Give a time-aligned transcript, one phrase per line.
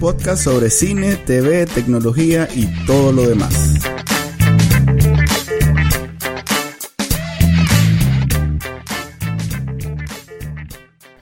[0.00, 3.74] Podcast sobre cine, TV, tecnología y todo lo demás.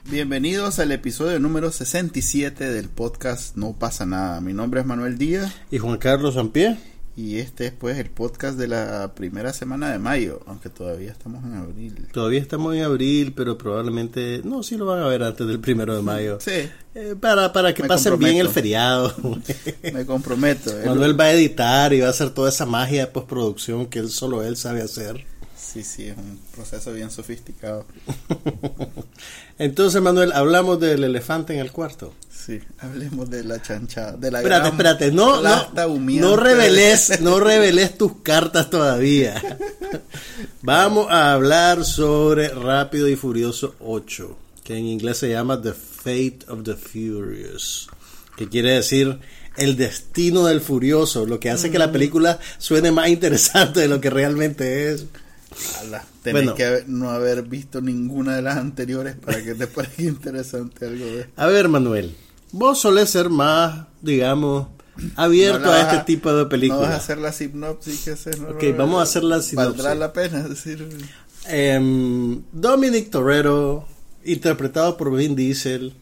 [0.03, 4.41] Bienvenidos al episodio número 67 del podcast No pasa nada.
[4.41, 5.53] Mi nombre es Manuel Díaz.
[5.71, 6.77] ¿Y Juan Carlos Sampié?
[7.17, 11.45] Y este es pues el podcast de la primera semana de mayo, aunque todavía estamos
[11.45, 12.07] en abril.
[12.11, 15.95] Todavía estamos en abril, pero probablemente, no, sí lo van a ver antes del primero
[15.95, 16.39] de mayo.
[16.41, 16.69] Sí.
[16.93, 19.13] Eh, para, para que pasen bien el feriado.
[19.93, 20.71] Me comprometo.
[20.85, 24.09] Manuel va a editar y va a hacer toda esa magia de postproducción que él,
[24.09, 25.25] solo él sabe hacer.
[25.75, 27.85] Sí, sí, es un proceso bien sofisticado.
[29.59, 32.13] Entonces, Manuel, hablamos del elefante en el cuarto.
[32.29, 37.97] Sí, hablemos de la chanchada, de la Espérate, espérate, no, no, no reveles, no reveles
[37.97, 39.57] tus cartas todavía.
[40.61, 46.39] Vamos a hablar sobre Rápido y Furioso 8, que en inglés se llama The Fate
[46.47, 47.89] of the Furious,
[48.37, 49.19] que quiere decir
[49.57, 53.99] el destino del furioso, lo que hace que la película suene más interesante de lo
[53.99, 55.07] que realmente es.
[56.21, 61.05] Tenés que no haber visto ninguna de las anteriores para que te parezca interesante algo
[61.05, 62.15] de A ver, Manuel,
[62.51, 64.67] vos solés ser más, digamos,
[65.15, 66.81] abierto a este tipo de películas.
[66.81, 68.39] No vas a hacer la sinopsis que haces.
[68.39, 69.83] ok, vamos a hacer la sinopsis.
[69.83, 70.87] Valdrá la pena decir.
[71.47, 73.87] Em, Dominic Torero,
[74.23, 75.93] interpretado por Vin Diesel,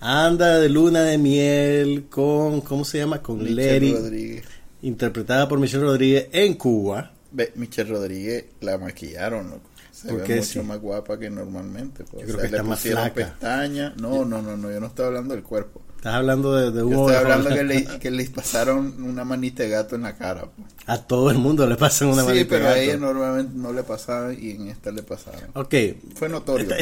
[0.00, 3.22] anda de luna de miel con, ¿cómo se llama?
[3.22, 4.44] Con Michelle Rodríguez.
[4.82, 7.12] interpretada por Michelle Rodríguez en Cuba.
[7.54, 12.04] Michelle Rodríguez la maquillaron, Se ve mucho más guapa que normalmente.
[12.04, 12.26] Pues.
[12.26, 13.14] Yo creo que está más flaca.
[13.14, 13.96] pestañas.
[13.96, 15.82] No, no, no, no, yo no estoy hablando del cuerpo.
[16.02, 19.62] Estás hablando de, de un Yo estoy hablando que le, que le, pasaron una manita
[19.62, 20.46] de gato en la cara.
[20.46, 20.68] Pues.
[20.86, 22.54] A todo el mundo le pasan una manita de gato.
[22.56, 25.50] Sí, pero a ella normalmente no le pasaba y en esta le pasaron.
[25.54, 25.72] Ok.
[26.16, 26.74] Fue notorio.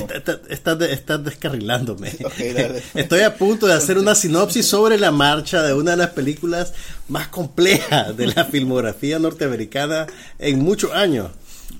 [0.49, 2.09] Estás está, descarrilándome.
[2.95, 6.73] estoy a punto de hacer una sinopsis sobre la marcha de una de las películas
[7.09, 10.07] más complejas de la filmografía norteamericana
[10.39, 11.29] en muchos años.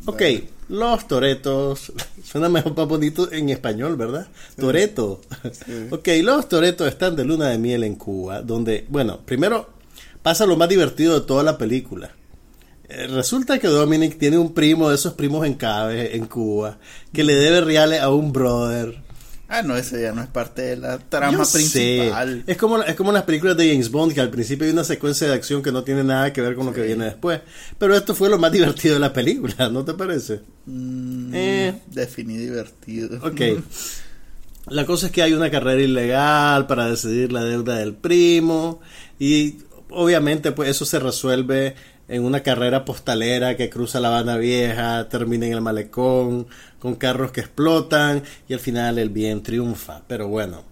[0.05, 0.21] Ok.
[0.71, 1.93] Los Toretos.
[2.23, 4.29] Suena mejor más bonito en español, ¿verdad?
[4.57, 5.21] Toreto.
[5.91, 9.69] Ok, los Toretos están de luna de miel en Cuba, donde, bueno, primero
[10.23, 12.13] pasa lo más divertido de toda la película.
[12.89, 16.79] Eh, resulta que Dominic tiene un primo de esos primos en Cabe, en Cuba,
[17.13, 19.03] que le debe reales a un brother
[19.53, 22.45] Ah, no, ese ya no es parte de la trama principal.
[22.47, 25.27] Es como, es como las películas de James Bond, que al principio hay una secuencia
[25.27, 27.41] de acción que no tiene nada que ver con lo que viene después.
[27.77, 30.43] Pero esto fue lo más divertido de la película, ¿no te parece?
[30.67, 31.75] Mm, eh.
[31.89, 33.19] Definí divertido.
[33.27, 33.41] Ok.
[34.69, 38.81] La cosa es que hay una carrera ilegal para decidir la deuda del primo
[39.19, 39.57] y
[39.89, 41.75] obviamente pues eso se resuelve
[42.11, 46.49] en una carrera postalera que cruza la Habana Vieja, termina en el malecón,
[46.81, 50.03] con carros que explotan y al final el bien triunfa.
[50.09, 50.65] Pero bueno,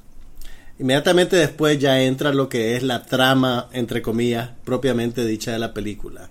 [0.81, 5.73] inmediatamente después ya entra lo que es la trama, entre comillas, propiamente dicha de la
[5.73, 6.29] película.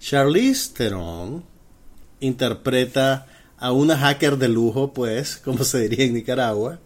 [0.00, 1.44] Charlize Theron
[2.18, 3.26] interpreta
[3.58, 6.80] a una hacker de lujo, pues, como se diría en Nicaragua,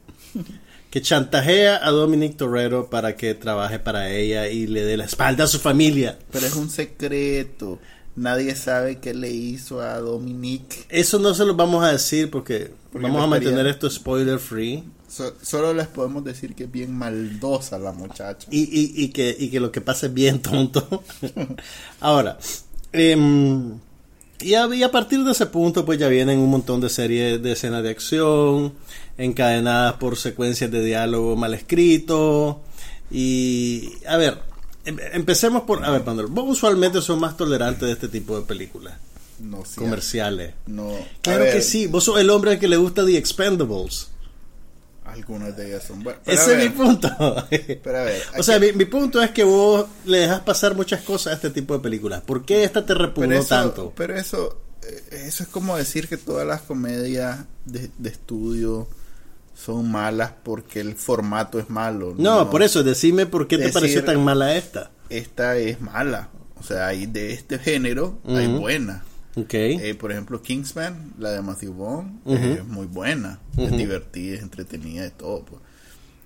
[0.92, 5.44] que chantajea a Dominic Torrero para que trabaje para ella y le dé la espalda
[5.44, 6.19] a su familia.
[6.30, 7.78] Pero es un secreto.
[8.14, 10.84] Nadie sabe qué le hizo a Dominic.
[10.91, 14.84] Eso no se lo vamos a decir porque, vamos a mantener esto spoiler free.
[15.08, 18.47] solo les podemos decir que es bien maldosa la muchacha.
[18.50, 21.02] Y, y, y, que, y que lo que pasa es bien tonto.
[22.00, 22.38] Ahora,
[22.92, 23.78] em,
[24.42, 27.42] y, a, y, a, partir de ese punto pues ya vienen un montón de series
[27.42, 28.75] de escenas de acción
[29.19, 32.61] encadenadas por secuencias de diálogo mal escrito.
[33.11, 34.39] Y, a ver,
[34.84, 38.47] em, empecemos por, a ver, Pandora, vos usualmente sos más tolerante de este tipo de
[38.47, 38.94] películas.
[39.38, 40.55] No, comerciales.
[40.67, 40.94] No.
[41.20, 44.09] Claro que sí, vos sos el hombre al que le gusta The Expendables.
[45.05, 46.23] Algunas de ellas son buenas.
[46.26, 47.08] Ese es mi punto.
[47.50, 51.03] Pero a ver, o sea, mi, mi, punto es que vos le dejas pasar muchas
[51.03, 52.23] cosas a este tipo de películas.
[52.23, 53.93] ¿Por qué esta te repugnó tanto?
[53.94, 58.88] Pero eso, eh, eso es como decir que todas las comedias de, de estudio
[59.64, 62.14] son malas porque el formato es malo.
[62.19, 64.91] No, por eso, decime por qué te pareció tan mala esta.
[65.09, 66.31] Esta es mala.
[66.59, 69.03] O sea, hay de este género, hay buenas.
[69.35, 69.79] Okay.
[69.81, 75.06] Eh, por ejemplo, Kingsman, la de Matthew Vaughn, es muy buena, es divertida, es entretenida
[75.06, 75.44] y todo.
[75.44, 75.62] Pues.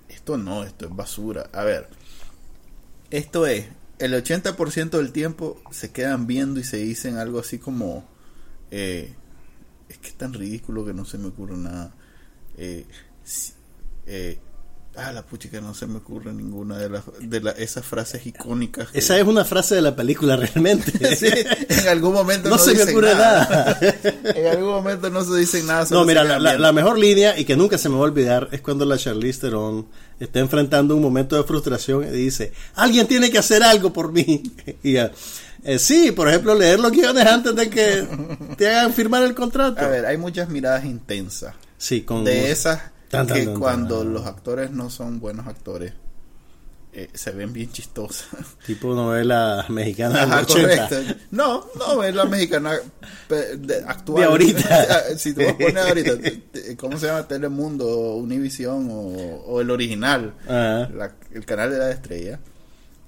[0.09, 1.49] Esto no, esto es basura.
[1.53, 1.87] A ver,
[3.11, 3.65] esto es
[3.99, 8.07] el 80% del tiempo se quedan viendo y se dicen algo así como
[8.71, 9.13] eh,
[9.89, 11.93] es que es tan ridículo que no se me ocurre nada
[12.57, 12.85] eh,
[14.05, 14.39] eh,
[14.95, 18.87] ah la puchica no se me ocurre ninguna de las de la- esas frases icónicas
[18.89, 20.91] que- Esa es una frase de la película realmente.
[21.15, 21.27] Sí,
[21.69, 23.79] en algún momento no, no, se me dicen ocurre nada.
[24.23, 27.77] en algún momento no se dicen nada No, mira, la, mejor línea y que nunca
[27.77, 29.87] se me va a olvidar es cuando la Charlize Theron
[30.19, 34.41] está enfrentando un momento de frustración y dice, alguien tiene que hacer algo por mí.
[34.83, 35.11] Y ya,
[35.63, 38.07] eh, sí, por ejemplo, leer los guiones antes de que
[38.57, 39.79] te hagan firmar el contrato.
[39.81, 44.03] a ver hay muchas miradas intensas sí, con de esas Tan, tan, que tan, cuando
[44.03, 45.93] los actores no son buenos actores
[46.93, 48.27] eh, se ven bien chistosas.
[48.65, 50.87] tipo novela mexicana Ajá, 80.
[50.89, 51.15] correcto.
[51.31, 52.73] No, no, es la mexicana
[53.29, 54.21] de- actual.
[54.23, 55.03] De ahorita.
[55.17, 56.11] si tú vas a poner ahorita,
[56.77, 57.27] ¿cómo se llama?
[57.27, 58.95] Telemundo, Univision o,
[59.45, 62.39] o el original, la- el canal de la estrella.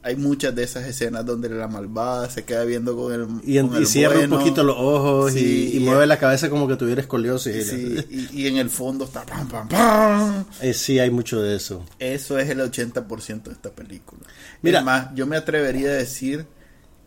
[0.02, 3.68] Hay muchas de esas escenas donde la malvada se queda viendo con el, Y, en-
[3.68, 4.36] con el y cierra bueno.
[4.36, 7.68] un poquito los ojos y- Sí, y, y- mueve la cabeza como que tuviera escoliosis.
[7.68, 10.46] Sí, y, en el fondo está pam, pam, pam.
[10.62, 11.84] Eh, sí, hay mucho de eso.
[12.00, 14.22] Eso es el 80% de esta película.
[14.62, 14.82] Mira.
[14.82, 16.48] más, yo me atrevería a decir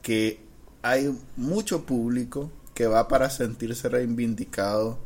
[0.02, 0.40] que
[0.82, 4.98] hay mucho público que va para sentirse reivindicado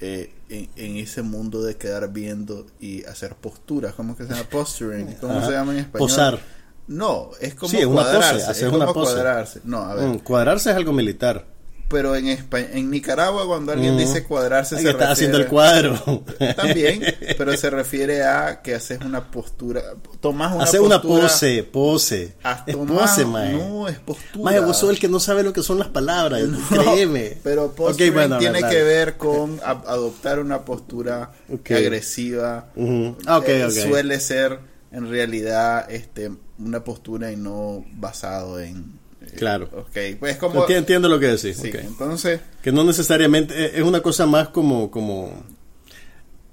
[0.00, 3.94] eh, en, en ese mundo de quedar viendo y hacer posturas.
[3.94, 4.44] ¿Cómo que se llama?
[4.48, 5.14] Posturing.
[5.20, 5.46] ¿Cómo Ajá.
[5.46, 6.08] se llama en español?
[6.08, 6.57] Posar.
[6.88, 8.44] No, es como Sí, una pose, cuadrarse.
[8.50, 9.12] hacer es una como pose.
[9.12, 9.60] cuadrarse.
[9.64, 10.04] No, a ver.
[10.08, 11.44] Mm, cuadrarse es algo militar.
[11.90, 13.98] Pero en, Espa- en Nicaragua, cuando alguien Mm.
[13.98, 16.22] dice cuadrarse, Ay, se que estás haciendo el refiere- cuadro.
[16.56, 17.02] También,
[17.38, 19.80] pero se refiere a que haces una postura,
[20.20, 22.34] tomas una Hacer una postura, pose, pose.
[22.66, 23.52] Es tomado- pose, mae.
[23.54, 24.44] No, es postura.
[24.44, 27.38] Mae, vos sos el que no sabe lo que son las palabras, No, créeme.
[27.42, 31.32] Pero posturing Ok, bueno, a ver, tiene que ver con a- adoptar una postura
[31.70, 32.66] agresiva.
[32.76, 33.16] Ujú.
[33.26, 33.70] Ah, ok, Eh, ok.
[33.88, 34.58] Suele ser
[34.92, 39.68] en realidad este una postura y no basado en eh, Claro.
[39.72, 41.56] Ok, pues como Enti- Entiendo lo que decís.
[41.56, 45.32] sí, entonces Que no necesariamente eh, es una cosa más como como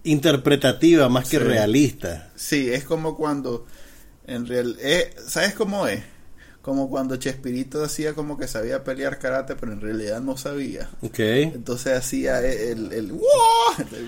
[0.03, 2.31] interpretativa más que realista.
[2.35, 3.65] Sí, es como cuando
[4.27, 6.03] en real, eh, ¿sabes cómo es?
[6.65, 10.89] Como cuando Chespirito decía como que sabía pelear karate, pero en realidad no sabía.
[11.03, 11.19] Ok.
[11.19, 13.13] Entonces hacía el, el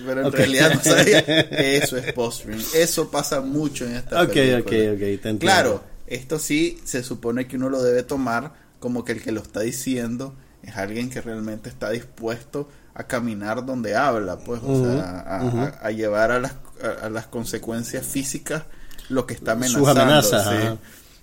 [0.04, 0.34] pero en Ok.
[0.34, 1.20] realidad no sabía.
[1.52, 2.60] Eso es posturing.
[2.74, 4.58] Eso pasa mucho en esta Ok, película.
[4.58, 4.66] ok,
[4.96, 5.38] ok, entiendo.
[5.38, 9.40] Claro, esto sí se supone que uno lo debe tomar como que el que lo
[9.40, 10.34] está diciendo
[10.64, 15.58] es alguien que realmente está dispuesto a caminar donde habla, pues, o sea, a, ujú.
[15.58, 18.64] a- a llevar a las, a, a las consecuencias físicas
[19.10, 20.02] lo que está Sus amenazando.
[20.02, 20.78] amenazas, sí.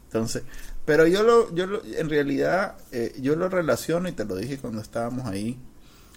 [0.07, 0.43] Entonces,
[0.85, 4.57] pero yo lo, yo lo, en realidad, eh, yo lo relaciono y te lo dije
[4.57, 5.57] cuando estábamos ahí.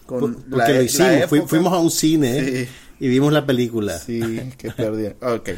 [0.06, 2.68] Con la Porque e- lo la hicimos, Fui- época- fuimos a un cine Sí.
[3.00, 3.98] y vimos la película.
[3.98, 4.20] Sí,
[4.56, 5.08] que perdí.
[5.20, 5.50] Ok.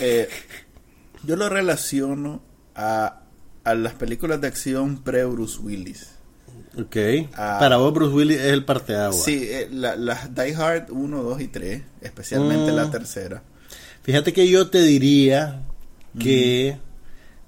[0.00, 0.28] Eh,
[1.24, 2.42] yo lo relaciono
[2.74, 3.22] a,
[3.64, 6.08] a las películas de acción pre-Bruce Willis.
[6.78, 6.96] Ok.
[7.34, 7.56] Ah.
[7.60, 9.12] Para vos Bruce Willis es el parteagua.
[9.20, 12.76] Sí, eh, la- las Die Hard 1, 2 y 3, especialmente Mm.
[12.76, 13.42] la tercera.
[14.02, 15.62] Fíjate que yo te diría
[16.18, 16.76] que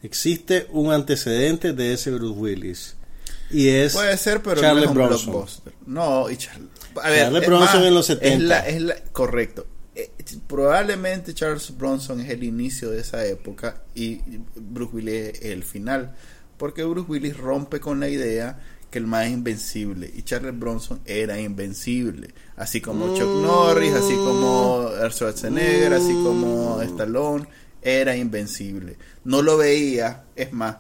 [0.03, 2.97] existe un antecedente de ese Bruce Willis.
[3.51, 5.27] Y es Puede ser, pero Charles no es un Bronson.
[5.33, 5.73] blockbuster.
[5.87, 6.69] No, y Charles.
[7.03, 8.45] A ver, Charles es Bronson más, en los Es 70.
[8.47, 9.67] la, es la- correcto.
[9.95, 10.11] Eh,
[10.47, 14.21] probablemente Charles Bronson es el inicio de esa época y
[14.57, 16.15] Bruce Willis es el final.
[16.57, 18.59] Porque Bruce Willis rompe con la idea
[18.91, 22.29] que el más es invencible y Charles Bronson era invencible.
[22.57, 23.43] Así como Chuck Mm.
[23.43, 27.47] Norris, así como Schwarzenegger, así como Stallone,
[27.83, 28.97] era invencible.
[29.25, 30.77] No lo veía, es más,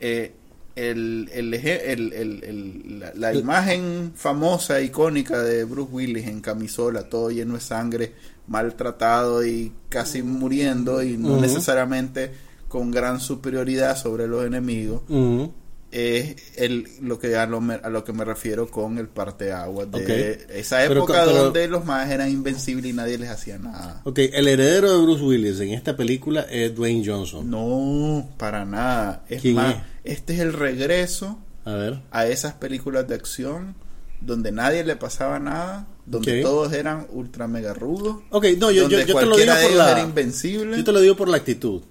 [0.00, 0.32] eh,
[0.74, 6.40] el, el, eje- el- el- el- la, la imagen famosa, icónica de Bruce Willis en
[6.40, 8.12] camisola, todo lleno de sangre,
[8.46, 11.40] maltratado y casi muriendo, y no Ujú.
[11.42, 12.30] necesariamente
[12.68, 15.52] con gran superioridad sobre los enemigos, Ujú.
[15.92, 19.90] Es el, lo que a lo, me- a lo que me refiero con el parteaguas
[19.90, 19.98] de
[20.42, 20.50] Ok.
[20.54, 24.00] esa época pero- donde los más eran invencibles y nadie les hacía nada.
[24.04, 27.48] Ok, el heredero de Bruce Willis en esta película es Dwayne Johnson.
[27.50, 29.24] No, para nada.
[29.28, 30.12] Es ¿Quién más, es?
[30.18, 32.00] este es el regreso A ver.
[32.10, 33.74] a esas películas de acción
[34.20, 38.18] donde nadie le pasaba nada, donde todos eran ultra mega rudos.
[38.30, 39.90] Ok, no, yo, yo, yo te lo digo cualquiera de por ellos la...
[39.90, 40.76] era invencible.
[40.78, 41.82] Yo te lo digo por la actitud.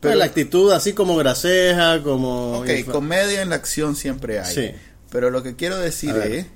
[0.00, 2.58] Pero- la actitud así como graceja, como...
[2.60, 4.54] Ok, comedia en la acción siempre hay.
[4.54, 4.70] Sí.
[5.10, 6.46] Pero lo que quiero decir es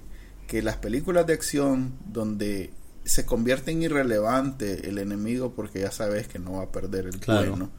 [0.47, 2.73] que las películas de acción donde
[3.04, 7.18] se convierte en irrelevante el enemigo porque ya sabes que no va a perder el
[7.18, 7.50] Claro.
[7.50, 7.70] bueno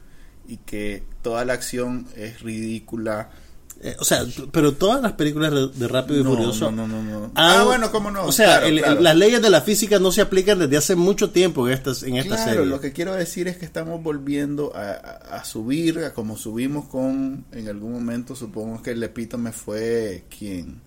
[0.48, 3.30] y que toda la acción es ridícula
[3.84, 6.70] Eh, o sea, pero todas las películas de, Rápido y No, Furioso.
[6.70, 7.32] no, no, no, no.
[7.34, 8.24] Ah, bueno, cómo no.
[8.24, 9.00] O sea, Claro, el- claro.
[9.00, 12.16] las leyes de la física no se aplican desde hace mucho tiempo en, estas, en
[12.16, 12.66] esta Claro, serie.
[12.66, 16.84] lo que quiero decir es que estamos volviendo a, a- a subir, a como subimos
[16.86, 20.80] con, en algún momento, supongo que el epítome fue quien,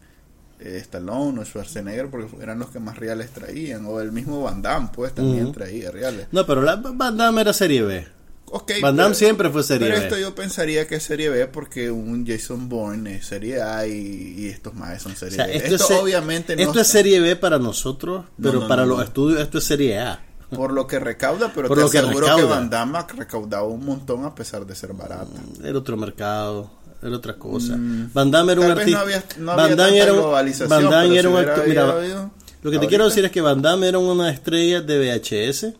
[0.61, 4.61] eh, Stallone o Schwarzenegger, porque eran los que más reales traían, o el mismo Van
[4.61, 6.27] Damme, pues también traía reales.
[6.31, 8.07] No, pero la Van Damme era serie B.
[8.47, 10.05] Ok, Van Damme pero- siempre fue serie Pero B.
[10.05, 14.35] esto yo pensaría que es serie B porque un Jason Bourne es serie A y,
[14.37, 15.57] y estos más son O serie sea, B.
[15.57, 18.85] esto, Esto, es, obviamente no esto es serie B para nosotros, No, pero no, para
[18.85, 20.23] los estudios esto es serie A.
[20.51, 22.55] por lo que recauda, pero Por te lo que aseguro que recauda.
[22.55, 25.25] Van Damme ha recaudado un montón a pesar de ser barata.
[25.63, 26.71] Era otro mercado,
[27.01, 27.75] era otra cosa.
[27.75, 28.11] Mm.
[28.13, 29.01] Van Damme era un no artista.
[29.01, 31.67] había, no Van Damme era un, globalización, Van Damme pero era si un actor.
[31.67, 32.29] Mira,
[32.61, 35.73] lo que te quiero decir es que Van Damme era una estrella de VHS,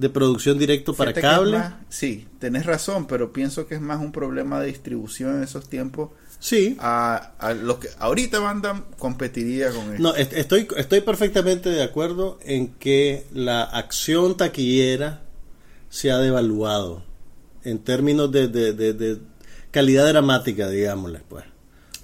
[0.00, 1.58] de producción directo para Fíjate cable.
[1.58, 5.68] más- sí, tenés razón, pero pienso que es más un problema de distribución en esos
[5.68, 6.10] tiempos.
[6.38, 6.76] Sí.
[6.80, 10.02] A, a lo que ahorita Van Damme competiría con esto.
[10.02, 15.20] No, est- estoy, estoy perfectamente de acuerdo en que la acción taquillera
[15.90, 17.04] se ha devaluado
[17.62, 19.18] en términos de, de- de- de
[19.70, 21.44] calidad dramática, digámosle, pues.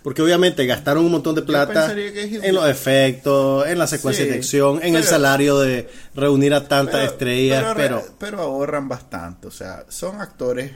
[0.07, 4.37] Porque obviamente gastaron un montón de plata en los efectos, en la secuencia Sí, de
[4.37, 7.99] acción, en el salario de reunir a tantas Pero- estrellas, pero...
[8.03, 9.49] pero, pero ahorran bastante.
[9.49, 10.71] O sea, son actores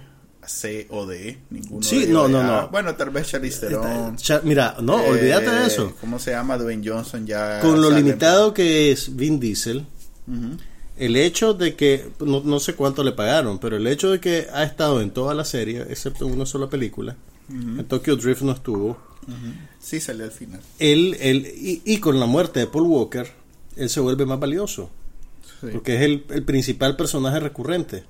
[0.45, 1.39] C o D.
[1.51, 2.69] Ninguno Sí, de no, no, no.
[2.71, 4.17] Bueno, tal vez Charlize Theron.
[4.43, 5.95] Mira, no, Eh, olvídate de eso.
[6.01, 6.59] ¿Cómo se llama?
[6.59, 7.61] Dwayne Johnson ya.
[7.61, 9.87] Con lo limitado que es Vin Diesel,
[10.97, 14.49] el hecho de que, no, no sé cuánto le pagaron, pero el hecho de que
[14.53, 17.15] ha estado en toda la serie, excepto en una sola película,
[17.49, 19.10] en Tokyo Drift no estuvo,
[19.81, 20.61] Sí, salió al final.
[20.79, 23.31] él, él y, y con la muerte de Paul Walker,
[23.77, 24.91] él se vuelve más valioso,
[25.61, 25.69] Sí.
[25.73, 28.05] porque es el, el principal personaje recurrente.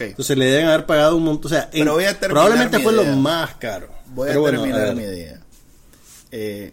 [0.00, 1.84] Entonces le deben haber pagado un montón, o sea, en-
[2.28, 3.04] probablemente fue idea.
[3.04, 3.88] lo más caro.
[4.14, 5.40] Voy Pero a bueno, terminar mi idea.
[6.30, 6.72] Eh,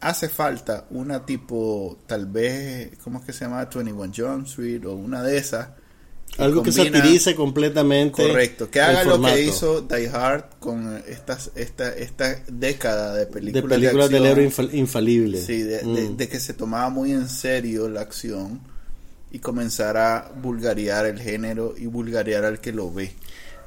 [0.00, 3.64] hace falta una tipo, tal vez, ¿cómo es que se llama?
[3.64, 5.68] 21 Jump Street o una de esas.
[6.38, 8.22] Algo que satirice completamente.
[8.26, 13.26] Correcto, que haga lo que hizo Die Hard con estas, esta, esta década de de
[13.26, 14.38] películas películas del acción.
[14.38, 15.40] héroe infal- infalible.
[15.42, 16.16] Sí, de, de- Mm.
[16.16, 18.60] de que se tomaba muy en serio la acción
[19.30, 23.12] y comenzara a vulgarear el género y vulgarear al que lo ve.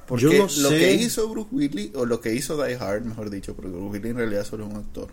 [0.07, 0.77] Porque Yo no lo sé.
[0.79, 4.11] que hizo Bruce Willis, o lo que hizo Die Hard, mejor dicho, porque Bruce Willis
[4.11, 5.09] en realidad solo es un actor,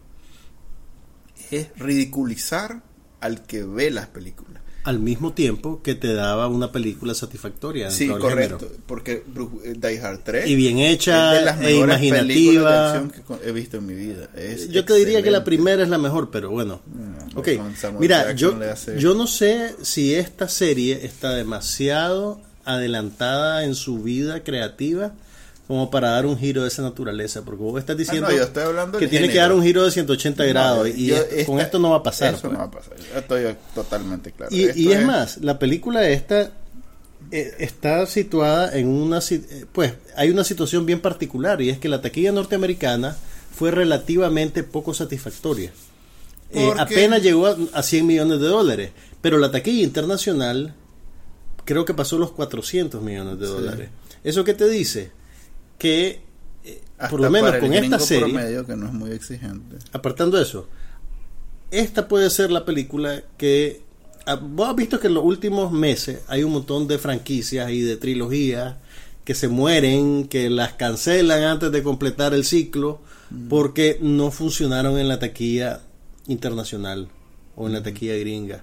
[1.51, 2.83] es ridiculizar
[3.21, 4.63] al que ve las películas.
[4.87, 7.90] Al mismo tiempo que te daba una película satisfactoria.
[7.90, 8.76] Sí, correcto, género.
[8.87, 9.25] porque
[9.64, 12.93] eh, Die Hard 3 Y bien hecha, es de las e películas de imaginativa.
[12.93, 14.28] acción que he visto en mi vida.
[14.37, 16.81] Es Yo te diría que la primera es la mejor, pero bueno.
[16.87, 22.40] Mm, Ok, con Samuel mira, yo, hace- yo no sé si esta serie está demasiado
[22.64, 25.12] adelantada en su vida creativa
[25.66, 28.44] como para dar un giro de esa naturaleza, porque vos estás diciendo Ah, no, yo
[28.44, 31.46] estoy hablando que tiene que dar un giro de 180 grados No, y yo- es-
[31.46, 32.35] con esto no va a pasar.
[32.35, 32.52] Eso pues.
[32.52, 32.94] no va a pasar.
[32.96, 34.54] Yo Estoy totalmente claro.
[34.54, 36.52] Y, y es más, la película esta
[37.32, 39.18] eh, está situada en una...
[39.18, 43.16] eh, Pues hay una situación bien particular y es que la taquilla norteamericana
[43.52, 45.73] fue relativamente poco satisfactoria.
[46.52, 50.75] Eh, apenas llegó a, a 100 millones de dólares, pero la taquilla internacional
[51.64, 53.52] creo que pasó los 400 millones de Sí.
[53.52, 53.88] dólares.
[54.23, 55.11] ¿Eso qué te dice?
[55.78, 56.21] Que
[56.64, 59.76] eh, por lo menos con esta serie promedio, que no es muy exigente.
[59.92, 60.68] apartando eso,
[61.71, 63.83] esta puede ser la película que.
[64.26, 67.80] ah, Vos has visto que en los últimos meses hay un montón de franquicias y
[67.80, 68.76] de trilogías
[69.25, 73.00] que se mueren, que las cancelan antes de completar el ciclo
[73.49, 75.80] porque no funcionaron en la taquilla
[76.28, 77.09] internacional
[77.56, 78.62] o en la taquilla gringa.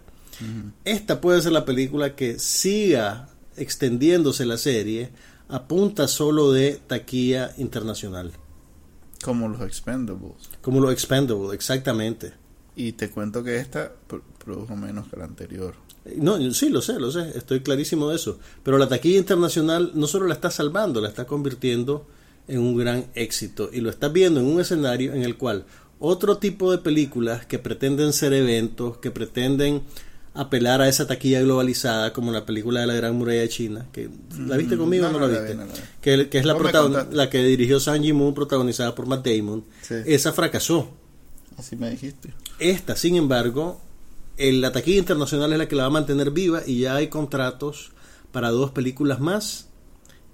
[0.86, 5.10] Esta puede ser la película que siga extendiéndose la serie
[5.50, 8.32] a punta solo de taquilla internacional.
[9.24, 10.34] Como los Expendables.
[10.62, 12.34] Como los Expendable, exactamente.
[12.76, 15.76] Y te cuento que esta pr- produjo menos que la anterior.
[16.18, 18.40] No, sí, lo sé, lo sé, estoy clarísimo de eso.
[18.64, 22.06] Pero la taquilla internacional no solo la está salvando, la está convirtiendo
[22.48, 23.70] en un gran éxito.
[23.72, 25.66] Y lo estás viendo en un escenario en el cual
[26.00, 29.84] otro tipo de películas que pretenden ser eventos, que pretenden
[30.36, 34.10] apelar a esa taquilla globalizada, como la película de la Gran Muralla China, que
[34.40, 35.54] ¿la viste conmigo o no, no, no la viste?
[35.54, 35.74] vi, no.
[36.02, 39.64] Que, que es la, la que dirigió Sang Moon, protagonizada por Matt Damon.
[39.82, 39.96] Sí.
[40.06, 40.90] Esa fracasó.
[41.58, 42.34] Así me dijiste.
[42.58, 43.80] Esta, sin embargo,
[44.38, 47.08] el, la taquilla internacional es la que la va a mantener viva y ya hay
[47.08, 47.92] contratos
[48.32, 49.68] para dos películas más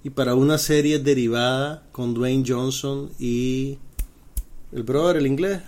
[0.02, 3.76] y para una serie derivada con Dwayne Johnson y
[4.72, 5.60] el brother, el inglés,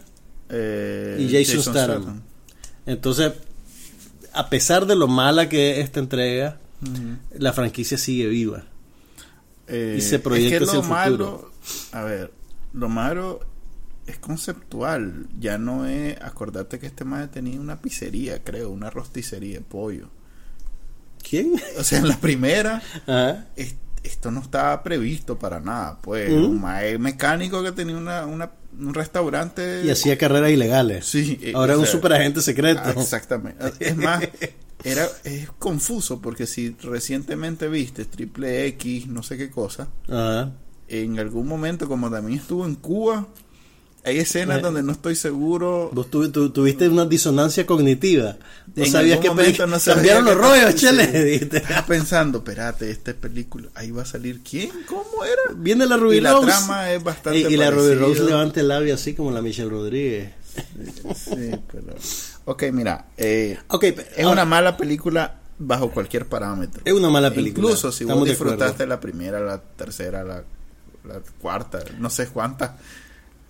[0.48, 2.22] Eh, y Jason, Statham.
[2.86, 3.32] Entonces,
[4.34, 6.58] a pesar de lo mala que es esta entrega,
[7.38, 8.64] la franquicia sigue viva.
[9.68, 11.52] Eh, Y se proyecta es que hacia lo el malo, futuro.
[11.92, 12.32] a ver,
[12.72, 13.40] lo malo
[14.06, 15.26] es conceptual.
[15.38, 16.20] Ya no es.
[16.20, 20.08] Acordate que este madre tenía una pizzería, creo, una rosticería de pollo.
[21.28, 21.54] ¿Quién?
[21.78, 23.46] O sea, en la primera, Ajá.
[23.56, 25.98] es- esto no estaba previsto para nada.
[26.02, 26.44] Pues, Mm.
[26.44, 29.82] un mae mecánico que tenía una, una- un restaurante.
[29.84, 31.06] Y hacía carreras ilegales.
[31.06, 32.80] Sí, eh, Ahora es un sea, superagente secreto.
[32.84, 33.64] Ah, Exactamente.
[33.80, 34.22] Es más,
[34.84, 39.88] era es confuso porque si recientemente viste Triple X, no sé qué cosa,
[40.88, 43.28] en algún momento, como también estuvo en Cuba,
[44.04, 44.62] hay escenas Eh.
[44.62, 45.90] donde no estoy seguro.
[45.92, 48.36] Vos tu- tu- tuviste una disonancia cognitiva.
[48.74, 49.36] No En sabías que no
[49.78, 51.34] sabía cambiaron los rollos, chele.
[51.36, 55.54] Estaba pensando, espérate, esta película, ahí va a salir quién, cómo era.
[55.56, 56.46] Viene la Ruby Y la Rose.
[56.46, 57.94] trama es bastante Y, y la Ruby.
[57.94, 60.32] Rose levanta el labio así como la Michelle Rodríguez.
[61.16, 61.94] Sí, pero...
[62.44, 66.82] Ok, mira, eh, Ok, pe- es ahora, una mala película bajo cualquier parámetro.
[66.84, 67.66] Es una mala película.
[67.68, 70.42] Incluso si Estamos vos disfrutaste la primera, la tercera, la,
[71.04, 72.72] la cuarta, no sé cuántas,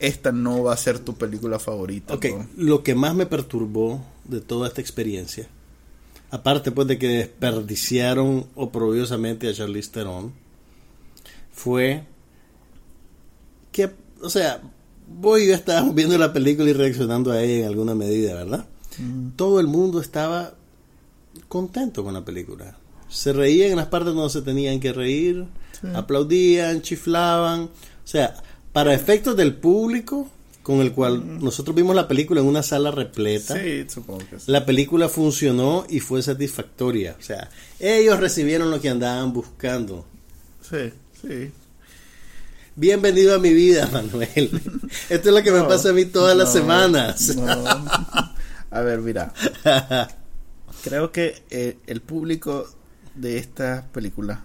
[0.03, 2.15] esta no va a ser tu película favorita.
[2.15, 2.47] Ok, ¿no?
[2.57, 5.49] lo que más me perturbó de toda esta experiencia,
[6.31, 10.33] aparte pues de que desperdiciaron oprobiosamente a Charlize Theron,
[11.53, 12.05] fue
[13.71, 13.91] que,
[14.21, 14.61] o sea,
[15.09, 18.67] vos y yo estábamos viendo la película y reaccionando a ella en alguna medida, ¿verdad?
[19.37, 20.55] Todo el mundo estaba
[21.49, 22.77] contento con la película.
[23.09, 25.47] Se reían en las partes donde se tenían que reír,
[25.81, 25.87] Sí.
[25.95, 27.63] aplaudían, chiflaban.
[27.63, 27.71] O
[28.07, 28.35] sea,
[28.73, 30.29] para efectos del público
[30.63, 34.45] con el cual nosotros vimos la película en una sala repleta, Sí, supongo que sí.
[34.51, 37.17] la película funcionó y fue satisfactoria.
[37.19, 37.51] O sea,
[37.81, 40.07] ellos recibieron lo que andaban buscando.
[40.61, 41.51] Sí, sí.
[42.77, 44.29] Bienvenido a mi vida, Manuel.
[45.11, 47.35] Esto es lo que me pasa a mí todas las semanas.
[47.37, 47.65] no.
[48.71, 49.35] A ver, mira.
[50.85, 52.69] Creo que eh, el público
[53.15, 54.45] de esta película,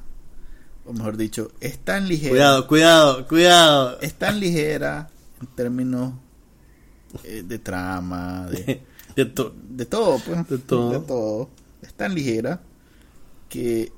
[0.87, 2.29] o mejor dicho, es tan ligera.
[2.31, 3.99] cuidado, cuidado, cuidado.
[4.01, 5.09] Es tan ligera
[5.41, 6.13] en términos
[7.23, 8.83] eh, de trama, de,
[9.15, 10.47] De to- de todo, pues.
[10.47, 10.91] De todo.
[10.91, 11.49] De todo.
[11.81, 12.61] Es tan ligera
[13.49, 13.91] que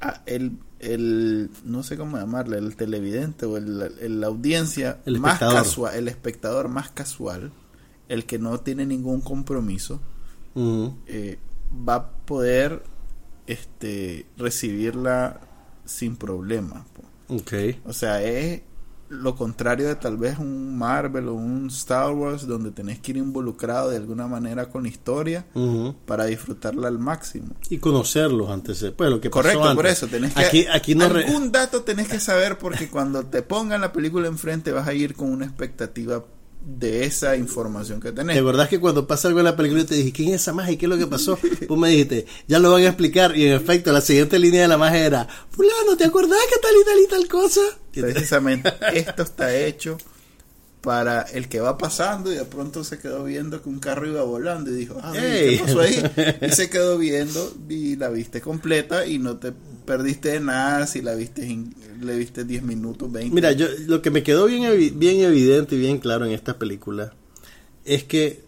[0.00, 5.18] ah, el, el, no sé cómo llamarle, el televidente o el, el- la audiencia El
[5.20, 7.52] más casual, el espectador más casual,
[8.08, 10.00] el que no tiene ningún compromiso,
[10.54, 10.94] Ujú.
[11.06, 11.38] eh,
[11.88, 12.82] va a poder
[13.46, 15.40] este recibirla
[15.84, 16.84] sin problema.
[16.94, 17.02] po.
[17.86, 18.62] O sea, es
[19.10, 23.18] lo contrario de tal vez un Marvel o un Star Wars donde tenés que ir
[23.18, 25.44] involucrado de alguna manera con la historia
[26.06, 27.54] para disfrutarla al máximo.
[27.70, 28.80] Y conocerlos antes.
[28.80, 29.98] de- Pues lo que pasó Correcto, por antes.
[29.98, 33.42] eso tenés que Aquí, aquí no re- algún dato tenés que saber porque cuando te
[33.42, 36.24] pongan la película enfrente vas a ir con una expectativa
[36.64, 38.34] de esa información que tenés.
[38.34, 40.52] ¿Te acordás que cuando pasa algo en la película y te dije, ¿quién es esa
[40.52, 41.38] magia y qué es lo que pasó?
[41.68, 43.36] Vos me dijiste, ya lo van a explicar.
[43.36, 46.72] Y en efecto, la siguiente línea de la magia era, Fulano, ¿te acordás que tal
[46.80, 47.60] y tal y tal cosa?
[47.92, 49.98] Precisamente, esto está hecho
[50.84, 54.22] para el que va pasando y de pronto se quedó viendo que un carro iba
[54.22, 55.12] volando y dijo, ah.
[55.14, 56.02] ¿qué pasó ahí?
[56.42, 59.52] Y se quedó viendo y la viste completa y no te
[59.86, 63.34] perdiste de nada si la viste, en- le viste 10 minutos, 20.
[63.34, 64.62] Mira, yo lo que me quedó bien,
[64.98, 67.14] bien evidente y bien claro en esta película
[67.86, 68.44] es que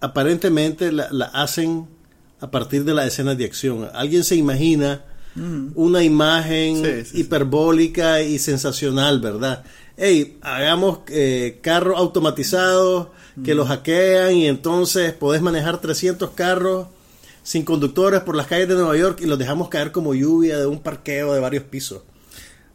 [0.00, 1.86] aparentemente la, la hacen
[2.40, 3.88] a partir de las escenas de acción.
[3.94, 5.02] Alguien se imagina
[5.36, 5.72] Mm.
[5.74, 7.20] una imagen Sí, sí, sí.
[7.22, 9.64] hiperbólica y sensacional, ¿verdad?
[9.96, 13.08] Hey, hagamos eh, carros automatizados
[13.44, 13.56] que Mm.
[13.56, 16.88] los hackean y entonces podés manejar 300 carros
[17.42, 20.66] sin conductores por las calles de Nueva York y los dejamos caer como lluvia de
[20.66, 22.02] un parqueo de varios pisos.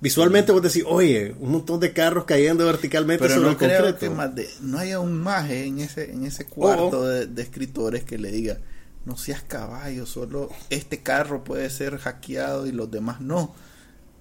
[0.01, 3.77] Visualmente vos decís, oye, un montón de carros cayendo verticalmente Pero sobre no el creo
[3.77, 3.99] concreto.
[3.99, 7.05] que más de, no haya un maje en ese, en ese cuarto Oh.
[7.07, 8.59] de, de escritores que le diga,
[9.05, 13.53] no seas caballo, solo este carro puede ser hackeado y los demás no.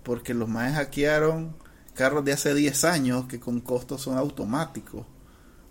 [0.02, 1.54] Porque los majes hackearon
[1.98, 5.04] carros de hace 10 años que con costos son automáticos.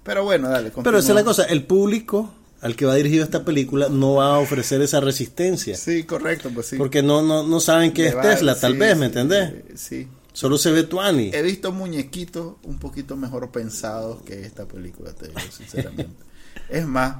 [0.03, 0.71] Pero bueno, dale.
[0.83, 1.23] Pero esa es la continúa.
[1.23, 5.77] cosa, el público al que va dirigido esta película no va a ofrecer esa resistencia.
[5.77, 6.75] Sí, correcto, pues sí.
[6.77, 9.53] Porque no, no, no saben qué Le es va- Tesla, tal vez, sí, ¿me entendés?
[9.75, 10.07] Sí.
[10.33, 11.31] Solo se ve Tuani.
[11.33, 16.23] He visto muñequitos un poquito mejor pensados que esta película, te digo sinceramente.
[16.69, 17.17] es más,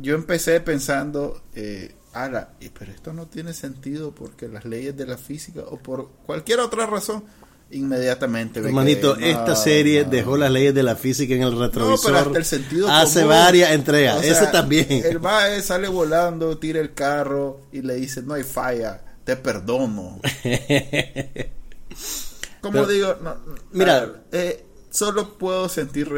[0.00, 5.18] yo empecé pensando, eh, ala, pero esto no tiene sentido porque las leyes de la
[5.18, 7.24] física o por cualquier otra razón,
[7.72, 8.60] inmediatamente.
[8.60, 10.10] Hermanito, no, esta serie no.
[10.10, 12.12] dejó las leyes de la física en el No, retrovisor.
[12.12, 13.28] pero hasta el sentido hace común.
[13.30, 14.18] varias entregas.
[14.18, 14.86] O sea, Ese también.
[14.90, 20.20] El mae sale volando, tira el carro y le dice, no hay falla, te perdono.
[22.60, 23.36] Como Pero- digo, no,
[23.72, 24.22] Mira.
[24.30, 26.08] eh, solo puedo sentir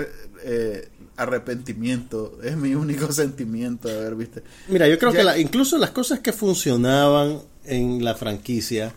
[0.42, 2.38] eh, arrepentimiento.
[2.42, 4.40] Es mi único sentimiento de haber visto.
[4.68, 8.92] Mira, yo creo Ya- que la- incluso las cosas que funcionaban en la franquicia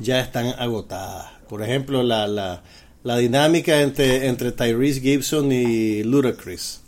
[0.00, 1.32] ya están agotadas.
[1.48, 2.62] Por ejemplo, la, la,
[3.04, 6.80] la dinámica entre, entre Tyrese Gibson y Ludacris.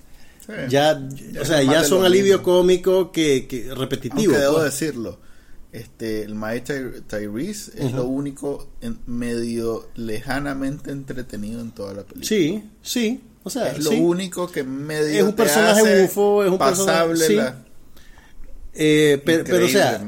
[0.46, 0.52] Sí.
[0.68, 1.00] Ya,
[1.32, 2.42] Ya o sea, ya son alivio mismo.
[2.52, 4.22] cómico que, que repetitivo.
[4.32, 4.64] Aunque debo pues.
[4.64, 5.20] decirlo,
[5.72, 6.74] este, el maestro
[7.06, 12.26] Tyrese es lo único en- medio lejanamente entretenido en toda la película.
[12.26, 13.20] Sí, sí.
[13.42, 13.96] O sea, es lo sí.
[14.00, 17.34] único que medio Es un personaje bufo, es un pasable personaje- sí.
[17.36, 17.64] la-
[18.74, 20.02] Eh, pero, pero, o sea.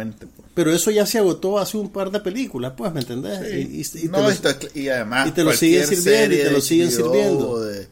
[0.54, 3.38] Pero eso ya se agotó hace un par de películas, pues, ¿me entendés?
[3.48, 3.56] Sí.
[3.56, 6.38] Y, y- y te No, lo- esto y además y te lo siguen sirviendo, y
[6.38, 7.50] te lo siguen sirviendo.
[7.50, 7.86] o de,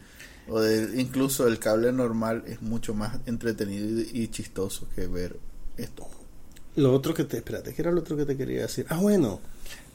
[0.49, 5.37] o de incluso el cable normal es mucho más entretenido y, y chistoso que ver
[5.77, 6.09] esto
[6.77, 7.39] Lo otro que te.
[7.39, 8.87] Espérate, ¿qué era lo otro que te quería decir?
[8.89, 9.41] Ah, bueno.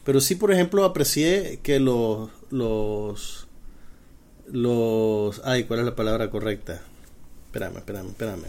[0.03, 2.29] Pero sí, por ejemplo, aprecié que los.
[2.51, 3.47] Los.
[4.51, 5.41] Los.
[5.43, 6.81] Ay, ¿cuál es la palabra correcta?
[7.47, 8.43] Espérame, espérame, espérame.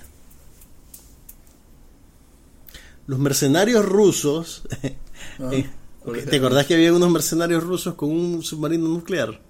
[3.06, 4.62] Los mercenarios rusos.
[5.38, 5.68] Ah, eh,
[6.02, 9.40] ¿cuál es ¿Te acordás que había unos mercenarios rusos con un submarino nuclear?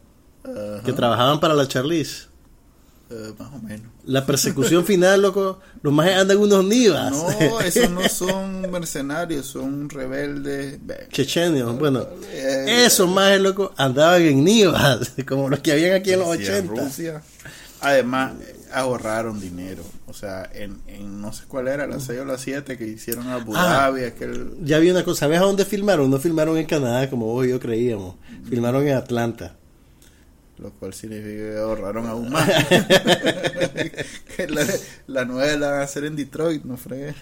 [0.85, 2.27] Que trabajaban para la Charlize.
[3.11, 5.61] eh, más o menos La persecución final, loco.
[5.83, 7.13] Los más andan unos nivas.
[7.13, 10.79] no esos no son mercenarios son rebeldes
[11.11, 11.77] Chechenios.
[11.79, 16.37] Bueno, Eh, esos más loco andaban en nivas, como los que habían aquí en los
[16.37, 16.83] Rusia, 80.
[16.83, 17.23] Rusia.
[17.81, 22.25] además eh, ahorraron dinero o sea en, en no sé cuál era la 6 o
[22.25, 23.89] la 7 que hicieron a Abu Ah.
[23.91, 26.11] Dhabi aquel Ya vi una cosa, ¿sabes a dónde filmaron?
[26.11, 28.15] No filmaron en Canadá como vos y yo creíamos.
[28.49, 29.57] Filmaron en Atlanta.
[30.59, 32.49] Lo cual significa que ahorraron aún más.
[34.37, 34.65] que la,
[35.07, 37.15] la nueva la van a hacer en Detroit, no fregué.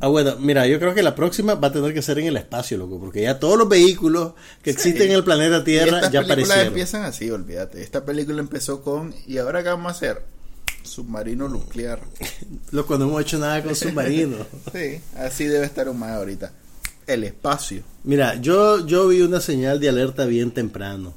[0.00, 2.36] Ah, bueno, mira, yo creo que la próxima va a tener que ser en el
[2.38, 6.10] espacio, loco, porque ya todos los vehículos que existen en el planeta Y Tierra estas
[6.12, 6.66] ya películas aparecieron.
[6.68, 7.82] empiezan así, olvídate.
[7.82, 10.22] Esta película empezó con, ¿y ahora qué vamos a hacer?
[10.82, 12.00] Submarino nuclear.
[12.70, 14.46] Loco, no hemos hecho nada con submarinos.
[14.72, 16.52] Sí, así debe estar más ahorita.
[17.06, 17.82] El espacio.
[18.04, 21.14] Mira, yo, yo vi una señal de alerta bien temprano.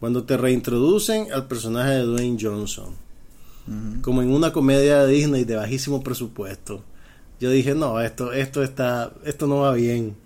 [0.00, 2.94] Cuando te reintroducen al personaje de Dwayne Johnson,
[4.02, 6.82] como en una comedia de Disney de bajísimo presupuesto,
[7.38, 10.16] yo dije, no, esto, esto está, esto no va bien.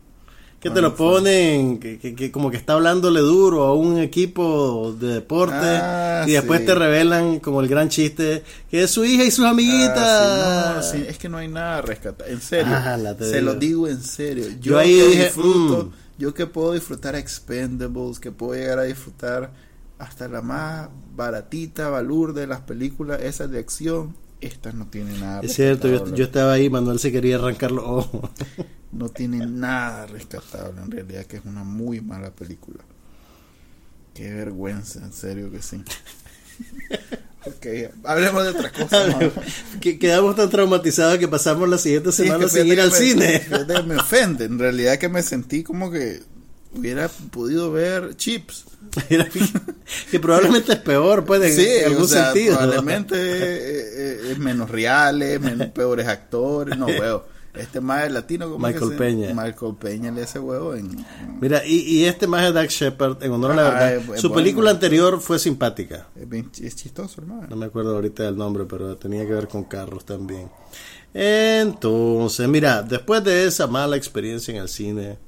[0.64, 4.96] Que te lo ponen, que, que- que como que está hablándole duro a un equipo
[4.98, 6.66] de deporte Ah, y después sí.
[6.66, 9.98] te revelan como el gran chiste que es su hija y sus amiguitas.
[9.98, 12.29] Ah, sí, no, sí, es que no hay nada a rescatar.
[12.29, 12.72] En serio.
[12.74, 13.40] Ah, se digo.
[13.42, 14.46] lo digo en serio.
[14.48, 15.92] Yo, Yo ahí dije, disfruto, mm.
[16.18, 19.53] yo que puedo disfrutar Expendables, que puedo llegar a disfrutar
[19.98, 25.40] hasta la más baratita, valor de las películas, esas de acción, estas no tienen nada.
[25.42, 28.31] Es cierto, yo, yo estaba ahí, Manuel se quería arrancar los ojos.
[28.94, 32.78] No tiene nada rescatable, en realidad que es una muy mala película.
[34.14, 35.83] Qué vergüenza, en serio que sí.
[37.46, 37.66] ok,
[38.04, 39.09] hablemos de otras cosas.
[39.20, 39.33] ¿no?
[39.80, 42.96] que quedamos tan traumatizados que pasamos la siguiente Sí, semana que sin ir al me-
[42.96, 43.42] cine.
[43.87, 46.22] me ofende, en realidad que me sentí como que
[46.74, 48.64] hubiera podido ver chips.
[50.11, 52.57] Que probablemente es peor, en, sí, en algún o sea, sentido.
[52.57, 56.76] probablemente eh, eh, es menos reales, menos peores actores.
[56.78, 57.26] No, huevo.
[57.54, 59.28] Este más latino, como Michael Peña.
[59.32, 60.86] Michael Peña le hace huevo en.
[60.90, 61.06] en-
[61.40, 64.08] Mira, y, y este más de Doug Shepard, en honor a la Ah, verdad, es-
[64.16, 64.42] es su bueno.
[64.42, 66.08] película anterior fue simpática.
[66.16, 67.46] es, bien ch- es chistoso, hermano.
[67.48, 70.48] No me acuerdo ahorita del nombre, pero tenía que ver con carros también.
[71.12, 75.18] Entonces, mira, después de esa mala experiencia en el cine,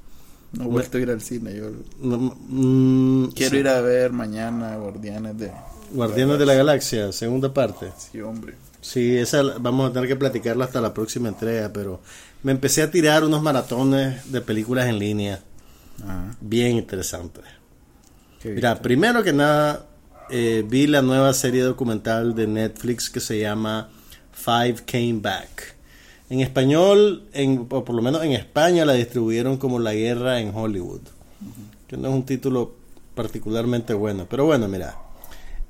[0.51, 1.55] No he vuelto a ir al cine.
[1.55, 1.69] Yo
[2.01, 5.51] no- mm, quiero sí, ir a ver mañana Guardianes de.
[5.91, 7.91] Guardianes de la Galaxia, segunda parte.
[7.97, 8.55] Sí, hombre.
[8.87, 11.99] Sí, esa vamos a tener que platicarla hasta la próxima entrega, pero
[12.41, 15.41] me empecé a tirar unos maratones de películas en línea
[16.01, 16.37] Ajá.
[16.39, 17.43] bien interesantes.
[18.45, 19.87] Mira, primero que nada,
[20.29, 23.89] eh, vi la nueva serie documental de Netflix que se llama
[24.31, 25.75] Five Came Back.
[26.29, 30.55] En español, en, o por lo menos en España, la distribuyeron como La Guerra en
[30.55, 31.01] Hollywood.
[31.87, 32.73] Que no es un título
[33.15, 34.27] particularmente bueno.
[34.29, 34.95] Pero bueno, mira.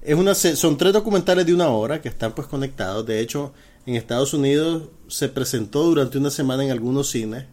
[0.01, 3.05] Es una, son tres documentales de una hora que están pues conectados.
[3.05, 3.53] De hecho,
[3.85, 7.45] en Estados Unidos se presentó durante una semana en algunos cines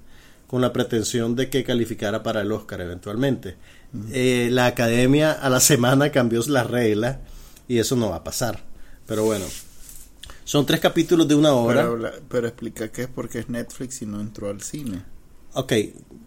[0.46, 3.56] con la pretensión de que calificara para el Oscar eventualmente.
[4.12, 7.18] Eh, la academia a la semana cambió las reglas
[7.66, 8.62] y eso no va a pasar.
[9.06, 9.46] Pero bueno,
[10.44, 11.88] son tres capítulos de una hora.
[11.90, 15.02] Pero, pero explica que es porque es Netflix y no entró al cine.
[15.54, 15.72] Ok,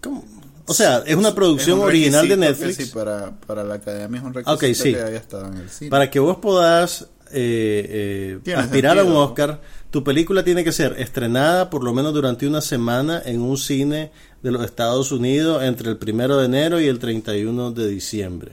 [0.02, 0.24] ¿cómo?
[0.68, 2.76] O sea, es una producción Es un original de Netflix.
[2.76, 4.94] sí, para, para la academia es un requisito Ok, sí.
[4.94, 5.90] que haya estado en el cine.
[5.92, 9.14] Para que vos podás eh, eh, aspirar a un.
[9.16, 13.58] Oscar, tu película tiene que ser estrenada por lo menos durante una semana en un
[13.58, 14.12] cine
[14.44, 18.52] de los Estados Unidos entre el primero de enero y el 31 de diciembre.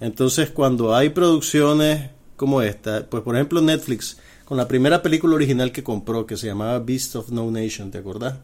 [0.00, 5.72] Entonces, cuando hay producciones como esta, pues por ejemplo Netflix, con la primera película original
[5.72, 8.34] que compró, que se llamaba Beast of No Nation, ¿te acordás?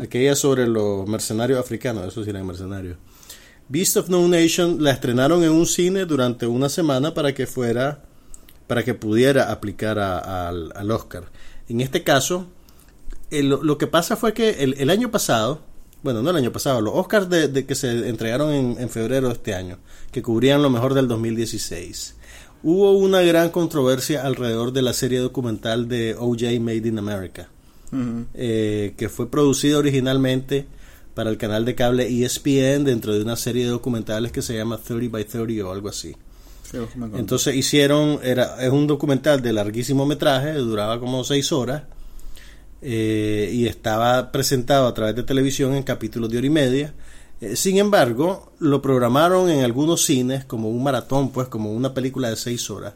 [0.00, 2.96] Aquella sobre los mercenarios africanos, eso sí eran mercenarios.
[3.68, 8.02] Beast of No Nation la estrenaron en un cine durante una semana para que fuera,
[8.66, 11.24] para que pudiera aplicar al, Oscar.
[11.68, 12.46] En este caso,
[13.30, 15.62] lo que pasa fue que el, año pasado,
[16.02, 19.34] bueno, no el año pasado, los Oscars de, que se entregaron en, en, febrero de
[19.34, 19.78] este año,
[20.12, 22.16] que cubrían lo mejor del 2016,
[22.62, 27.48] hubo una gran controversia alrededor de la serie documental de OJ Made in America,
[28.34, 30.66] eh, que fue producida originalmente
[31.14, 34.78] para el canal de cable ESPN dentro de una serie de documentales que se llama
[34.78, 36.14] 30 by 30 o algo así.
[37.14, 41.84] Entonces hicieron, era, es un documental de larguísimo metraje, duraba como seis horas
[42.82, 46.94] eh, y estaba presentado a través de televisión en capítulos de hora y media.
[47.40, 52.30] Eh, sin embargo, lo programaron en algunos cines como un maratón, pues como una película
[52.30, 52.94] de seis horas,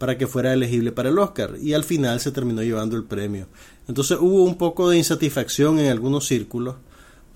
[0.00, 3.48] para que fuera elegible para el Oscar y al final se terminó llevando el premio.
[3.86, 6.76] Entonces hubo un poco de insatisfacción en algunos círculos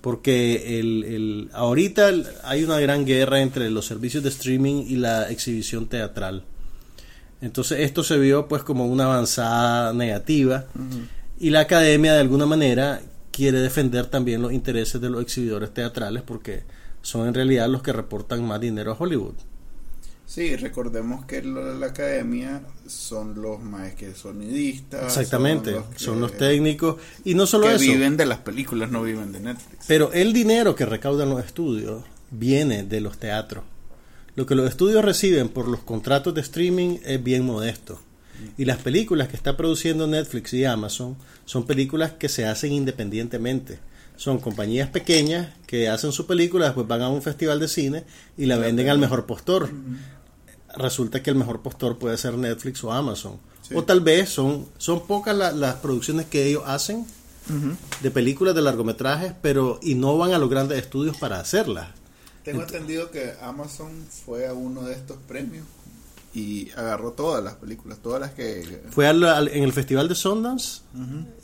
[0.01, 2.09] porque el, el, ahorita
[2.43, 6.43] hay una gran guerra entre los servicios de streaming y la exhibición teatral.
[7.39, 10.65] Entonces esto se vio pues como una avanzada negativa
[11.39, 12.99] y la academia de alguna manera
[13.29, 16.63] quiere defender también los intereses de los exhibidores teatrales porque
[17.03, 19.35] son en realidad los que reportan más dinero a Hollywood.
[20.25, 25.05] Sí, recordemos que la, academia son los maestros sonidistas.
[25.05, 26.97] Exactamente, son los, técnicos.
[27.23, 27.85] Y no solo que eso.
[27.85, 29.85] viven de las películas, no viven de Netflix.
[29.87, 33.63] Pero el dinero que recaudan los estudios viene de los teatros.
[34.35, 38.01] Lo que los estudios reciben por los contratos de streaming es bien modesto.
[38.57, 43.79] Y las películas que está produciendo Netflix y Amazon son películas que se hacen independientemente
[44.17, 48.03] son compañías pequeñas que hacen su película, después van a un festival de cine
[48.37, 49.69] y la venden al mejor postor
[50.77, 53.39] resulta que el mejor postor puede ser Netflix o Amazon.
[53.73, 57.05] O tal vez son, son pocas las producciones que ellos hacen
[58.01, 61.89] de películas de largometrajes, pero y no van a los grandes estudios para hacerlas.
[62.43, 65.65] Tengo entendido que Amazon fue a uno de estos premios
[66.35, 68.81] y agarró todas las películas, todas las que...
[68.91, 70.81] Fue en el Festival de Sundance,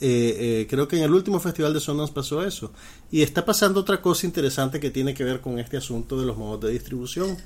[0.01, 2.71] eh, eh, creo que en el último Festival de Sundance pasó eso.
[3.09, 6.37] Y está pasando otra cosa interesante que tiene que ver con este asunto de los
[6.37, 7.37] modos de distribución.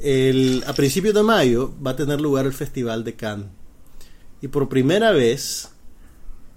[0.00, 3.48] El, a principios de mayo va a tener lugar el Festival de Cannes.
[4.40, 5.70] Y por primera vez,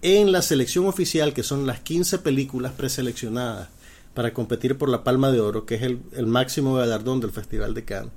[0.02, 3.70] en la selección oficial, que son las 15 películas preseleccionadas
[4.14, 7.86] para competir por la Palma de Oro, que es el, máximo galardón del Festival de
[7.86, 8.12] Cannes,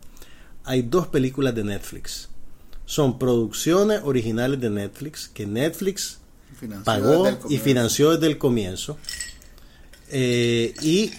[0.64, 2.28] hay dos películas de Netflix.
[2.84, 6.18] Son producciones originales de Netflix que Netflix
[6.84, 8.98] pagó y financió desde el comienzo.
[10.10, 11.10] Eh, y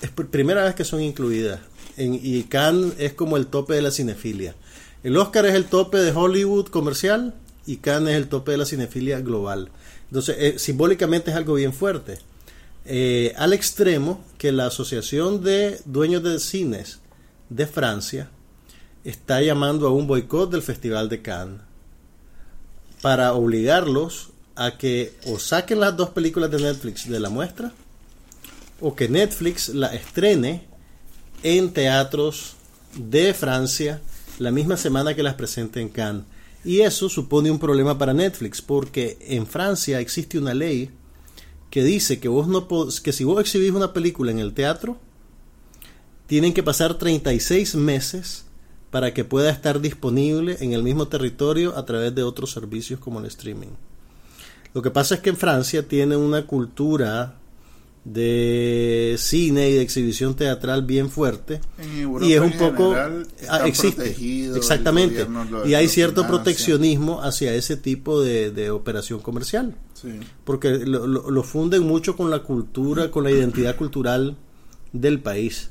[0.00, 1.60] es por primera vez que son incluidas
[1.96, 4.54] y Cannes es como el tope de la cinefilia.
[5.04, 7.34] El Oscar es el tope de Hollywood comercial
[7.66, 9.70] y Cannes es el tope de la cinefilia global.
[10.08, 12.18] Entonces, eh, simbólicamente es algo bien fuerte.
[12.86, 17.00] Eh, al extremo que la Asociación de Dueños de Cines
[17.48, 18.30] de Francia
[19.04, 21.60] está llamando a un boicot del Festival de Cannes
[23.02, 27.72] para obligarlos a que o saquen las dos películas de Netflix de la muestra
[28.80, 30.66] o que Netflix la estrene
[31.44, 32.56] en teatros
[32.96, 34.00] de Francia
[34.38, 36.24] la misma semana que las presente en Cannes.
[36.64, 40.90] Y eso supone un problema para Netflix, porque en Francia existe una ley
[41.70, 44.96] que dice que vos no que si vos exhibís una película en el teatro,
[46.26, 48.46] tienen que pasar 36 meses
[48.90, 53.20] para que pueda estar disponible en el mismo territorio a través de otros servicios como
[53.20, 53.72] el streaming.
[54.72, 57.36] Lo que pasa es que en Francia tiene una cultura
[58.04, 61.60] de cine y de exhibición teatral bien fuerte.
[62.20, 64.14] Y es un poco ah, existe
[64.54, 65.26] exactamente.
[65.64, 69.74] y hay cierto proteccionismo hacia ese tipo de, operación comercial.
[70.44, 74.36] Porque lo, lo, funden mucho con la cultura con la identidad cultural
[74.92, 75.70] del país.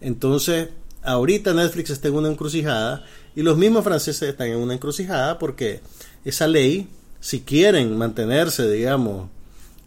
[0.00, 0.68] Entonces
[1.02, 3.04] ahorita Netflix está en una encrucijada
[3.36, 5.80] y los mismos franceses están en una encrucijada porque
[6.24, 6.88] esa ley
[7.20, 9.28] si quieren mantenerse digamos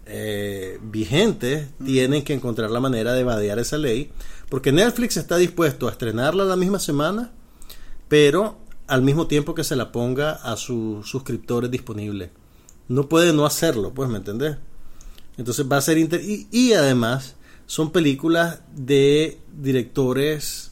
[0.07, 4.11] eh, vigentes tienen que encontrar la manera de vadear esa ley,
[4.49, 7.31] porque Netflix está dispuesto a estrenarla la misma semana,
[8.07, 12.29] pero al mismo tiempo que se la ponga a sus suscriptores disponibles.
[12.87, 14.57] No puede no hacerlo, pues, ¿me entendés?
[15.37, 15.97] Entonces va a ser...
[15.97, 20.71] y, y, además son películas de directores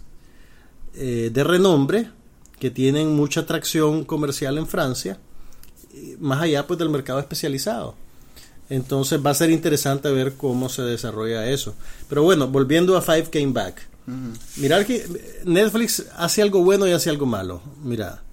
[0.94, 2.10] eh, de renombre
[2.58, 5.20] que tienen mucha atracción comercial en Francia,
[6.20, 7.96] más allá pues del mercado especializado.
[8.70, 11.76] Entonces va a ser interesante ver cómo se desarrolla eso.
[12.10, 13.88] Pero bueno, volviendo a Five Came Back.
[14.58, 15.04] Mirar que
[15.46, 17.62] Netflix hace algo bueno y hace algo malo.
[17.84, 18.24] Mira,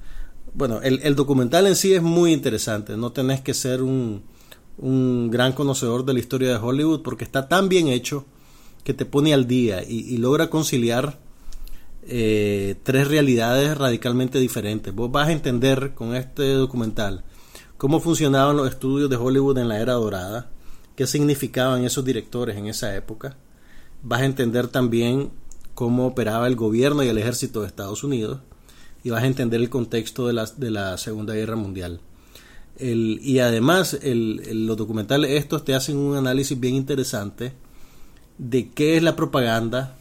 [0.55, 2.97] bueno, el, documental en sí es muy interesante.
[2.97, 4.23] No tenés que ser un,
[4.79, 8.27] un gran conocedor de la historia de Hollywood porque está tan bien hecho
[8.85, 11.18] que te pone al día y, logra conciliar
[12.05, 14.95] eh, tres realidades radicalmente diferentes.
[14.95, 17.25] Vos vas a entender con este documental
[17.83, 20.49] cómo funcionaban los estudios de Hollywood en la era dorada,
[20.95, 23.37] qué significaban esos directores en esa época.
[24.05, 25.33] Vas a entender también
[25.75, 28.38] cómo operaba el gobierno y el ejército de Estados Unidos
[29.03, 31.99] y vas a entender el contexto de la, de la Segunda Guerra Mundial.
[32.79, 37.53] El, y además el, los documentales estos te hacen un análisis bien interesante
[38.38, 39.97] de qué es la propaganda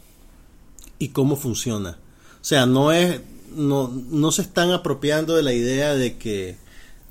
[1.00, 1.98] y cómo funciona.
[2.40, 3.20] O sea, no es
[3.56, 6.61] no, no se están apropiando de la idea de que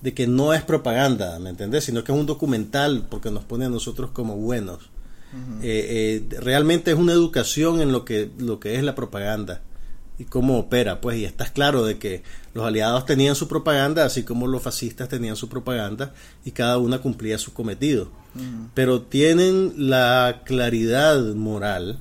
[0.01, 1.85] de que no es propaganda, ¿me entendés?
[1.85, 4.89] Sino que es un documental porque nos pone a nosotros como buenos.
[5.61, 9.61] Eh, eh, realmente es una educación en lo que, lo que es la propaganda
[10.19, 12.21] y cómo opera, pues, y estás claro de que
[12.53, 16.99] los aliados tenían su propaganda, así como los fascistas tenían su propaganda, y cada una
[16.99, 18.09] cumplía su cometido.
[18.73, 21.99] Pero tienen la claridad moral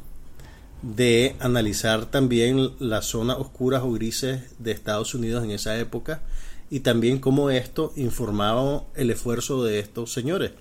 [0.83, 6.21] de analizar también las zonas oscuras o grises de Estados Unidos en esa época
[6.71, 10.53] y también cómo esto informaba el esfuerzo de estos señores.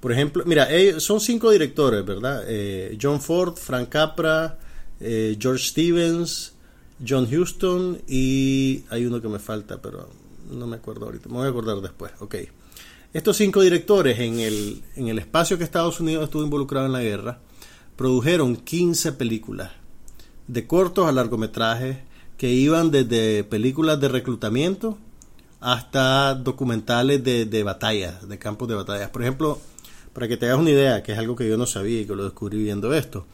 [0.00, 2.44] Por ejemplo, mira, son cinco directores, ¿verdad?
[2.46, 4.58] Eh, John Ford, Frank Capra,
[5.00, 6.52] eh, George Stevens,
[7.06, 10.10] John Huston y hay uno que me falta, pero
[10.50, 12.12] no me acuerdo ahorita, me voy a acordar después.
[12.18, 12.34] Ok.
[13.12, 17.00] Estos cinco directores en el, en el espacio que Estados Unidos estuvo involucrado en la
[17.00, 17.38] guerra,
[17.96, 19.70] produjeron 15 películas,
[20.48, 21.98] de cortos a largometrajes,
[22.36, 24.98] que iban desde películas de reclutamiento
[25.64, 29.08] hasta documentales de, de batallas, de campos de batallas.
[29.08, 29.58] Por ejemplo,
[30.12, 32.14] para que te hagas una idea, que es algo que yo no sabía y que
[32.14, 33.26] lo descubrí viendo esto,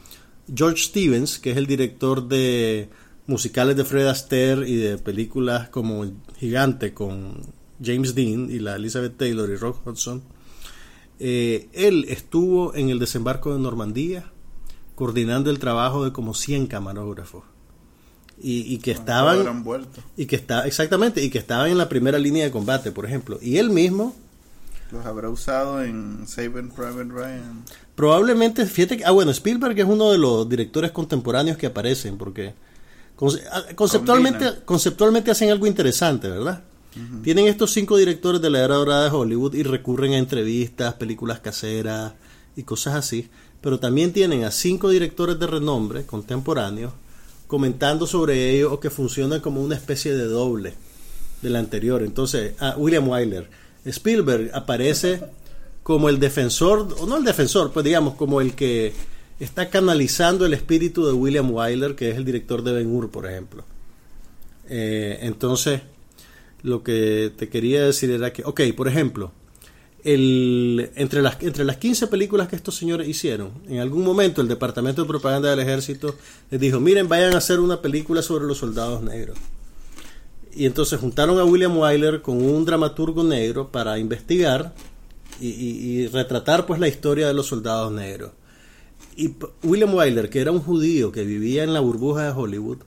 [0.53, 2.89] George Stevens, que es el director de
[3.27, 6.05] musicales de Fred Astaire y de películas como
[6.37, 7.41] Gigante con
[7.83, 10.23] James Dean y la Elizabeth Taylor y Rock Hudson,
[11.19, 14.31] eh, él estuvo en el desembarco de Normandía
[14.95, 17.50] coordinando el trabajo de como 100 camarógrafos
[18.43, 19.63] y, que estaban
[20.17, 23.37] y que está exactamente y que estaban en la primera línea de combate por ejemplo.
[23.41, 24.15] Y él mismo
[24.91, 27.63] los habrá usado en Saving Private Ryan.
[27.95, 32.53] probablemente fíjate que ah bueno Spielberg es uno de los directores contemporáneos que aparecen porque
[33.51, 36.63] ah, conceptualmente conceptualmente hacen algo interesante verdad
[37.23, 41.39] tienen estos cinco directores de la era dorada de Hollywood y recurren a entrevistas películas
[41.39, 42.13] caseras
[42.57, 43.29] y cosas así
[43.61, 46.91] pero también tienen a cinco directores de renombre contemporáneos
[47.51, 50.73] comentando sobre ello o que funcionan como una especie de doble
[51.41, 52.01] del anterior.
[52.01, 53.49] Entonces, a William Wyler,
[53.83, 55.19] Spielberg aparece
[55.83, 58.93] como el defensor, o no el defensor, pues digamos como el que
[59.41, 63.29] está canalizando el espíritu de William Wyler, que es el director de Ben Hur, por
[63.29, 63.65] ejemplo.
[64.69, 65.81] Eh, entonces,
[66.63, 69.33] lo que te quería decir era que, ok, por ejemplo,
[70.03, 75.01] entre, las, entre las 15 películas que estos señores hicieron, en algún momento el Departamento
[75.03, 76.15] de Propaganda del Ejército
[76.49, 79.37] les dijo, miren, vayan a hacer una película sobre los soldados negros.
[80.53, 84.73] Y entonces juntaron a William Wyler con un dramaturgo negro para investigar
[85.39, 88.31] y, retratar pues la historia de los soldados negros.
[89.15, 89.33] Y
[89.63, 92.79] William Wyler, que era un judío que vivía en la burbuja de Hollywood,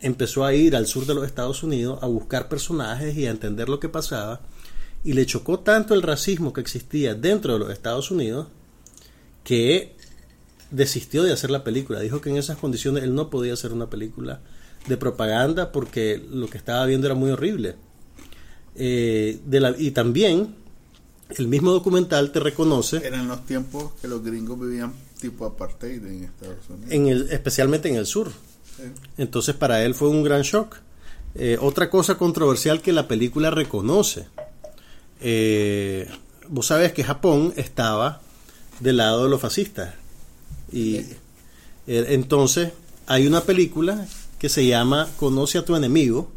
[0.00, 3.68] empezó a ir al sur de los Estados Unidos a buscar personajes y a entender
[3.68, 4.40] lo que pasaba
[5.04, 8.48] y le chocó tanto el racismo que existía dentro de los Estados Unidos
[9.44, 9.96] que
[10.70, 12.00] desistió de hacer la película.
[12.00, 14.40] Dijo que en esas condiciones él no podía hacer una película
[14.86, 17.76] de propaganda porque lo que estaba viendo era muy horrible.
[18.74, 20.54] Eh, de la, y también
[21.30, 23.04] el mismo documental te reconoce.
[23.04, 26.90] Eran los tiempos que los gringos vivían tipo apartheid en Estados Unidos.
[26.90, 28.30] En el, especialmente en el sur.
[29.18, 30.76] Entonces para él fue un gran shock.
[31.34, 34.26] Eh, otra cosa controversial que la película reconoce
[35.22, 36.08] eh,
[36.48, 38.20] vos sabés que Japón estaba
[38.80, 39.94] del lado de los fascistas.
[40.72, 42.72] Y eh, entonces
[43.06, 44.06] hay una película
[44.38, 46.30] que se llama Conoce a tu enemigo,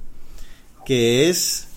[0.85, 1.67] que es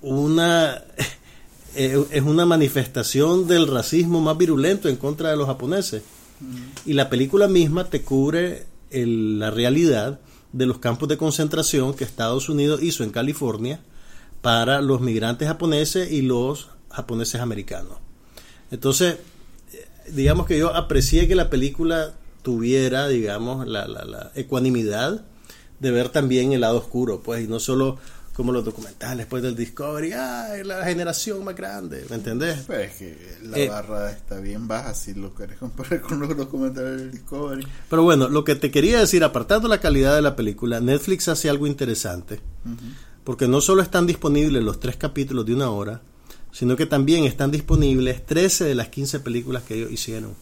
[0.00, 0.84] una
[1.74, 6.02] eh, es una manifestación del racismo más virulento en contra de los japoneses.
[6.84, 10.20] Y la película misma te cubre la realidad
[10.52, 13.80] de los campos de concentración que Estados Unidos hizo en California
[14.46, 17.98] para los migrantes japoneses y los japoneses americanos.
[18.70, 19.16] Entonces,
[20.08, 25.24] digamos que yo aprecié que la película tuviera, digamos, la, la, ecuanimidad
[25.80, 27.98] de ver también el lado oscuro, pues, y no solo
[28.34, 32.06] como los documentales después del Discovery, ¡ay, la generación más grande!
[32.08, 32.60] ¿Me entendés?
[32.68, 36.36] Pues es que la eh, barra está bien baja si lo querés comparar con los
[36.36, 37.66] documentales del Discovery.
[37.90, 41.50] Pero bueno, lo que te quería decir, apartando la calidad de la película, Netflix hace
[41.50, 42.38] algo interesante
[43.26, 46.00] porque no solo están disponibles los tres capítulos de una hora,
[46.52, 50.32] sino que también están disponibles 13 de las 15 películas que ellos hicieron.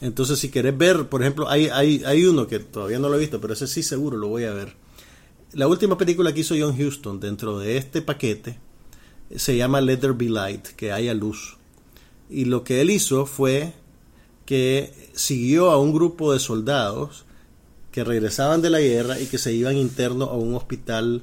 [0.00, 3.20] Entonces, si querés ver, por ejemplo, hay, hay, hay uno que todavía no lo he
[3.20, 4.74] visto, pero ese sí seguro lo voy a ver.
[5.52, 8.58] La última película que hizo John Huston dentro de este paquete
[9.36, 11.58] se llama Let There Be Light, que haya luz.
[12.30, 13.74] Y lo que él hizo fue
[14.46, 17.26] que siguió a un grupo de soldados
[17.90, 21.22] que regresaban de la guerra y que se iban interno a un hospital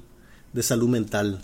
[0.54, 1.42] de salud mental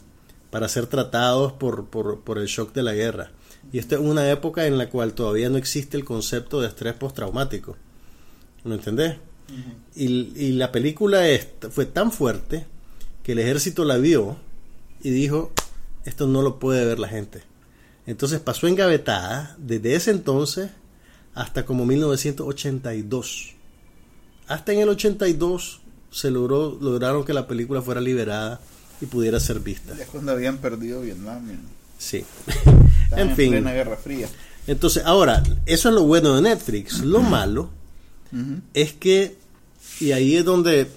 [0.49, 3.31] para ser tratados por, por, por el shock de la guerra.
[3.71, 6.93] Y esto es una época en la cual todavía no existe el concepto de estrés
[6.93, 7.75] postraumático.
[8.63, 9.17] ¿Me entendés?
[9.95, 11.23] y, y, la película
[11.69, 12.65] fue tan fuerte
[13.21, 14.37] que el ejército la vio
[15.03, 15.51] y dijo,
[16.03, 17.43] esto no lo puede ver la gente.
[18.07, 20.71] Entonces pasó engavetada desde ese entonces
[21.33, 23.53] hasta como 1982.
[24.47, 25.81] Hasta en el 82
[26.11, 28.61] se logró, lograron que la película fuera liberada
[29.01, 29.95] y pudiera ser vista.
[29.97, 31.43] Ya cuando habían perdido Vietnam.
[31.97, 32.23] Sí.
[33.11, 33.51] en, en fin.
[33.51, 34.27] Plena Guerra Fría.
[34.67, 36.99] Entonces, ahora, eso es lo bueno de Netflix.
[36.99, 37.69] Lo malo
[38.73, 39.37] es que,
[39.99, 40.89] y ahí es donde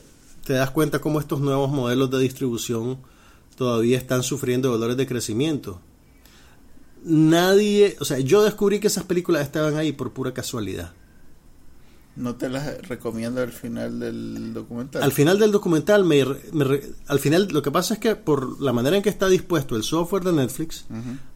[0.44, 2.98] te das cuenta cómo estos nuevos modelos de distribución
[3.56, 5.80] todavía están sufriendo dolores de crecimiento.
[7.04, 10.92] Nadie, o sea, yo descubrí que esas películas estaban ahí por pura casualidad.
[12.18, 15.04] ¿No te las recomiendo al final del documental?
[15.04, 16.24] Al final del documental, me,
[17.06, 19.84] al final lo que pasa es que por la manera en que está dispuesto el
[19.84, 20.86] software de Netflix,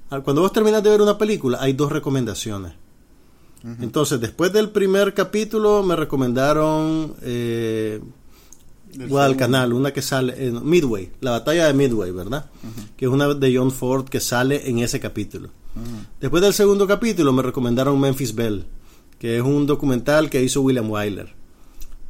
[0.09, 2.72] cuando vos terminas de ver una película, hay dos recomendaciones.
[3.80, 8.01] Entonces, después del primer capítulo, me recomendaron eh,
[9.09, 12.51] Guadalcanal, una que sale en Midway, la batalla de Midway, ¿verdad?
[12.97, 15.51] Que es una de John Ford que sale en ese capítulo.
[16.20, 18.66] Después del segundo capítulo, me recomendaron Memphis Bell
[19.22, 21.32] que es un documental que hizo William Wyler.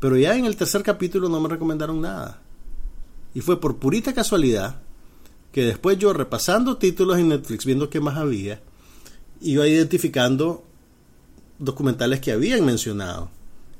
[0.00, 2.40] Pero ya en el tercer capítulo no me recomendaron nada.
[3.34, 4.80] Y fue por purita casualidad
[5.52, 8.62] que después yo repasando títulos en Netflix, viendo qué más había,
[9.42, 10.64] iba identificando
[11.58, 13.28] documentales que habían mencionado.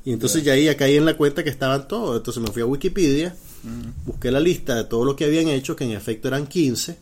[0.05, 2.19] Y entonces ya ahí ya caí en la cuenta que estaban todos.
[2.19, 3.35] Entonces me fui a Wikipedia,
[4.05, 6.99] busqué la lista de todo lo que habían hecho, que en efecto eran 15,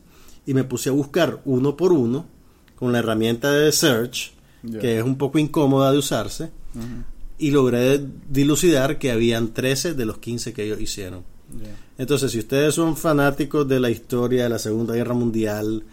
[0.46, 2.24] y me puse a buscar uno por uno
[2.76, 4.38] con la herramienta de search
[4.80, 6.50] que es un poco incómoda de usarse,
[7.38, 11.24] y logré dilucidar que habían 13 de los 15 que ellos hicieron.
[11.98, 15.84] Entonces, si ustedes son fanáticos de la historia de la Segunda Guerra Mundial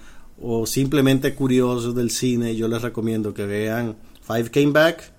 [0.41, 5.11] o simplemente curiosos del cine, yo les recomiendo que vean Five Came Back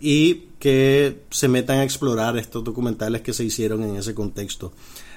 [0.00, 4.72] y que se metan a explorar estos documentales que se hicieron en ese contexto.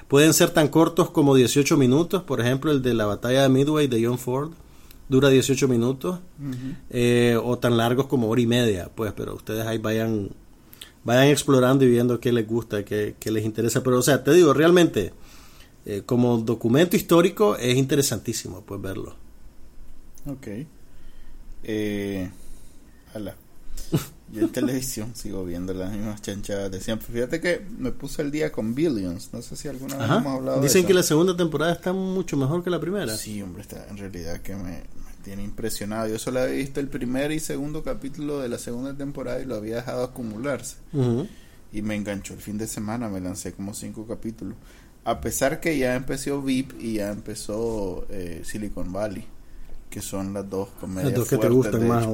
[0.08, 3.86] Pueden ser tan cortos como 18 minutos, por ejemplo, el de la batalla de Midway
[3.86, 4.50] de John Ford,
[5.10, 6.20] dura 18 minutos
[6.88, 10.30] eh, o tan largos como hora y media, pues, pero ustedes ahí vayan
[11.04, 13.82] vayan explorando y viendo qué les gusta, qué, qué les interesa.
[13.82, 15.12] Pero, o sea, te digo, realmente,
[15.84, 19.14] eh, como documento histórico es interesantísimo, pues, verlo.
[20.26, 20.48] Ok.
[21.64, 22.30] Eh,
[24.32, 27.08] Yo en televisión sigo viendo las mismas chanchadas de siempre.
[27.12, 29.30] Fíjate que me puse el día con Billions.
[29.32, 32.62] No sé si alguna vez hemos hablado Dicen que la segunda temporada está mucho mejor
[32.62, 33.16] que la primera.
[33.16, 34.84] Sí, hombre, está en realidad que me,
[35.22, 36.08] tiene impresionado.
[36.08, 39.56] Yo solo había visto el primer y segundo capítulo de la segunda temporada y lo
[39.56, 40.76] había dejado acumularse.
[41.72, 44.56] Y me enganchó el fin de semana, me lancé como cinco capítulos.
[45.04, 49.24] A pesar que ya empezó VIP y ya empezó eh, Silicon Valley,
[49.88, 52.06] que son las dos comedias las que te gustan más.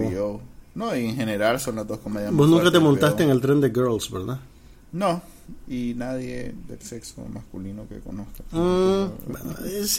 [0.75, 3.63] No, y en general son las dos comedias Vos nunca te montaste en el tren
[3.63, 4.39] de Girls, ¿verdad?
[4.93, 5.23] No,
[5.69, 8.45] y nadie del sexo masculino que conozca.
[8.53, 9.11] Mm,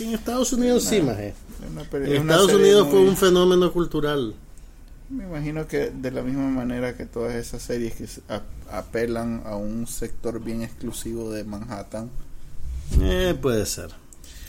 [0.01, 1.17] en Estados Unidos sí, más.
[1.19, 4.33] En Estados Unidos fue un fenómeno cultural.
[5.09, 8.05] Me imagino que de la misma manera que todas esas series que
[8.69, 12.09] apelan a un sector bien exclusivo de Manhattan.
[13.01, 13.91] Eh, puede ser.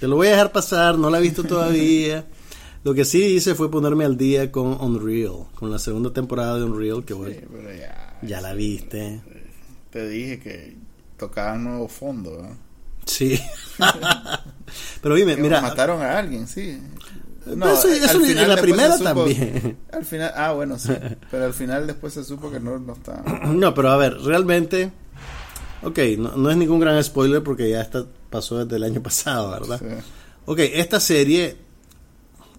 [0.01, 2.27] Te lo voy a dejar pasar, no la he visto todavía.
[2.85, 6.65] Lo que sí hice fue ponerme al día con Unreal, con la segunda temporada de
[6.65, 7.35] Unreal, que bueno,
[7.77, 9.21] ya, ya la viste.
[9.91, 10.77] Te dije que
[11.19, 12.57] tocaban nuevo fondo.
[13.05, 13.41] Sí.
[15.03, 15.61] Pero dime, mira.
[15.61, 16.81] Mataron a alguien, sí.
[17.47, 19.79] No, eso, en la primera también.
[19.91, 20.93] Al final, ah, bueno, sí.
[21.31, 23.23] Pero al final después se supo que no, no estaba.
[23.47, 24.91] No, pero a ver, realmente.
[25.83, 29.79] Ok, no, es ningún gran spoiler porque ya está, pasó desde el año pasado, ¿verdad?
[29.79, 30.05] Sí.
[30.47, 31.57] Ok, esta serie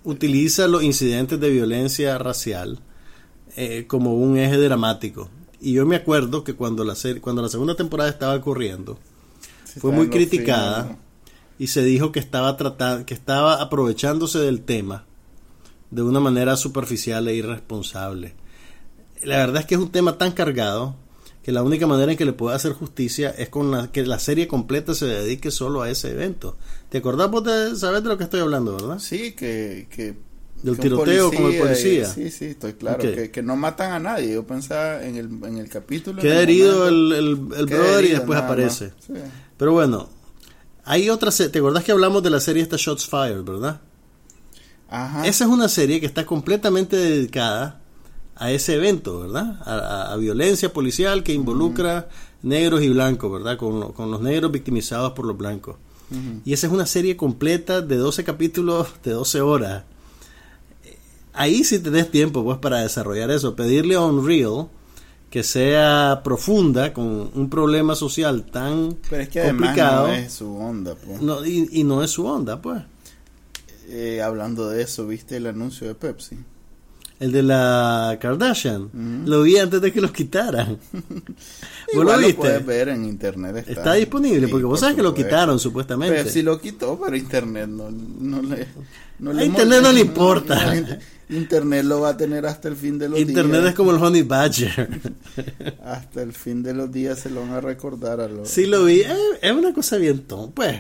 [0.04, 2.80] utiliza los incidentes de violencia racial
[3.56, 5.30] eh, como un eje dramático.
[5.62, 8.98] Y yo me acuerdo que cuando la, serie, cuando la segunda temporada estaba ocurriendo,
[9.80, 10.98] fue muy criticada
[11.58, 15.06] y se dijo que estaba, tratando, que estaba aprovechándose del tema
[15.92, 18.36] de una manera superficial e irresponsable.
[19.24, 20.96] La verdad es que es un tema tan cargado
[21.44, 24.20] que la única manera en que le pueda hacer justicia es con la, que la
[24.20, 26.58] serie completa se dedique solo a ese evento.
[26.90, 29.00] ¿Te acordás vos de saber de lo que estoy hablando, verdad?
[29.00, 30.16] Sí, que, que
[30.64, 32.02] Del que tiroteo con el policía.
[32.04, 33.00] y- sí, sí, estoy claro.
[33.00, 34.34] Que, que no matan a nadie.
[34.34, 36.22] Yo pensaba en el, en el capítulo.
[36.22, 38.92] Queda herido el, el, el brother y después aparece.
[39.06, 39.14] Sí.
[39.58, 40.10] Pero bueno,
[40.84, 41.52] hay otra serie.
[41.52, 43.80] ¿Te acordás que hablamos de la serie esta Shots Fired, verdad?
[44.90, 45.26] Ajá.
[45.28, 47.80] Esa es una serie que está completamente dedicada
[48.36, 49.62] a ese evento, ¿verdad?
[49.66, 52.10] A, a- a violencia policial que involucra
[52.42, 53.58] negros y blancos, ¿verdad?
[53.58, 55.76] Con, con los negros victimizados por los blancos.
[56.44, 59.84] Y esa es una serie completa de 12 capítulos de 12 horas.
[61.34, 63.56] Ahí sí tenés tiempo pues para desarrollar eso.
[63.56, 64.68] Pedirle a Unreal
[65.30, 70.56] que sea profunda con un problema social tan Pero es que complicado no es su
[70.56, 70.96] onda.
[70.96, 71.22] Pues.
[71.22, 72.82] no, y, y no es su onda, pues.
[73.88, 76.38] Eh, hablando de eso, ¿viste el anuncio de Pepsi?
[77.20, 79.26] El de la Kardashian.
[79.26, 80.78] Lo vi antes de que los quitaran.
[80.94, 82.36] ¿Vos lo lo viste?
[82.36, 83.58] puedes ver en internet.
[83.58, 86.24] Está, Está disponible, porque vos por sabes que lo quitaron supuestamente.
[86.24, 88.68] Pepsi lo quitó, pero internet no, no le.
[89.20, 90.74] No A internet no le importa.
[91.30, 93.70] Internet lo va a tener hasta el fin de los Internet días.
[93.70, 95.00] es como el Honey Badger.
[95.84, 98.50] Hasta el fin de los días se lo van a recordar a los.
[98.50, 99.02] sí lo vi.
[99.02, 100.76] Eh, es una cosa bien ton, pues.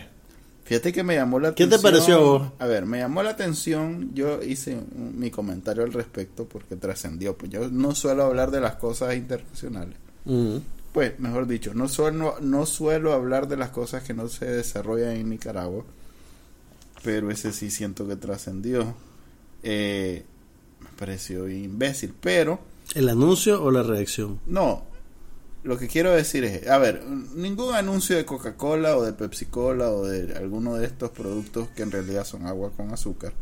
[0.66, 1.82] Fíjate que me llamó la ¿Qué te atención.
[1.91, 2.52] pareció a vos?
[2.60, 4.12] A ver, me llamó la atención.
[4.14, 7.36] Yo hice un- mi comentario al respecto porque trascendió.
[7.38, 9.95] Pues yo no suelo hablar de las cosas internacionales.
[10.26, 10.58] Mm.
[10.93, 15.12] Pues, mejor dicho, no suelo, no suelo hablar de las cosas que no se desarrollan
[15.16, 15.86] en Nicaragua.
[17.04, 18.93] Pero ese sí siento que trascendió.
[19.64, 20.24] Eh,
[21.00, 22.14] pareció imbécil.
[22.20, 22.60] Pero,
[22.93, 24.39] ¿El anuncio o la reacción?
[24.45, 24.88] no.
[25.62, 27.04] Lo que quiero decir es, a ver,
[27.36, 31.91] ningún anuncio de Coca-Cola o de Pepsi-Cola o de alguno de estos productos que en
[31.91, 33.34] realidad son agua con azúcar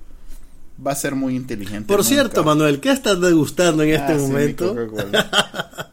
[0.85, 1.87] va a ser muy inteligente.
[1.87, 2.09] Por nunca.
[2.09, 4.75] cierto, Manuel, ¿qué estás degustando en este Ah, sí, mi momento?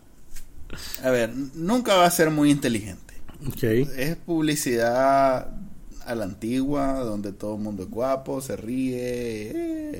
[1.03, 3.15] A ver, nunca va a ser muy inteligente.
[3.47, 3.62] ok.
[3.97, 5.49] Es publicidad
[6.07, 9.51] a la antigua, donde todo el mundo es guapo, se ríe,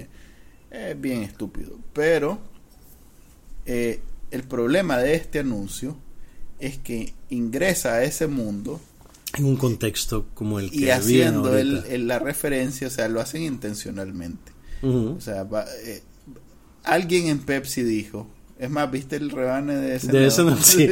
[0.01, 0.09] eh,
[0.75, 1.79] es bien estúpido.
[1.93, 2.39] Pero
[3.66, 4.01] eh,
[4.31, 5.97] el problema de este anuncio
[6.59, 8.81] es que ingresa a ese mundo
[9.37, 13.43] En un contexto como el que y haciendo el- la referencia, o sea, lo hacen
[13.43, 14.53] intencionalmente.
[15.16, 16.03] O sea, va- eh,
[16.85, 18.27] alguien en Pepsi dijo,
[18.59, 20.12] es más, ¿viste el rebane de ese?
[20.12, 20.87] De ese no, sí,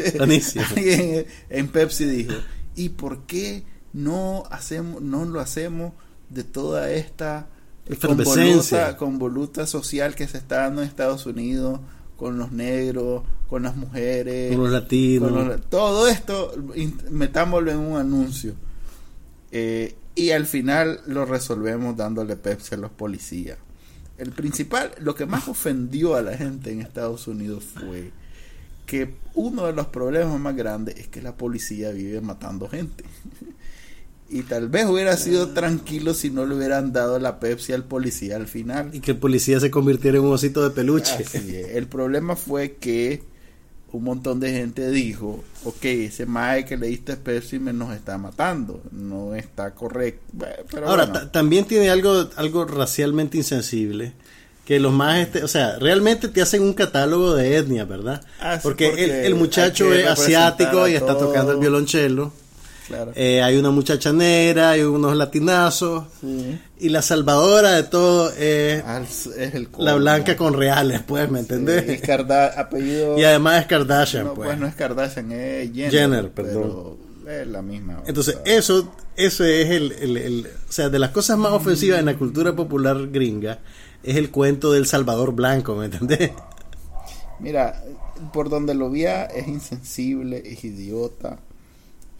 [0.76, 2.32] alguien en Pepsi dijo,
[2.74, 3.62] ¿y por qué
[3.92, 5.92] no hacemos, no lo hacemos
[6.30, 7.46] de toda esta
[7.86, 8.96] Efervescencia.
[8.96, 11.80] convoluta, convoluta social que se está dando en Estados Unidos
[12.16, 15.30] con los negros, con las mujeres, Con los latinos.
[15.32, 16.54] con los- todo esto
[17.10, 18.54] metámoslo en un anuncio
[19.54, 23.58] Eh, y al final lo resolvemos dándole Pepsi a los policías
[24.18, 28.12] el principal lo que más ofendió a la gente en Estados Unidos fue
[28.86, 33.04] que uno de los problemas más grandes es que la policía vive matando gente
[34.32, 38.36] y tal vez hubiera sido tranquilo si no le hubieran dado la Pepsi al policía
[38.36, 41.12] al final Y que el policía se convirtiera en un osito de peluche.
[41.12, 41.76] Así es.
[41.76, 43.22] El problema fue que
[43.92, 48.16] un montón de gente dijo, ok, ese mae que le diste Pepsi me nos está
[48.16, 50.22] matando, no está correcto.
[50.70, 54.14] Pero Ahora, bueno, también tiene algo, algo racialmente insensible.
[54.64, 58.24] Que los más, este, o sea, realmente te hacen un catálogo de etnia, ¿verdad?
[58.40, 62.32] Ah, porque, porque el, el muchacho es asiático y está tocando el violonchelo.
[62.88, 63.12] Claro.
[63.14, 66.04] Eh, hay una muchacha negra, hay unos latinazos.
[66.20, 66.58] Sí.
[66.78, 71.38] Y la salvadora de todo es Ah, es el la blanca con reales, pues, ¿me
[71.38, 71.88] Sí, entendés?
[72.02, 72.08] es
[72.58, 73.18] apellido.
[73.18, 74.48] Y además es Kardashian, no, pues.
[74.48, 75.90] pues no es Kardashian, es Jenner.
[75.90, 76.96] Jenner, pero
[77.28, 78.00] Es la misma.
[78.00, 81.52] o Entonces, sea, eso, eso es el, el- el- o sea, de las cosas más
[81.52, 83.60] ofensivas en la cultura popular gringa,
[84.02, 86.32] es el cuento del Salvador Blanco, ¿me entendés?
[87.38, 87.82] Mira,
[88.32, 91.38] por donde lo vía es insensible, es idiota.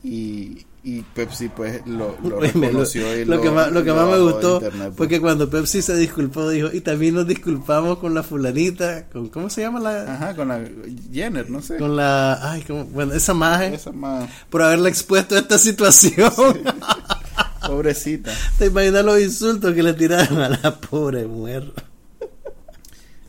[0.05, 3.17] Y, y Pepsi, pues, lo, lo lo, reconoció.
[3.17, 5.09] y lo que más, lo que más me gustó internet, fue pues.
[5.09, 9.49] que cuando Pepsi se disculpó, dijo, y también nos disculpamos con la fulanita, con, ¿cómo
[9.49, 10.15] se llama la?
[10.15, 10.65] Ajá, con la
[11.13, 11.77] Jenner, no sé.
[11.77, 12.85] Con la, ay, ¿cómo?
[12.87, 16.33] bueno, esa maje, Esa más por haberla expuesto a esta situación.
[17.67, 18.33] pobrecita.
[18.59, 21.73] ¿Te imaginas los insultos que le tiraron a la pobre mujer?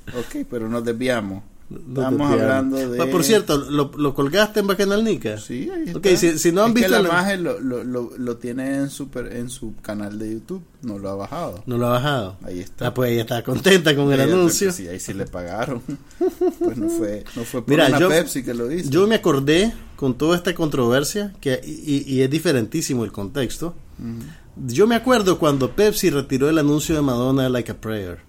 [0.07, 1.43] Ok, pero nos desviamos.
[1.87, 3.01] Estamos hablando de.
[3.01, 5.37] Ah, Por cierto, ¿lo, lo colgaste en Bacanal Nica?
[5.37, 5.97] Sí, ahí está.
[5.99, 6.91] Ok, si, si no han Es que visto...
[6.91, 10.33] la la- maje lo, lo, lo, lo tiene en su, per- en su canal de
[10.33, 11.63] YouTube, no lo ha bajado.
[11.65, 12.37] No lo ha bajado.
[12.43, 12.87] Ahí está.
[12.87, 14.67] Ah, pues ella está contenta con el anuncio.
[14.67, 15.81] pues, sí, ahí sí le pagaron.
[16.59, 18.89] pues no fue, no fue por Mira, una yo- Pepsi que lo hizo.
[18.89, 23.75] Yo me acordé con toda esta controversia, que y, y es diferentísimo el contexto.
[23.99, 24.67] Ujú.
[24.67, 28.19] Yo me acuerdo cuando Pepsi retiró el anuncio de Madonna Like a Prayer.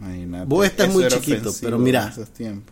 [0.00, 2.14] Imagínate, Vos estás muy chiquito, pero mira.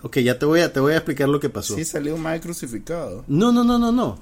[0.03, 1.75] Ok, ya te voy a, te voy a explicar lo que pasó.
[1.75, 3.25] Sí, salió mae crucificado.
[3.29, 4.19] No, no, no, no, no.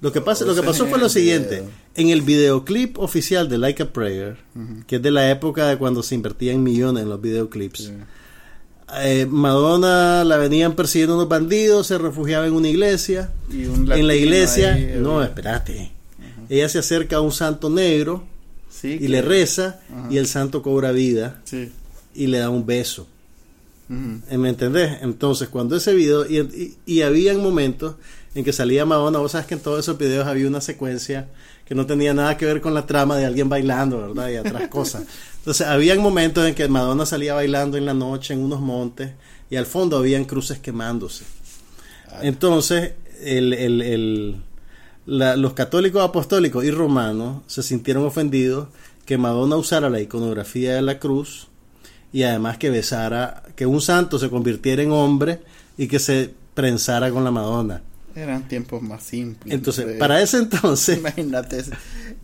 [0.00, 1.56] Lo que, pasa, lo que pasó fue lo siguiente.
[1.56, 1.70] video.
[1.96, 4.36] En el videoclip oficial de Like a Prayer,
[4.86, 7.90] que es de la época de cuando se invertían millones en los videoclips,
[9.00, 13.30] eh, Madonna la venían persiguiendo unos bandidos, se refugiaba en una iglesia.
[13.50, 15.90] Y un En la iglesia, ahí, eh, no, espérate.
[16.48, 18.24] Ella se acerca a un santo negro
[18.70, 19.80] sí, y le reza
[20.10, 21.70] y el santo cobra vida Sí.
[22.18, 23.06] Y le da un beso.
[23.90, 24.98] Eh, ¿Me entendés?
[25.02, 27.94] Entonces, cuando ese video, y, y, y habían momentos
[28.34, 31.28] en que salía Madonna, vos sabes que en todos esos videos había una secuencia
[31.64, 34.28] que no tenía nada que ver con la trama de alguien bailando, ¿verdad?
[34.30, 35.04] Y otras cosas.
[35.38, 39.10] Entonces, habían momentos en que Madonna salía bailando en la noche en unos montes
[39.50, 41.24] y al fondo habían cruces quemándose.
[42.22, 42.92] Entonces,
[43.22, 44.36] el, el- el-
[45.06, 48.68] la- los católicos apostólicos y romanos se sintieron ofendidos
[49.06, 51.47] que Madonna usara la iconografía de la cruz
[52.12, 55.40] y además que besara, que un santo se convirtiera en hombre
[55.76, 57.82] y que se prensara con la Madonna.
[58.14, 59.54] Eran tiempos más simples.
[59.54, 61.62] Entonces, para ese entonces, Imagínate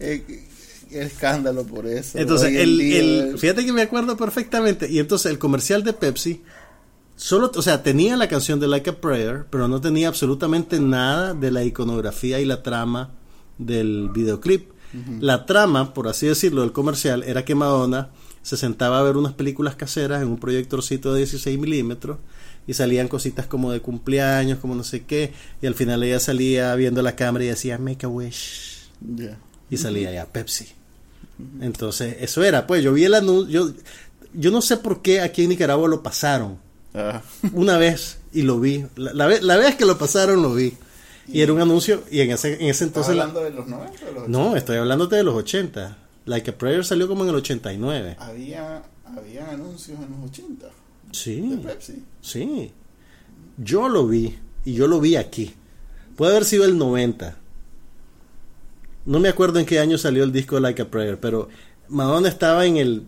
[0.01, 0.45] eh,
[0.91, 2.18] el escándalo por eso.
[2.18, 6.43] entonces el- fíjate que me acuerdo perfectamente, y entonces el comercial de Pepsi
[7.16, 11.32] solo, o sea, tenía la canción de Like a Prayer, pero no tenía absolutamente nada
[11.35, 13.12] de la iconografía y la trama
[13.59, 14.70] del videoclip.
[15.20, 18.11] La trama, por así decirlo, del comercial era que Madonna
[18.45, 22.18] se sentaba a ver unas películas caseras en un proyectorcito de 16 milímetros
[22.68, 26.72] y salían cositas como de cumpleaños, como no sé qué, y al final ella salía
[26.76, 28.88] viendo la cámara y decía Make a Wish
[29.68, 30.68] y salía ya Pepsi.
[31.61, 33.72] Entonces, eso era, pues yo vi el anuncio, yo,
[34.34, 36.59] yo no sé por qué aquí en Nicaragua lo pasaron
[36.97, 37.22] Ah,
[37.55, 38.86] una vez y lo vi.
[38.95, 40.74] La, la vez, la vez que lo pasaron lo vi.
[41.26, 43.16] Y era un anuncio y en ese, en ese ¿Estás entonces...
[43.16, 44.59] la- hablando de los 90 o los no, 80?
[44.59, 45.97] estoy hablándote de los 80.
[46.27, 48.16] Like a Prayer salió como en el 89.
[48.18, 50.72] Había, había anuncios en los 80 de
[51.12, 52.03] Sí, Pepsi.
[52.22, 52.72] sí.
[53.59, 55.55] Yo lo vi y yo lo vi aquí.
[56.16, 57.37] Puede haber sido el 90.
[59.07, 61.49] No me acuerdo en qué año salió el disco de Like a Prayer, pero
[61.89, 63.03] Madonna estaba en el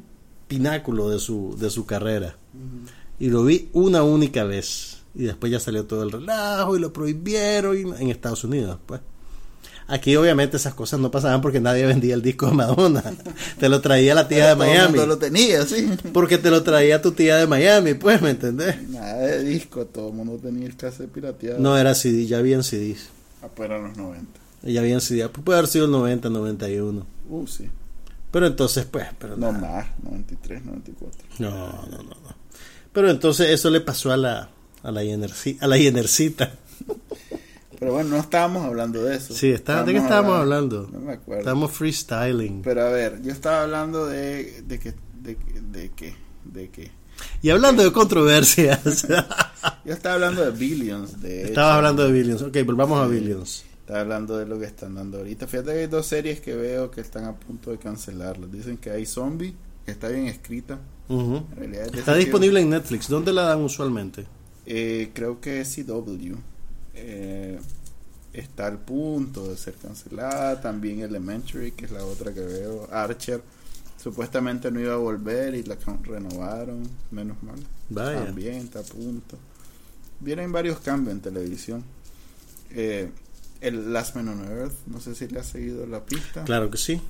[0.46, 2.36] pináculo de su, de su carrera.
[3.18, 4.98] Y lo vi una única vez.
[5.14, 8.78] Y después ya salió todo el relajo y lo prohibieron y- en Estados Unidos.
[8.84, 9.00] Pues.
[9.88, 13.04] Aquí obviamente esas cosas no pasaban porque nadie vendía el disco de Madonna.
[13.60, 14.88] Te lo traía la tía de Todo Miami.
[14.88, 15.88] mundo lo tenía, sí.
[16.12, 18.82] Porque te lo traía tu tía de Miami, pues, ¿me entendés?
[18.88, 21.60] Nada de disco, todo el mundo tenía el cassette pirateado.
[21.60, 23.10] No era CD, ya habían CDs.
[23.42, 24.26] Ah, pues eran los 90.
[24.62, 25.28] Ya habían CD.
[25.28, 27.06] Pues puede haber sido el 90, 91.
[27.30, 27.70] Uh, sí.
[28.32, 29.68] Pero entonces, pues, pero No nada.
[29.76, 31.20] más, 93, 94.
[31.38, 32.36] No, no, no, no.
[32.92, 34.48] Pero entonces eso le pasó a la
[34.82, 36.54] a la Yenerci- a la Yenercita.
[37.78, 39.34] Pero bueno, no estábamos hablando de eso.
[39.34, 40.88] Sí, está, ¿de qué estábamos hablando?
[40.92, 41.40] No me acuerdo.
[41.40, 42.62] Estamos freestyling.
[42.62, 46.14] Pero a ver, yo estaba hablando de, de que, de, que- de que,
[46.44, 46.90] de que.
[47.42, 49.06] Y hablando de controversias.
[49.86, 51.48] Yo estaba hablando de Billions, de hecho.
[51.48, 52.42] Estabas hablando de Billions.
[52.42, 53.14] Ok, volvamos a Sí.
[53.14, 53.64] Billions.
[53.80, 55.46] Estaba hablando de lo que están dando ahorita.
[55.46, 58.50] Fíjate que hay dos series que veo que están a punto de cancelarlas.
[58.52, 59.54] Dicen que hay Zombie,
[59.84, 60.78] que está bien escrita.
[61.08, 61.36] Ujú.
[61.52, 63.08] En realidad es Está disponible en Netflix.
[63.08, 64.26] ¿Dónde la dan usualmente?
[64.66, 66.34] Eh, creo que es CW.
[66.96, 67.58] Eh,
[68.32, 70.60] está al punto de ser cancelada.
[70.60, 72.88] También Elementary, que es la otra que veo.
[72.92, 73.42] Archer.
[74.02, 76.88] Supuestamente no iba a volver y la renovaron.
[77.10, 77.56] Menos mal.
[77.88, 78.24] Vaya.
[78.26, 79.36] También está a punto.
[80.20, 81.84] Vienen varios cambios en televisión.
[82.70, 83.10] Eh,
[83.60, 86.44] el Last Man on Earth, no sé si le ha seguido la pista.
[86.44, 87.00] Claro que sí.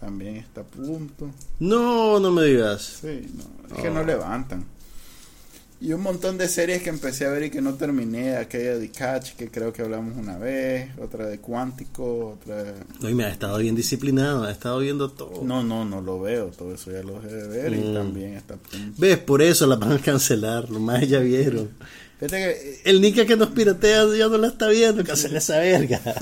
[0.00, 1.30] También está a punto.
[1.58, 3.00] No, no me digas.
[3.02, 3.94] Sí, no, es que Oh.
[3.94, 4.64] no levantan.
[5.82, 8.36] Y un montón de series que empecé a ver y que no terminé.
[8.36, 10.90] Aquella de Catch, que creo que hablamos una vez.
[10.98, 12.38] Otra de Cuántico.
[12.38, 12.74] Otra.
[13.02, 14.44] Hoy me ha estado bien disciplinado.
[14.44, 15.42] Ha estado viendo todo.
[15.42, 16.48] No, no, no lo veo.
[16.48, 17.72] Todo eso ya lo dejé de ver.
[17.72, 17.94] Y Mm.
[17.94, 18.56] también está.
[18.98, 19.18] ¿Ves?
[19.18, 20.68] Por eso la van a cancelar.
[20.68, 21.70] Lo más ya vieron.
[22.20, 25.02] Que eh, El Nika que nos piratea ya no la está viendo.
[25.04, 26.00] Cancela esa verga.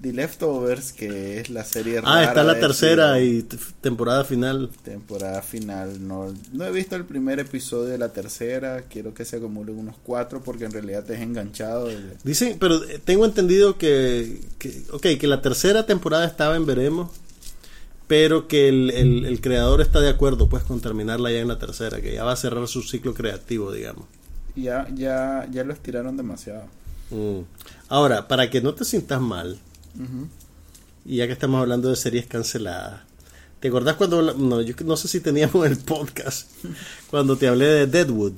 [0.00, 3.42] The Leftovers, que es la serie Ah, está rara la tercera y
[3.80, 4.68] temporada final.
[4.84, 6.06] temporada final.
[6.06, 8.82] No, no he visto el primer episodio de la tercera.
[8.90, 11.88] Quiero que se acumulen unos cuatro porque en realidad te es enganchado.
[12.24, 17.10] Dicen, pero eh, tengo entendido que, que, ok, que la tercera temporada estaba en veremos,
[18.06, 21.58] pero que el, el- el creador está de acuerdo pues con terminarla ya en la
[21.58, 24.04] tercera, que ya va a cerrar su ciclo creativo, digamos.
[24.56, 26.64] Ya, ya, ya lo estiraron demasiado.
[27.10, 27.40] Mm.
[27.88, 29.58] Ahora, para que no te sientas mal,
[31.04, 33.02] y ya que estamos hablando de series canceladas,
[33.60, 36.50] ¿te acordás cuando, no, yo no sé si teníamos el podcast,
[37.10, 38.34] cuando te hablé de Deadwood?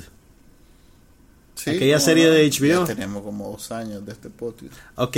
[1.54, 2.32] Sí, Aquella serie no.
[2.32, 2.86] de HBO.
[2.86, 4.72] Ya tenemos como dos años de este podcast.
[4.96, 5.16] Ok,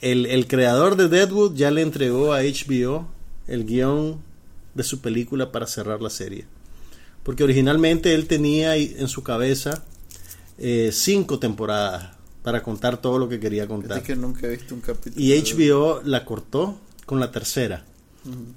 [0.00, 3.08] el, el creador de Deadwood ya le entregó a HBO
[3.46, 4.20] el guion
[4.74, 6.46] de su película para cerrar la serie.
[7.22, 9.84] Porque originalmente él tenía en su cabeza
[10.60, 12.10] eh, cinco temporadas
[12.44, 14.02] para contar todo lo que quería Es contar.
[14.02, 15.16] que nunca he visto un capítulo.
[15.20, 17.84] Y HBO la cortó con la tercera.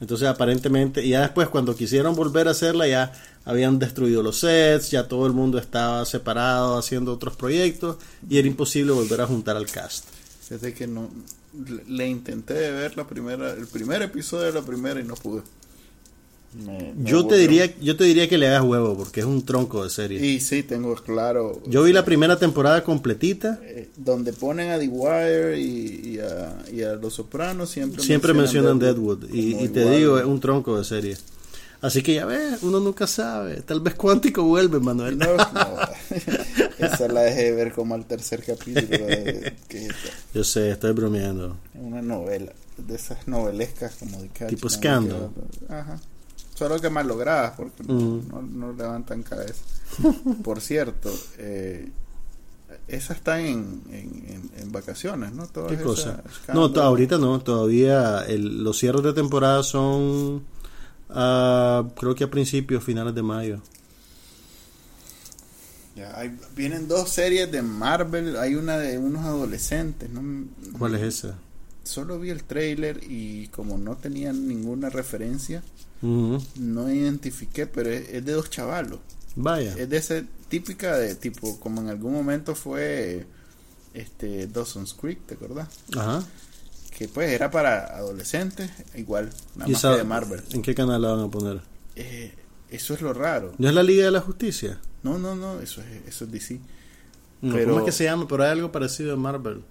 [0.01, 3.13] Entonces aparentemente, y ya después cuando quisieron volver a hacerla ya
[3.45, 7.95] habían destruido los sets, ya todo el mundo estaba separado haciendo otros proyectos
[8.29, 10.05] y era imposible volver a juntar al cast.
[10.41, 11.09] Fíjate que no.
[11.67, 15.43] Le, le intenté ver la primera, el primer episodio de la primera y no pude.
[16.55, 19.43] Me- me Yo te diría, yo te diría que le hagas huevo porque es un
[19.45, 20.23] tronco de serie.
[20.25, 21.61] Y sí, tengo claro.
[21.65, 26.55] Yo vi la primera temporada completita, eh, donde ponen a The Wire y, y a,
[26.71, 30.83] y a Los Sopranos siempre, siempre mencionan Deadwood y, te digo, es un tronco de
[30.83, 31.17] serie.
[31.81, 33.55] Así que ya ves, uno nunca sabe.
[33.61, 35.17] Tal vez Cuántico vuelve, Manuel.
[35.17, 35.43] No, no.
[36.79, 39.05] Esa la dejé de ver como al tercer capítulo.
[39.05, 39.93] de- que es
[40.33, 41.57] Yo sé, estoy bromeando.
[41.73, 44.67] una novela, de esas novelescas como de Catch, Tipo.
[44.69, 45.99] Que- Ajá.
[46.53, 48.27] Solo que más logradas, porque no- Mm.
[48.29, 49.63] no, no levantan cabeza.
[50.43, 51.91] Por cierto, eh,
[52.87, 55.47] esas están en, en, en- vacaciones, ¿no?
[55.47, 56.23] Todas ¿Qué cosa?
[56.53, 60.43] No, ahorita no, todavía el- los cierres de temporada son,
[61.09, 63.59] ah, creo que a principios, finales de mayo.
[65.95, 70.45] Ya, hay- vienen dos series de Marvel, hay una de unos adolescentes, ¿no?
[70.79, 71.35] ¿Cuál es esa?
[71.83, 75.61] Solo vi el trailer y como no tenía ninguna referencia,
[76.01, 78.99] no identifiqué, pero es, es de dos chavalos.
[79.35, 79.73] Vaya.
[79.77, 83.25] Es de esa típica de tipo, como en algún momento fue
[83.93, 85.67] este Dawson's Creek, ¿te acordás?
[85.95, 86.23] Ajá.
[86.97, 90.43] Que pues era para adolescentes, igual, nada ¿Y más que de Marvel.
[90.51, 91.61] ¿En qué canal la van a poner?
[91.95, 92.33] Eh,
[92.69, 93.53] eso es lo raro.
[93.57, 94.79] ¿No es la Liga de la Justicia?
[95.01, 96.59] No, no, no, eso es, eso es DC.
[97.41, 98.27] No, Pero- ¿Cómo es que se llama?
[98.27, 99.63] Pero hay algo parecido a Marvel.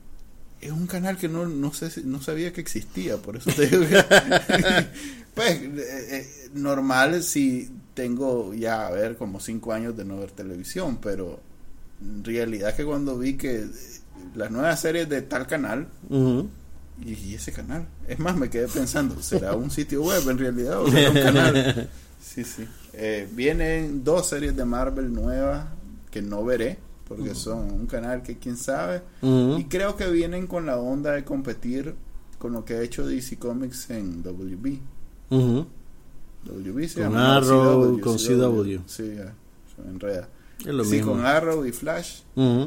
[0.63, 3.67] Es un canal que no, no sé si- no sabía que existía, por eso te
[3.67, 3.97] digo que
[5.35, 5.69] pues eh,
[6.11, 11.41] eh, normal si tengo ya a ver como cinco años de no ver televisión, pero
[12.01, 13.71] en realidad que cuando vi que eh,
[14.37, 15.89] las nuevas series de tal canal
[17.05, 20.81] y, y ese canal, es más me quedé pensando, ¿será un sitio web en realidad
[20.81, 21.91] o será un canal?
[22.25, 22.65] Sí, sí.
[22.93, 25.67] Eh, vienen dos series de Marvel nuevas
[26.13, 26.79] que no veré
[27.17, 29.03] porque son un canal que quién sabe.
[29.23, 31.95] Y creo que vienen con la onda de competir
[32.39, 34.79] con lo que ha hecho DC Comics en WB.
[35.31, 35.67] Uh -huh.
[36.45, 38.79] WB se con llama Arrow, CW, con CW.
[38.79, 38.81] CW.
[38.87, 39.35] Sí, ya,
[39.75, 40.29] se enreda.
[40.85, 42.21] Sí, con Arrow y Flash,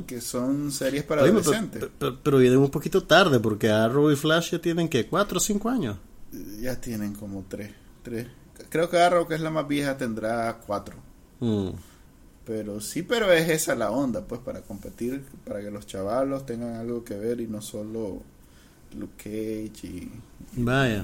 [0.06, 1.88] que son series para adolescentes.
[1.98, 5.40] Pero, pero, vienen un poquito tarde, porque Arrow y Flash ya tienen que 4 o
[5.40, 5.98] cinco años.
[6.60, 7.72] Ya tienen como tres
[8.70, 10.96] Creo que Arrow, que es la más vieja, tendrá 4.
[12.46, 16.76] Pero sí, pero es esa la onda, pues, para competir, para que los chavalos tengan
[16.76, 18.22] algo que ver y no solo
[18.98, 20.12] Luke Cage y...
[20.58, 21.04] Vaya.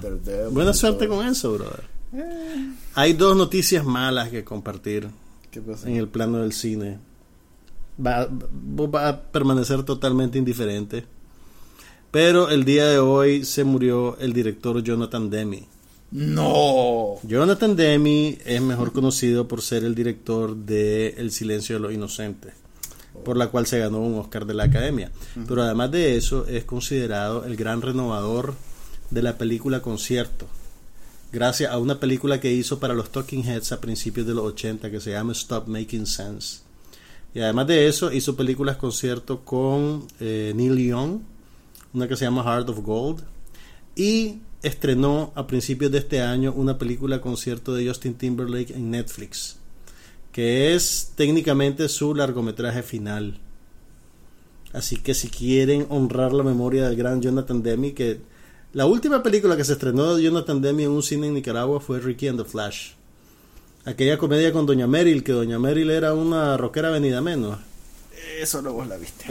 [0.51, 1.17] Buena y suerte todo.
[1.17, 1.83] con eso, brother.
[2.13, 5.07] Eh, Hay dos noticias malas que compartir
[5.49, 5.89] ¿Qué pasa?
[5.89, 6.99] en el plano del cine.
[8.05, 11.05] Va, va a permanecer totalmente indiferente.
[12.11, 15.67] Pero el día de hoy se murió el director Jonathan Demme.
[16.11, 17.15] ¡No!
[17.23, 22.53] Jonathan Demme es mejor conocido por ser el director de El silencio de los inocentes,
[23.23, 25.11] por la cual se ganó un Oscar de la Academia.
[25.47, 28.55] Pero además de eso, es considerado el gran renovador
[29.09, 30.47] de la película Concierto,
[31.31, 34.91] gracias a una película que hizo para los Talking Heads a principios de los 80
[34.91, 36.59] que se llama Stop Making Sense.
[37.33, 41.19] Y además de eso, hizo películas concierto con eh, Neil Young,
[41.93, 43.23] una que se llama Heart of Gold,
[43.95, 49.57] y estrenó a principios de este año una película concierto de Justin Timberlake en Netflix,
[50.31, 53.39] que es técnicamente su largometraje final.
[54.73, 58.19] Así que si quieren honrar la memoria del gran Jonathan Demme, que
[58.73, 61.99] la última película que se estrenó de Jonathan Demme en un cine en Nicaragua fue
[61.99, 62.91] Ricky and the Flash.
[63.83, 67.57] Aquella comedia con Doña Meryl, que Doña Meryl era una rockera venida menos.
[68.39, 69.25] Eso no vos la viste.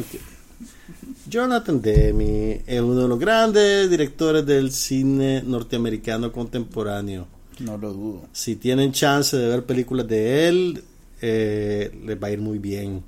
[1.30, 7.28] Jonathan Demme es uno de los grandes directores del cine norteamericano contemporáneo.
[7.60, 8.28] No lo dudo.
[8.32, 10.82] Si tienen chance de ver películas de él,
[11.22, 13.04] eh, les va a ir muy bien.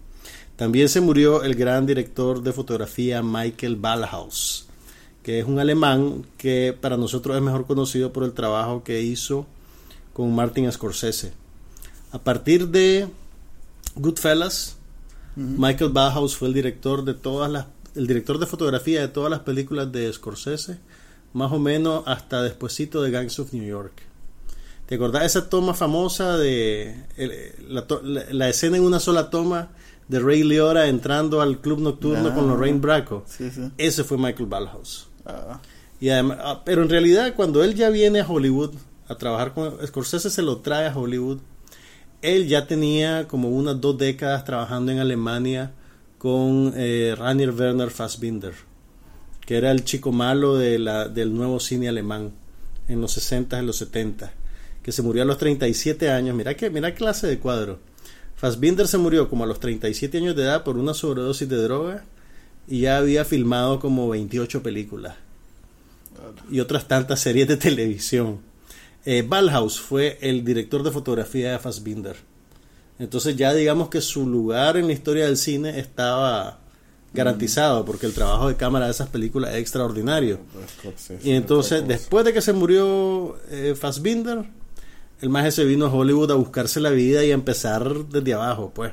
[0.54, 4.66] También se murió el gran director de fotografía Michael Ballhaus,
[5.24, 9.46] que es un alemán que para nosotros es mejor conocido por el trabajo que hizo
[10.12, 11.32] con Martin Scorsese.
[12.12, 13.08] A partir de
[13.96, 14.76] Goodfellas,
[15.34, 19.40] Michael Ballhaus fue el director de todas las el director de fotografía de todas las
[19.40, 20.78] películas de Scorsese,
[21.32, 23.92] más o menos hasta despuesito de Gangs of New York.
[24.86, 27.32] ¿Te acordás esa toma famosa de el-
[27.68, 29.70] la, to- la- la escena en una sola toma
[30.08, 32.34] de Ray Liotta entrando al club nocturno Ah.
[32.34, 33.24] con Lorraine Bracco?
[33.26, 33.70] Sí, sí.
[33.78, 35.08] Ese fue Michael Ballhaus.
[35.24, 35.60] Ah,
[36.00, 38.72] Y además, ah, pero en realidad cuando él ya viene a Hollywood
[39.08, 41.38] a trabajar con Scorsese se lo trae a Hollywood.
[42.22, 45.72] Él ya tenía como unas dos décadas trabajando en Alemania
[46.22, 48.54] con eh, Rainer Werner Fassbinder,
[49.44, 52.30] que era el chico malo de la, del nuevo cine alemán
[52.86, 54.32] en los 60 y los 70,
[54.84, 56.36] que se murió a los 37 años.
[56.36, 57.80] Mira qué mira clase de cuadro.
[58.36, 62.04] Fassbinder se murió como a los 37 años de edad por una sobredosis de droga
[62.68, 65.16] y ya había filmado como 28 películas
[66.48, 68.38] y otras tantas series de televisión.
[69.04, 69.28] Eh,
[69.70, 72.14] fue el director de fotografía de Fassbinder.
[73.02, 76.60] Entonces ya digamos que su lugar en la historia del cine estaba
[77.12, 80.38] garantizado porque el trabajo de cámara de esas películas es extraordinario.
[81.24, 84.44] Y entonces después de que se murió eh, Fassbinder,
[85.20, 88.70] el más se vino a Hollywood a buscarse la vida y a empezar desde abajo,
[88.72, 88.92] pues.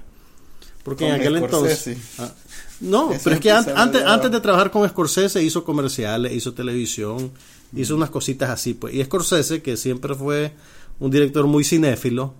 [0.84, 1.96] Porque en aquel entonces...
[2.18, 2.32] Ah,
[2.80, 7.32] no, pero es que antes, antes de trabajar con Scorsese hizo comerciales, hizo televisión,
[7.76, 8.96] hizo unas cositas así, pues.
[8.96, 10.54] Y Scorsese, que siempre fue
[11.00, 12.34] un director muy cinéfilo,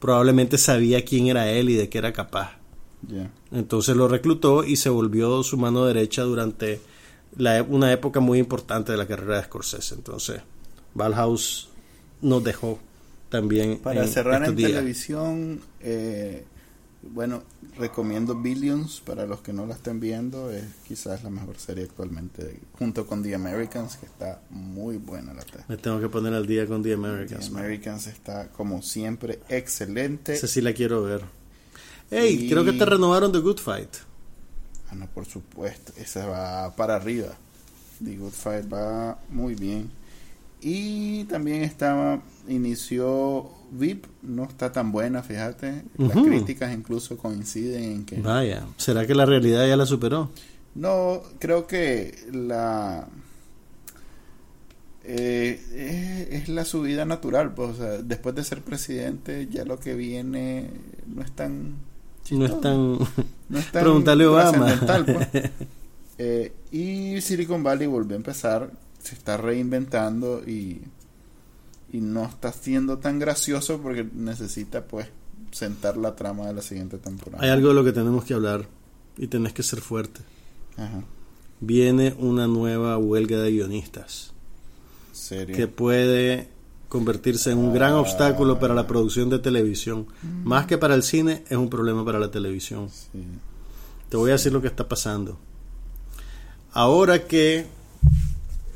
[0.00, 2.58] probablemente sabía quién era él y de qué era capaz.
[3.52, 6.80] Entonces lo reclutó y se volvió su mano derecha durante
[7.36, 9.94] la, una época muy importante de la carrera de Scorsese.
[9.94, 10.40] Entonces,
[10.94, 11.68] Valhouse
[12.22, 12.78] nos dejó
[13.28, 13.78] también.
[13.78, 16.44] Para cerrar en televisión, eh,
[17.02, 17.42] bueno,
[17.78, 20.50] recomiendo Billions para los que no la estén viendo.
[20.50, 25.44] Es quizás la mejor serie actualmente, junto con The Americans, que está muy buena la
[25.68, 27.50] Me tengo que poner al día con The Americans.
[27.50, 30.34] The Americans está, como siempre, excelente.
[30.34, 31.22] Esa sí la quiero ver.
[32.10, 33.90] Hey, creo que te renovaron The Good Fight.
[34.90, 35.92] Ah, no, por supuesto.
[35.96, 37.36] Esa va para arriba.
[38.04, 39.90] The Good Fight va muy bien.
[40.60, 45.82] Y también estaba, inició VIP, no está tan buena, fíjate.
[45.96, 48.20] Las críticas incluso coinciden en que...
[48.20, 50.30] Vaya, ¿será que la realidad ya la superó?
[50.74, 53.08] No, creo que la...
[55.08, 60.68] Eh, es, la subida natural, pues, después de ser presidente ya lo que viene
[61.06, 61.76] no es tan...
[62.30, 62.98] No es tan...
[63.48, 64.80] No es tan Obama.
[65.04, 65.28] Pues.
[66.18, 68.70] Eh, y Silicon Valley volvió a empezar
[69.06, 70.82] se está reinventando y,
[71.92, 75.08] y no está siendo tan gracioso porque necesita pues
[75.52, 77.42] sentar la trama de la siguiente temporada.
[77.42, 78.66] Hay algo de lo que tenemos que hablar
[79.16, 80.20] y tenés que ser fuerte.
[81.60, 84.32] Viene una nueva huelga de guionistas.
[85.28, 86.48] Que puede
[86.88, 88.00] convertirse en un gran ah.
[88.00, 90.06] obstáculo para la producción de televisión.
[90.22, 90.46] Mm.
[90.46, 92.90] Más que para el cine, es un problema para la televisión.
[94.08, 95.38] Te voy a decir lo que está pasando.
[96.72, 97.66] Ahora que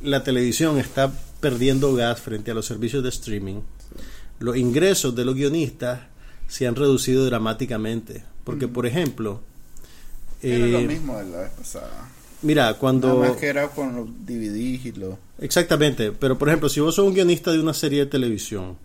[0.03, 3.61] la televisión está perdiendo gas frente a los servicios de streaming,
[4.39, 6.01] los ingresos de los guionistas
[6.49, 8.25] se han reducido dramáticamente.
[8.45, 9.41] Porque, por ejemplo...
[10.43, 12.09] Era lo eh, mismo de la vez pasada.
[12.43, 13.19] Mira, cuando...
[13.19, 14.95] más que era con los DVDs y.
[15.41, 18.77] Exactamente, pero por ejemplo, si vos sos un guionista de una serie de televisión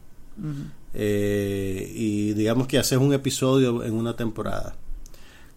[0.94, 4.76] eh, y digamos que haces un episodio en una temporada,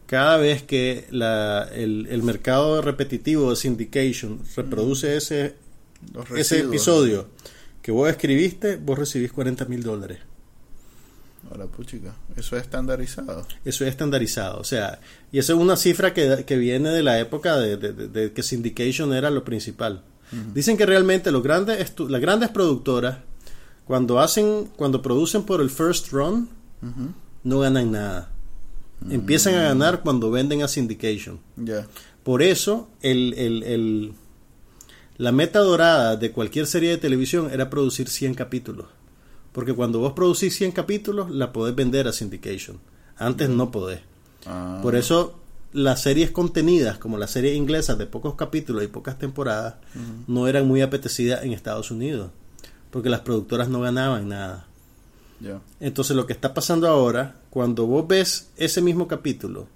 [0.06, 5.56] cada vez que la, el, el, mercado repetitivo de syndication reproduce ese,
[6.36, 7.28] ese episodio
[7.82, 10.18] que vos escribiste, vos recibís 40 mil dólares.
[11.50, 13.46] Ahora, puchica, eso es estandarizado.
[13.64, 15.00] Eso es estandarizado, o sea,
[15.32, 19.12] y esa es una cifra que, que viene de la época de, de, que syndication
[19.12, 20.04] era lo principal.
[20.52, 23.20] Dicen que realmente los grandes las grandes productoras
[23.86, 26.50] cuando hacen cuando producen por el first run
[27.44, 28.30] no ganan nada
[29.10, 31.38] Empiezan a ganar cuando venden a syndication.
[32.22, 34.12] Por eso, el, el, el,
[35.18, 38.86] la meta dorada de cualquier serie de televisión era producir 100 capítulos.
[39.52, 42.78] Porque cuando vos producís 100 capítulos, la podés vender a syndication.
[43.16, 44.00] Antes no podés.
[44.46, 44.78] Ah.
[44.80, 45.40] Por eso,
[45.72, 49.74] las series contenidas, como las series inglesas de pocos capítulos y pocas temporadas,
[50.28, 52.30] no eran muy apetecidas en Estados Unidos.
[52.92, 54.68] Porque las productoras no ganaban nada.
[55.80, 59.66] Entonces lo que está pasando ahora, cuando vos ves ese mismo capítulo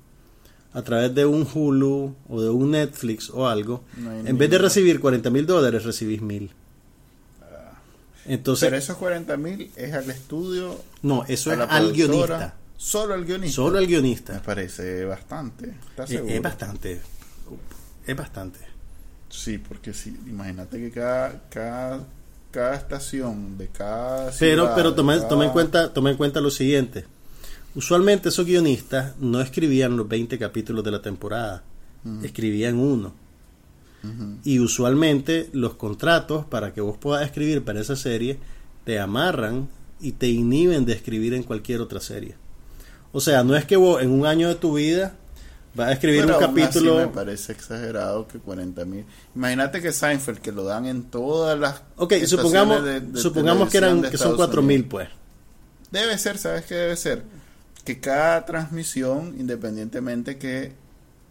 [0.75, 3.85] a través de un Hulu o de un Netflix o algo,
[4.25, 6.51] en vez de recibir 40 mil dólares, recibís mil.
[7.43, 7.73] Ah.
[8.27, 10.81] Entonces, Pero esos 40 mil es al estudio.
[11.03, 12.55] No, eso es al guionista.
[12.77, 13.55] Solo al guionista.
[13.55, 14.33] Solo al guionista.
[14.33, 15.75] Me parece bastante.
[16.09, 17.01] Es, bastante.
[18.07, 18.59] Es bastante.
[19.29, 22.01] Sí, porque sí, imagínate que cada, cada
[22.51, 27.07] cada estación de cada pero pero toma, en cuenta toma en cuenta lo siguiente
[27.75, 31.63] usualmente esos guionistas no escribían los 20 capítulos de la temporada
[32.23, 33.15] escribían uno
[34.45, 38.39] y usualmente los contratos para que vos puedas escribir para esa serie
[38.85, 39.69] te amarran
[40.01, 42.35] y te inhiben de escribir en cualquier otra serie
[43.13, 45.17] o sea no es que vos en un año de tu vida
[45.79, 46.97] Va a escribir un capítulo.
[46.97, 49.07] me parece exagerado que 40 mil.
[49.35, 51.81] Imagínate que Seinfeld, que lo dan en todas las.
[51.97, 52.83] Ok, supongamos,
[53.15, 55.09] supongamos que, eran, que son 4 mil, pues.
[55.91, 57.23] Debe ser, ¿sabes qué debe ser?
[57.85, 60.73] Que cada transmisión, independientemente que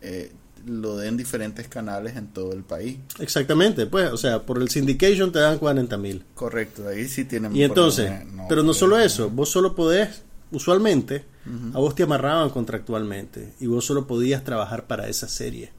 [0.02, 0.32] eh,
[0.66, 2.98] lo den diferentes canales en todo el país.
[3.20, 6.24] Exactamente, pues, o sea, por el syndication te dan 40 mil.
[6.36, 7.56] Correcto, ahí sí tienen...
[7.56, 8.12] Y entonces,
[8.48, 11.26] pero no solo eso, vos solo podés, usualmente,
[11.74, 15.72] a vos te amarraban contractualmente y vos solo podías trabajar para esa serie.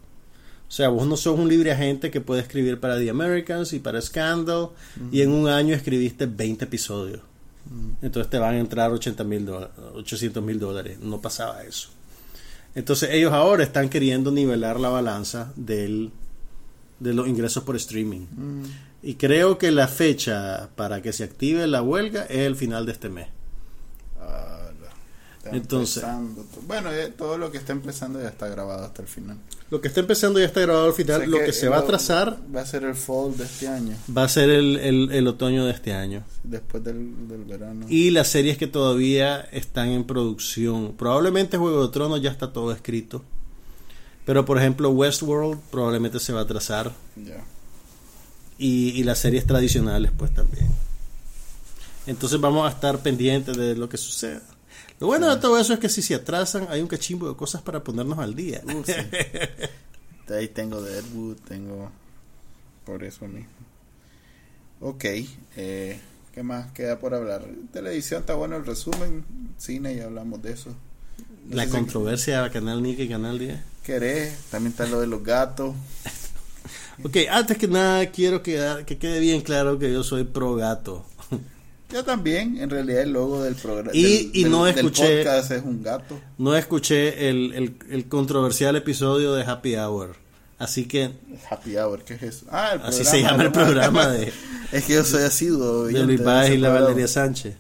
[0.69, 3.79] O sea, vos no sos un libre agente que puede escribir para The Americans y
[3.79, 4.71] para Scandal
[5.13, 7.21] y en un año escribiste 20 episodios.
[8.03, 10.99] Entonces te van a entrar 80 mil 800 mil dólares.
[11.01, 11.89] No pasaba eso.
[12.75, 16.11] Entonces ellos ahora están queriendo nivelar la balanza del,
[17.01, 18.27] de los ingresos por streaming.
[18.35, 18.65] Mm.
[19.03, 22.93] Y creo que la fecha para que se active la huelga es el final de
[22.93, 23.29] este mes.
[24.21, 24.71] Ah,
[25.51, 26.47] Entonces- empezando.
[26.67, 29.39] Bueno, eh, todo lo que está empezando ya está grabado hasta el final.
[29.73, 31.31] Lo que está empezando ya está grabado al final.
[31.31, 34.25] Lo que se va a trazar Va a ser el fall de este año, va
[34.25, 36.25] a ser el, el- el otoño de este año.
[36.45, 37.87] después del, del verano.
[37.89, 40.93] Y las series que todavía están en producción.
[40.99, 43.25] Probablemente Juego de Tronos ya está todo escrito.
[44.27, 46.93] Pero por ejemplo Westworld probablemente se va a trazar.
[47.17, 47.43] Ya.
[48.59, 50.67] Y, y las series tradicionales pues también.
[52.07, 54.43] Entonces vamos a estar pendientes de lo que suceda.
[55.03, 57.61] Lo bueno de todo eso es que si se atrasan hay un cachimbo de cosas
[57.61, 58.63] para ponernos al día.
[58.65, 58.93] Uh, sí.
[60.33, 61.91] Ahí tengo Deadwood, tengo
[62.87, 63.51] por eso mismo.
[64.81, 65.05] Ok,
[65.57, 65.99] eh,
[66.33, 67.45] ¿qué más queda por hablar?
[67.73, 69.25] Televisión está bueno el resumen,
[69.59, 70.71] cine ya hablamos de eso.
[71.47, 73.59] No La controversia de Canal Nick y Canal 10.
[73.83, 75.75] querés, también está lo de los gatos.
[77.05, 81.05] Ok, antes que nada quiero que, que quede bien claro que yo soy pro gato.
[81.93, 85.83] Yo también, en realidad el logo del programa Y- y no escuché- podcast es un
[85.83, 86.19] gato.
[86.39, 90.17] No escuché el, el, el controversial episodio de Happy Hour.
[90.59, 91.11] Así que
[91.51, 92.47] Happy Hour, ¿qué es eso?
[92.51, 94.33] Ah, el así programa, se llama el programa de,
[94.73, 95.85] Es que yo soy asiduo.
[95.87, 96.69] de Luis Páez y la.
[96.71, 97.57] Valeria Sánchez.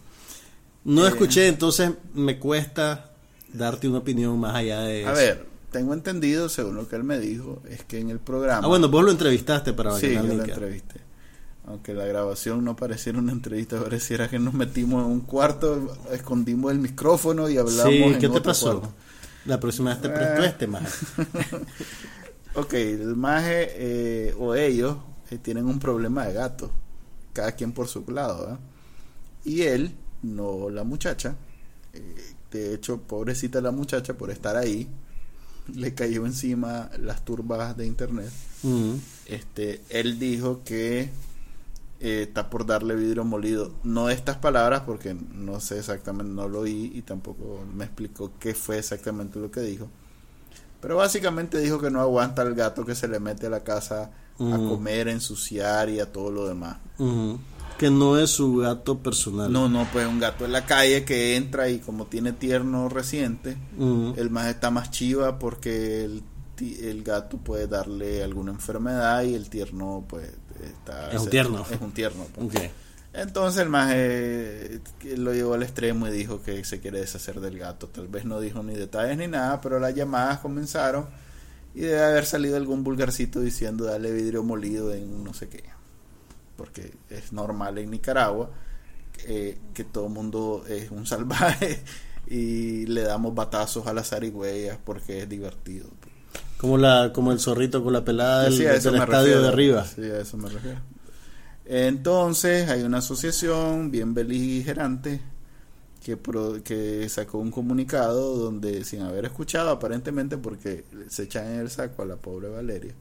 [0.84, 1.08] No Eh.
[1.10, 3.10] escuché, entonces me cuesta
[3.52, 5.10] darte una opinión más allá de eso.
[5.10, 8.62] A ver, tengo entendido, según lo que él me dijo, es que en el programa...
[8.64, 11.00] Ah, bueno, vos lo entrevistaste para Sí, yo lo entrevisté.
[11.64, 16.72] Aunque la grabación no pareciera una entrevista, pareciera que nos metimos en un cuarto, escondimos
[16.72, 18.80] el micrófono y hablamos Sí, en ¿qué te otro pasó?
[18.80, 18.94] cuarto.
[19.46, 20.10] La próxima vez te Eh.
[20.10, 20.82] presto este más.
[22.54, 24.96] Ok, el maje eh, o ellos
[25.30, 26.70] eh, tienen un problema de gato,
[27.32, 28.58] cada quien por su lado, ¿verdad?
[29.44, 29.92] Y él,
[30.22, 31.34] no la muchacha,
[31.94, 32.14] eh,
[32.50, 34.86] de hecho, pobrecita la muchacha por estar ahí,
[35.74, 38.30] le cayó encima las turbas de internet.
[38.64, 38.96] Mm.
[39.26, 41.08] este él dijo que
[42.04, 43.72] eh, está por darle vidrio molido.
[43.84, 48.54] No estas palabras porque no sé exactamente no lo oí y tampoco me explicó qué
[48.54, 49.88] fue exactamente lo que dijo.
[50.80, 54.10] Pero básicamente dijo que no aguanta el gato que se le mete a la casa
[54.40, 56.78] a comer a ensuciar y a todo lo demás.
[57.78, 59.52] Que no es su gato personal.
[59.52, 63.56] no no pues un gato en la calle que entra y como tiene tierno reciente
[63.78, 66.24] el más está más chiva porque el,
[66.60, 70.28] el gato puede darle alguna enfermedad y el tierno pues
[70.66, 71.66] está Es un tierno.
[71.70, 72.46] es un tierno pues.
[72.46, 72.70] Ok.
[73.12, 73.94] entonces el más
[75.16, 78.40] lo llevó al extremo y dijo que se quiere deshacer del gato tal vez no
[78.40, 81.06] dijo ni detalles ni nada pero las llamadas comenzaron
[81.74, 85.64] y debe haber salido algún vulgarcito diciendo dale vidrio molido en no sé qué
[86.56, 88.50] porque es normal en Nicaragua
[89.26, 91.82] eh, que todo el mundo es un salvaje
[92.26, 95.88] y le damos batazos a las zarigüeyas porque es divertido.
[96.62, 99.42] Como, la, como el zorrito con la pelada del, Sí, estadio refiero.
[99.42, 99.84] de arriba.
[99.84, 100.78] Sí, a eso me refiero.
[101.64, 105.20] Entonces hay una asociación bien beligerante
[106.04, 111.60] que, pro- que sacó un comunicado donde sin haber escuchado aparentemente porque se echan en
[111.60, 112.92] el saco a la pobre Valeria,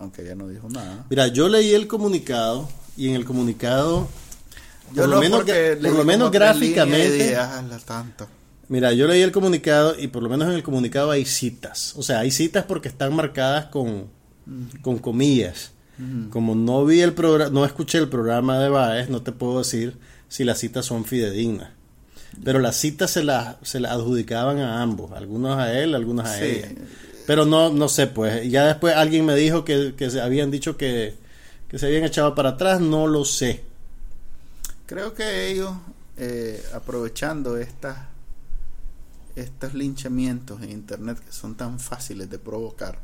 [0.00, 1.04] aunque ella no dijo nada.
[1.10, 4.08] Mira, yo leí el comunicado y en el comunicado,
[4.94, 8.26] Yo por lo no, menos, por lo menos gráficamente, dije, "Ah, la tanta".
[8.72, 11.92] Mira, yo leí el comunicado y por lo menos en el comunicado hay citas.
[11.96, 14.06] O sea, hay citas porque están marcadas con,
[14.80, 15.72] con comillas.
[16.30, 19.96] Como no vi el programa, no escuché el programa de Baez, no te puedo decir
[20.28, 21.68] si las citas son fidedignas.
[22.42, 26.38] Pero las citas se las se las adjudicaban a ambos, algunos a él, algunos a
[26.38, 26.44] Sí.
[26.44, 26.72] ella.
[27.26, 30.76] Pero no no sé, pues ya después alguien me dijo que, que se habían dicho
[30.78, 31.14] que,
[31.68, 33.62] que se habían echado para atrás, no lo sé.
[34.86, 35.72] Creo que ellos,
[36.16, 37.96] eh, aprovechando estas
[39.36, 42.98] estos linchamientos en internet que son tan fáciles de provocar,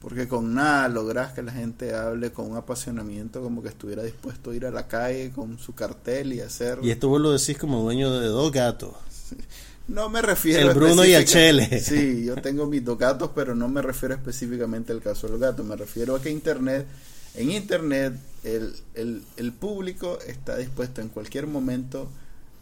[0.00, 4.50] porque con nada logras que la gente hable con un apasionamiento como que estuviera dispuesto
[4.50, 6.78] a ir a la calle con su cartel y hacer...
[6.82, 8.94] Y esto vos lo decís como dueño de dos gatos.
[9.88, 11.80] No me refiero El Bruno y el Chele.
[11.84, 15.40] Sí, yo tengo mis dos gatos, pero no me refiero específicamente al caso de los
[15.40, 15.66] gatos.
[15.66, 16.86] Me refiero a que Internet,
[17.34, 18.14] en Internet,
[18.44, 22.08] el, el, el público está dispuesto en cualquier momento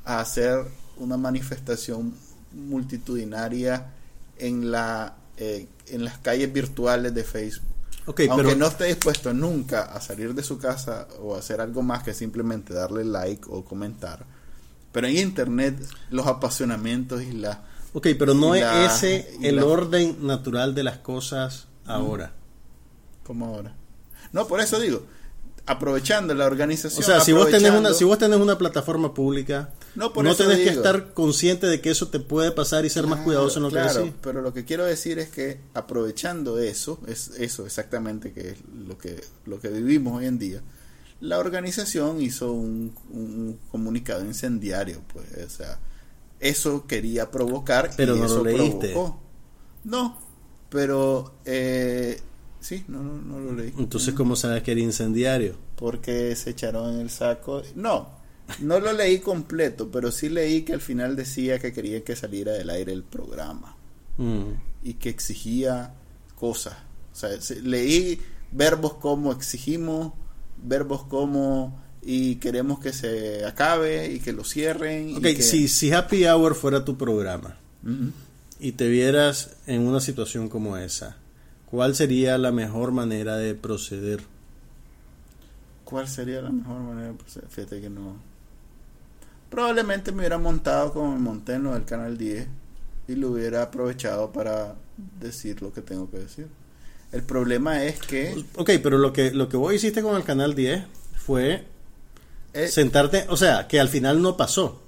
[0.07, 0.65] a hacer
[0.97, 2.15] una manifestación
[2.53, 3.87] multitudinaria
[4.39, 7.65] en la eh, en las calles virtuales de Facebook.
[8.07, 11.61] Ok, Aunque pero no esté dispuesto nunca a salir de su casa o a hacer
[11.61, 14.25] algo más que simplemente darle like o comentar.
[14.93, 15.79] Pero en internet
[16.11, 20.99] los apasionamientos y la Ok, pero no es ese el la- orden natural de las
[20.99, 22.33] cosas ahora.
[23.25, 23.75] como ahora.
[24.33, 25.03] No, por eso digo,
[25.69, 27.03] aprovechando la organización.
[27.03, 30.27] O sea, si vos tenés una, si vos tenés una plataforma pública, No, no, por
[30.27, 33.25] eso tenés que estar consciente de que eso te puede pasar y ser más Claro,
[33.25, 34.15] cuidadoso en lo claro, que decís.
[34.23, 38.57] pero lo que quiero decir es que aprovechando eso, es eso exactamente que es
[38.87, 40.63] lo que lo que vivimos hoy en día.
[41.21, 45.79] La organización hizo un, un comunicado incendiario, pues, o sea,
[46.41, 48.91] eso quería provocar Pero y no eso lo leíste.
[48.93, 49.21] provocó.
[49.85, 50.17] No,
[50.71, 52.21] pero eh,
[52.61, 53.73] sí, no, no, no lo leí.
[53.79, 55.55] Entonces, ¿cómo sabes que era incendiario?
[55.77, 57.63] porque se echaron en el saco.
[57.77, 58.09] No,
[58.61, 62.53] no lo leí completo, pero sí leí que al final decía que quería que saliera
[62.53, 63.77] del aire el programa
[64.17, 64.55] Mm.
[64.83, 65.93] y que exigía
[66.35, 66.75] cosas.
[67.13, 70.13] O sea, se- leí verbos como exigimos,
[70.61, 75.11] verbos como y queremos que se acabe y que lo cierren.
[75.11, 77.57] y Ok, que- si, si Happy Hour fuera tu programa
[78.59, 81.17] y te vieras en una situación como esa,
[81.71, 84.21] ¿cuál sería la mejor manera de proceder?
[85.85, 87.13] ¿Cuál sería la mejor manera?
[87.15, 88.17] Pues, fíjate que no.
[89.51, 92.47] Probablemente me hubiera montado como me monté en lo del canal 10
[93.09, 94.75] y lo hubiera aprovechado para
[95.19, 96.49] decir lo que tengo que decir.
[97.11, 100.55] El problema es que Ok, pero lo que, lo que vos hiciste con el Canal
[100.55, 100.85] 10
[101.17, 101.65] fue
[102.53, 104.83] eh, sentarte, o sea, que al final no pasó.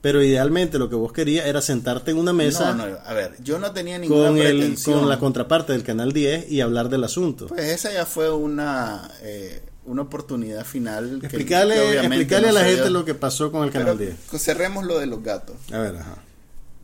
[0.00, 3.36] Pero idealmente lo que vos querías era sentarte en una mesa no, no, a ver,
[3.42, 5.00] yo no tenía ninguna con, el, pretensión.
[5.00, 7.48] con la contraparte del Canal 10 y hablar del asunto.
[7.48, 11.18] Pues esa ya fue una eh, una oportunidad final.
[11.20, 13.70] que- explicarle que obviamente explicarle a no la se gente lo que pasó con el
[13.70, 14.16] Pero Canal 10.
[14.42, 15.56] cerremos lo de los gatos.
[15.72, 16.16] A ver, ajá.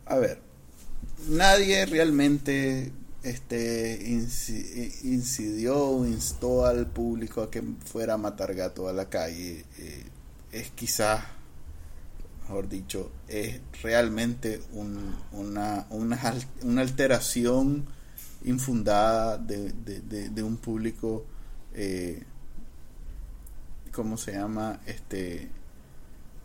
[0.05, 0.39] A ver,
[1.27, 2.91] nadie realmente
[3.23, 9.09] este inci- incidió o instó al público a que fuera a matar gato a la
[9.09, 9.65] calle.
[9.79, 10.03] Eh,
[10.51, 11.23] es quizás,
[12.47, 17.85] mejor dicho, es realmente un- una, una, una alteración
[18.45, 21.25] infundada de, de- de- de un público,
[21.73, 22.23] eh,
[23.91, 24.79] ¿cómo se llama?
[24.85, 25.49] Este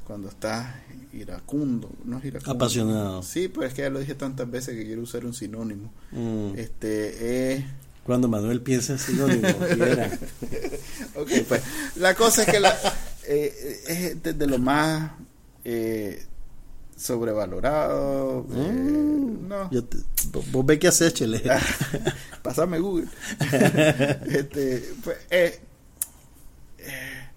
[0.06, 0.74] cuando estás
[1.12, 2.52] iracundo, no es iracundo.
[2.52, 3.22] Apasionado.
[3.22, 5.92] Sí, pues es que ya lo dije tantas veces que quiero usar un sinónimo.
[6.10, 6.54] Mm.
[6.58, 7.66] Este, eh,
[8.04, 9.46] Cuando Manuel piensa en sinónimo,
[11.16, 11.62] ok, pues
[11.96, 12.76] la cosa es que la,
[13.28, 15.12] eh, es de, de lo más
[15.64, 16.24] eh,
[16.96, 18.46] sobrevalorado.
[18.52, 19.48] eh, Mm.
[19.48, 19.98] no, Yo te-
[20.50, 21.42] vos- ves qué haces, Chele.
[22.42, 23.06] Pásame Google.
[24.26, 25.60] este, pues, eh,
[26.78, 27.28] eh,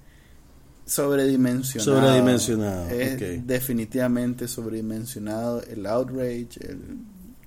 [0.86, 2.00] sobredimensionado.
[2.00, 6.98] Sobredimensionado, Es definitivamente sobredimensionado el outrage, el-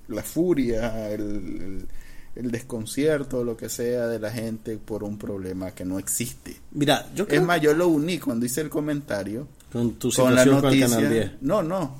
[0.09, 1.87] la furia, el, el-
[2.35, 6.55] el desconcierto, lo que sea de la gente por un problema que no existe.
[6.71, 10.35] Mira, yo creo Es más, yo lo uní cuando hice el comentario con tu con
[10.35, 10.87] la con noticia.
[10.89, 11.31] Canal 10.
[11.41, 11.95] No, no.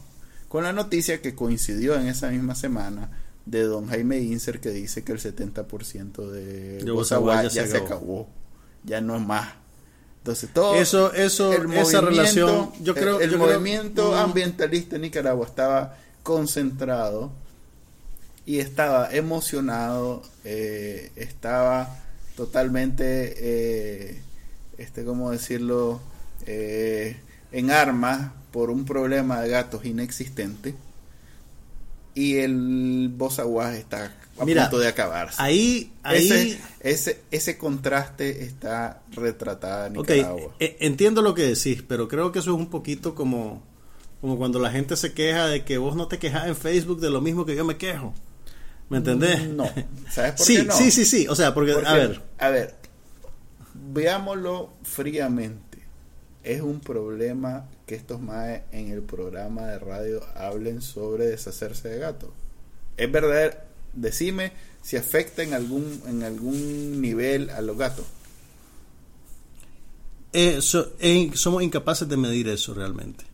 [0.48, 3.10] Con la noticia que coincidió en esa misma semana
[3.46, 7.66] de don Jaime Inser que dice que el 70% de, De Bosa Bosa ya, ya
[7.66, 8.28] se se acabó.
[8.84, 9.54] Ya no es más.
[10.20, 15.04] Entonces todo Eso, eso, el esa relación, yo creo, el, el yo movimiento ambientalista en
[15.04, 17.32] Nicaragua estaba concentrado
[18.46, 22.00] y estaba emocionado, eh, estaba
[22.36, 24.22] totalmente, eh,
[24.78, 26.02] este, ¿cómo decirlo?
[26.46, 27.18] Eh,
[27.52, 30.76] en armas por un problema de gatos inexistente
[32.16, 35.41] y el Bozaguas está a Mira, punto de acabarse.
[35.41, 40.54] Ahí, ahí, ese, ese, ese contraste está retratado en Nicaragua.
[40.60, 43.62] e- entiendo lo que decís, pero creo que eso es un poquito como,
[44.22, 47.10] como cuando la gente se queja de que vos no te quejas en Facebook de
[47.10, 48.14] lo mismo que yo me quejo.
[48.89, 49.47] ¿Me entendés?
[49.50, 49.70] No.
[50.12, 50.74] ¿Sabes por sí, qué no?
[50.74, 51.28] sí, sí, sí.
[51.28, 52.76] O sea, porque, Porque, a ver, a ver,
[53.76, 55.69] veámoslo fríamente.
[56.44, 61.99] Es un problema que estos maes en el programa de radio hablen sobre deshacerse de
[61.99, 62.30] gatos.
[62.98, 63.57] Es verdad,
[63.94, 64.52] decime
[64.82, 68.06] si afecta en algún en algún nivel a los gatos.
[70.32, 73.26] eh, so- eh, somos incapaces de medir eso realmente.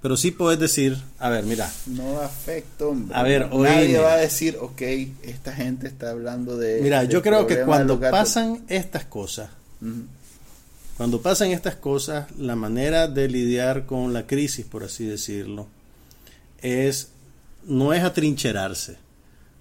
[0.00, 3.16] Pero sí puedes decir, a ver, mira, No afecta, hombre.
[3.16, 4.80] A ver, nadie va a decir, ok,
[5.22, 6.80] esta gente está hablando de.
[6.82, 9.50] mira, yo creo que cuando pasan estas cosas.
[10.96, 15.66] Cuando pasan estas cosas, la manera de lidiar con la crisis, por así decirlo,
[16.62, 17.10] es
[17.66, 18.96] no es atrincherarse,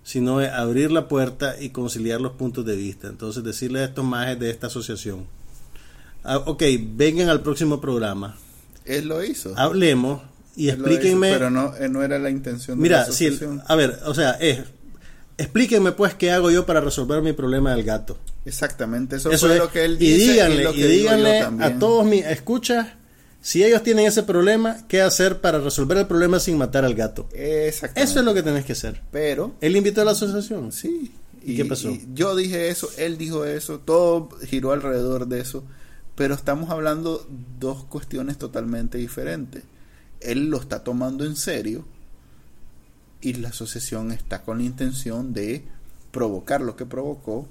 [0.03, 3.07] sino es abrir la puerta y conciliar los puntos de vista.
[3.07, 5.25] Entonces, decirle a estos majes de esta asociación,
[6.23, 6.63] ah, ok,
[6.93, 8.37] vengan al próximo programa,
[8.85, 9.57] Él lo hizo.
[9.57, 10.21] hablemos
[10.55, 11.31] y Él hizo, explíquenme.
[11.33, 14.31] pero no, eh, no era la intención de Mira, la si, a ver, o sea,
[14.31, 14.59] es
[15.37, 18.17] explíquenme pues qué hago yo para resolver mi problema del gato.
[18.45, 19.61] Exactamente, eso, Eso fue es.
[19.61, 22.88] lo que él y dice díganle, y lo y que díganle a todos mis escuchas,
[23.41, 27.27] si ellos tienen ese problema, ¿qué hacer para resolver el problema sin matar al gato?
[27.34, 28.01] Exactamente.
[28.01, 29.01] Eso es lo que tenés que hacer.
[29.11, 30.72] Pero Él invitó a la asociación.
[30.72, 31.11] Sí.
[31.43, 31.95] ¿Y qué pasó?
[32.15, 35.63] yo dije eso, él dijo eso, todo giró alrededor de eso,
[36.15, 37.27] pero estamos hablando
[37.59, 39.63] dos cuestiones totalmente diferentes.
[40.22, 41.85] Él lo está tomando en serio
[43.22, 45.63] y la asociación está con la intención de
[46.09, 47.47] provocar lo que provocó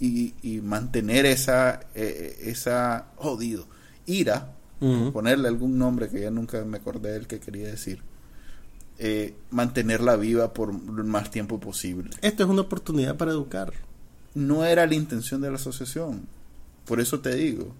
[0.00, 3.66] y, y mantener esa, eh, esa jodido
[4.06, 4.54] ira,
[5.12, 8.00] ponerle algún nombre que ya nunca me acordé del que quería decir,
[8.98, 13.72] eh, mantenerla viva por el más tiempo posible Esto es una oportunidad para educar.
[14.34, 16.26] no era la intención de la asociación.
[16.84, 17.74] Por eso te digo,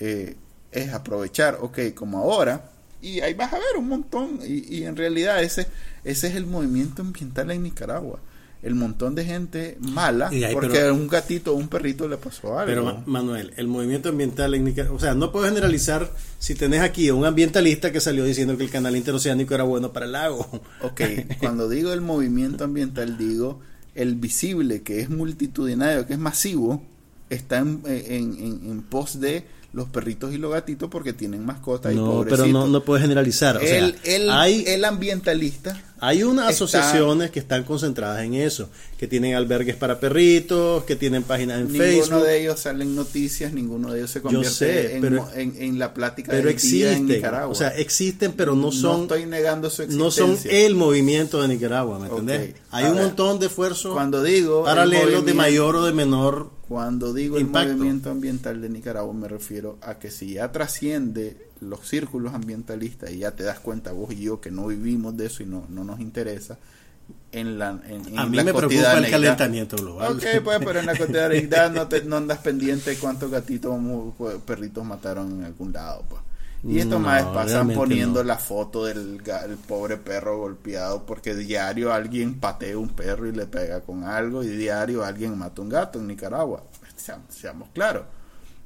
[0.00, 0.36] eh,
[0.72, 2.70] es aprovechar, ok, como ahora,
[3.00, 5.66] y ahí vas a ver un montón, y, y en realidad ese,
[6.04, 8.18] ese es el movimiento ambiental en Nicaragua.
[8.62, 12.18] El montón de gente mala, Y ahí, porque pero- un gatito o un perrito le
[12.18, 12.66] pasó algo.
[12.66, 16.82] Pero Ma- Manuel, el movimiento ambiental en Nicaragua, o sea, no puedo generalizar si tenés
[16.82, 20.12] aquí a un ambientalista que salió diciendo que el canal interoceánico era bueno para el
[20.12, 20.46] lago.
[20.82, 21.00] Ok,
[21.40, 23.60] cuando digo el movimiento ambiental, digo
[23.94, 26.82] el visible, que es multitudinario, que es masivo,
[27.30, 31.92] está en, en, en- en pos de los perritos y los gatitos porque tienen mascotas
[31.92, 32.40] y No, pobrecitos.
[32.40, 33.56] pero no, no puedes generalizar.
[33.56, 38.70] O sea, el, hay, el ambientalista hay unas está- asociaciones que están concentradas en eso,
[38.98, 42.22] que tienen albergues para perritos, que tienen páginas en ninguno Facebook.
[42.24, 45.78] de ellos salen noticias ninguno de ellos se convierte sé, en, pero- mo- en, en
[45.78, 49.26] la plática pero del día en existen, Nicaragua o sea, existen, pero no son, estoy
[49.26, 52.54] negando su no son existencia el movimiento de Nicaragua, ¿me entendés?
[52.70, 57.12] Hay un montón de esfuerzos cuando digo el paralelos de mayor o de menor Cuando
[57.12, 57.70] digo Impacto.
[57.70, 63.10] el movimiento ambiental de Nicaragua me refiero a que si ya trasciende los círculos ambientalistas
[63.10, 65.64] y ya te das cuenta vos y yo que no vivimos de eso y no,
[65.68, 66.58] no nos interesa
[67.32, 70.12] en la en, en A mí la me preocupa el calentamiento global.
[70.16, 74.14] Ok, pues, pero en la cotidianeidad no, te, no andas pendiente cuántos gatitos o
[74.46, 76.22] perritos mataron en algún lado, pues.
[76.62, 78.26] Y estos No, más pasan poniendo no.
[78.28, 83.46] la foto del el pobre perro golpeado porque diario alguien patea un perro y le
[83.46, 86.62] pega con algo y diario alguien mata un gato en Nicaragua.
[86.98, 88.02] Seam- Seamos claros.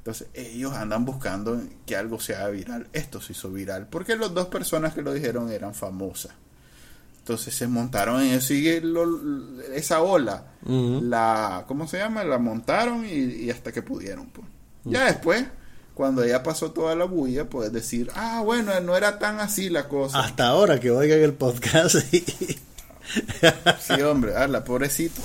[0.05, 2.87] Entonces ellos andan buscando que algo se haga viral.
[2.93, 6.31] Esto se hizo viral porque las dos personas que lo dijeron eran famosas.
[7.17, 12.23] Entonces se montaron en eso y lo- esa ola, la, ¿cómo se llama?
[12.23, 14.27] La montaron y, y hasta que pudieron.
[14.27, 14.47] Pues.
[14.83, 15.43] Ya después,
[15.95, 19.87] cuando ya pasó toda la bulla, puedes decir, ah, bueno, no era tan así la
[19.89, 20.19] cosa.
[20.19, 21.95] Hasta ahora que oigan el podcast.
[22.13, 22.23] y-
[23.81, 25.21] Sí, hombre, la pobrecito.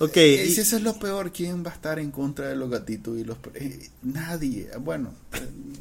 [0.00, 2.56] Ok, Eh, y- si eso es lo peor, ¿quién va a estar en contra de
[2.56, 4.68] los gatitos y los eh, Nadie.
[4.80, 5.12] Bueno,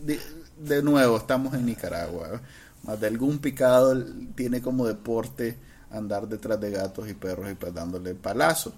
[0.06, 0.20] de,
[0.60, 2.30] de nuevo, estamos en Nicaragua.
[2.36, 2.40] ¿eh?
[2.84, 4.04] Más de algún picado
[4.36, 5.58] tiene como deporte
[5.92, 8.74] andar detrás de gatos y perros y pues dándole palazos.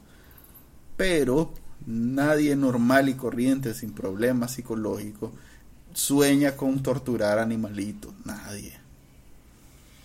[0.98, 1.54] Pero
[1.86, 5.32] nadie normal y corriente, sin problemas psicológicos,
[5.94, 8.14] sueña con torturar animalitos.
[8.26, 8.74] Nadie.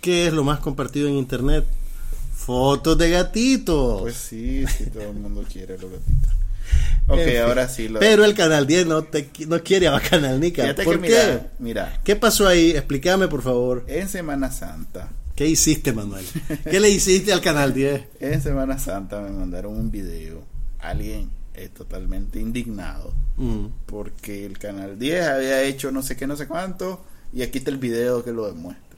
[0.00, 1.66] ¿qué es lo más compartido en internet?
[2.50, 4.00] Fotos de gatitos.
[4.02, 6.30] Pues sí, sí, todo el mundo quiere los gatitos.
[7.06, 7.38] Ok, En fin.
[7.42, 7.88] ahora sí.
[7.88, 8.00] Lo...
[8.00, 10.62] Pero el Canal 10 no, te, no quiere a Canal Nica.
[10.62, 11.14] Fíjate ¿Por que qué?
[11.14, 12.70] mira, mira, ¿Qué pasó ahí?
[12.70, 13.84] Explícame, por favor.
[13.86, 16.24] en Semana Santa, ¿Qué hiciste, Manuel?
[16.68, 18.02] ¿Qué le hiciste al Canal 10?
[18.20, 20.42] en Semana Santa me mandaron un video,
[20.80, 23.66] alguien es totalmente indignado Mm.
[23.86, 27.02] porque el canal 10 había hecho no sé qué, no sé cuánto
[27.32, 28.89] y aquí está el video que lo demuestra.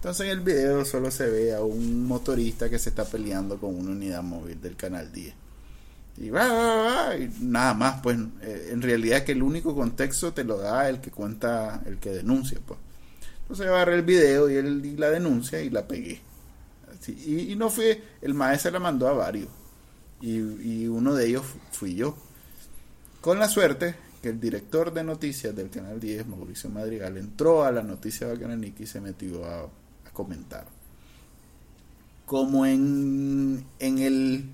[0.00, 3.74] Entonces en el video solo se ve a un motorista que se está peleando con
[3.74, 5.34] una unidad móvil del canal 10.
[6.18, 6.76] Y va, va,
[7.08, 10.88] va, y nada más, pues eh, en realidad que el único contexto te lo da
[10.88, 12.78] el que cuenta, el que denuncia, pues.
[13.42, 16.20] Entonces agarré el video y, él, y la denuncia y la pegué.
[17.08, 19.48] Y, y no fue, el maestro la mandó a varios.
[20.20, 22.16] Y, uno de ellos fu- fui yo.
[23.20, 27.72] Con la suerte que el director de noticias del Canal 10, Mauricio Madrigal, entró a
[27.72, 29.68] la noticia Bacananique y se metió a,
[30.10, 30.64] a comentar.
[32.26, 34.44] Como en, en el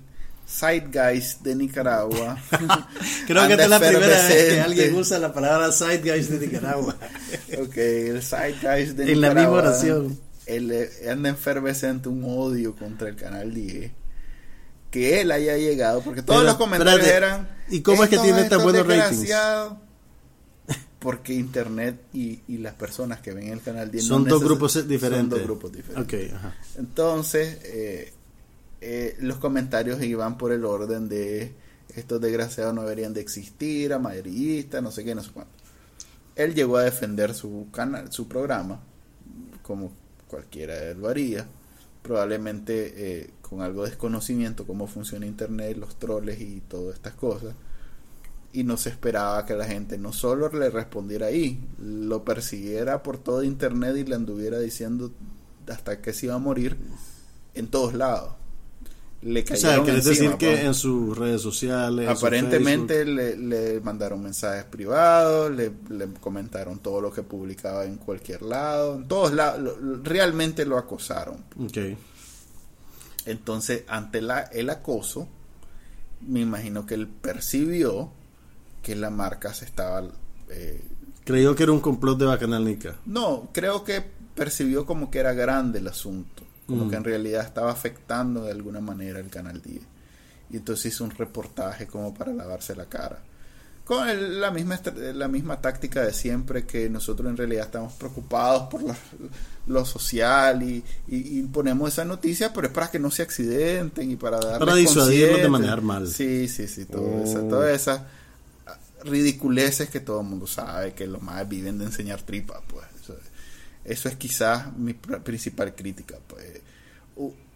[0.49, 2.37] Zeitgeist de Nicaragua.
[3.27, 6.95] Creo que esta es la primera vez que alguien usa la palabra Zeitgeist de Nicaragua.
[7.59, 10.19] Ok, el Zeitgeist de En la misma Nicaragua, oración.
[10.47, 13.91] eh, anda efervescente un odio contra el Canal 10.
[14.91, 17.49] Que él haya llegado, porque todos Pero, los comentarios espérate, eran.
[17.69, 19.29] ¿y cómo es que "Estos- tiene tan buenos ratings?"
[21.07, 21.15] Desgraciados".
[21.15, 24.87] Porque Internet y, y las personas que ven el Canal 10 Son no dos grupos
[24.87, 25.19] diferentes.
[25.19, 26.29] Son dos grupos diferentes.
[26.29, 26.55] Ok, ajá.
[26.77, 28.13] Entonces, eh,
[28.81, 31.53] eh, los comentarios iban por el orden de
[31.95, 35.51] estos desgraciados no deberían de existir, amarillistas, no sé qué, no sé cuánto.
[36.35, 38.79] Él llegó a defender su canal, su programa,
[39.63, 39.91] como
[40.27, 41.47] cualquiera lo haría,
[42.03, 47.55] probablemente eh, con algo de desconocimiento cómo funciona internet, los troles y todas estas cosas.
[48.53, 53.17] Y no se esperaba que la gente no solo le respondiera ahí, lo persiguiera por
[53.17, 55.11] todo internet y le anduviera diciendo
[55.67, 56.77] hasta que se iba a morir
[57.53, 58.33] en todos lados.
[59.21, 60.63] Le o sea, decir que pues.
[60.63, 62.07] en sus redes sociales.
[62.07, 68.43] Aparentemente le, le, mandaron mensajes privados, le, le, comentaron todo lo que publicaba en cualquier
[68.43, 71.43] lado, en todos lados, realmente lo acosaron.
[71.65, 71.97] Okay.
[73.25, 75.27] Entonces, ante la, el acoso,
[76.21, 78.11] me imagino que él percibió
[78.87, 80.01] que la marca se estaba...
[80.49, 80.81] Eh,
[81.25, 82.95] Creyó que era un complot de Bacanalnica.
[83.05, 84.01] No, creo que
[84.33, 86.89] percibió como que era grande el asunto, como mm.
[86.89, 89.81] que en realidad estaba afectando de alguna manera el Canal 10.
[90.51, 93.19] Y entonces hizo un reportaje como para lavarse la cara
[93.83, 94.81] con la misma
[95.13, 98.81] la misma táctica de siempre que nosotros en realidad estamos preocupados por
[99.67, 104.17] lo social y, y, ponemos esa noticia pero es para que no se accidenten y
[104.17, 107.47] para dar para disuadirlos de manejar mal sí sí sí todo esa, oh.
[107.47, 108.01] todas esas
[109.07, 112.85] ridiculeces que todo el mundo sabe que los más viven de enseñar tripa pues.
[113.83, 116.61] Eso, es quizás mi principal crítica pues.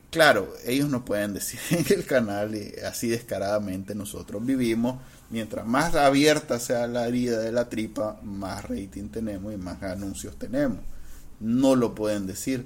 [0.10, 5.02] Claro ellos no pueden decir en el canal y así descaradamente nosotros vivimos.
[5.30, 10.38] Mientras más abierta sea la herida de la tripa, más rating tenemos y más anuncios
[10.38, 10.80] tenemos.
[11.40, 12.66] No lo pueden decir,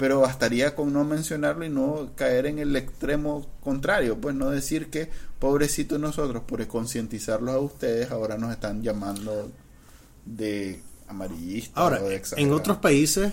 [0.00, 4.88] pero bastaría con no mencionarlo y no caer en el extremo contrario, pues no decir
[4.88, 9.52] que pobrecitos nosotros por concientizarlos a ustedes ahora nos están llamando
[10.24, 11.76] de amarillistas.
[11.76, 12.00] Ahora,
[12.38, 13.30] en otros países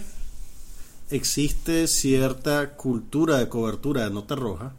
[1.09, 4.73] existe cierta cultura de cobertura de nota roja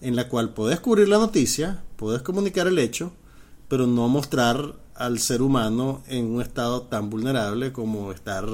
[0.00, 3.10] en la cual podés cubrir la noticia, podés comunicar el hecho,
[3.66, 8.46] pero no mostrar al ser humano en un estado tan vulnerable como estar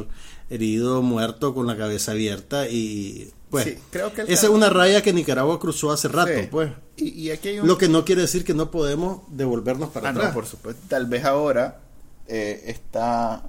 [0.50, 5.12] herido, muerto, con la cabeza abierta y pues creo que esa es una raya que
[5.12, 6.70] Nicaragua cruzó hace rato, pues.
[6.96, 10.28] Y, aquí Lo que no quiere decir que no podemos devolvernos para ah, atrás.
[10.28, 10.82] No, por supuesto.
[10.88, 11.80] Tal vez ahora
[12.28, 13.42] eh, esta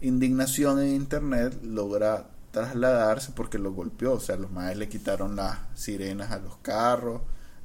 [0.00, 5.58] indignación en internet logra trasladarse porque lo golpeó, o sea, los maes le quitaron las
[5.74, 7.22] sirenas a los carros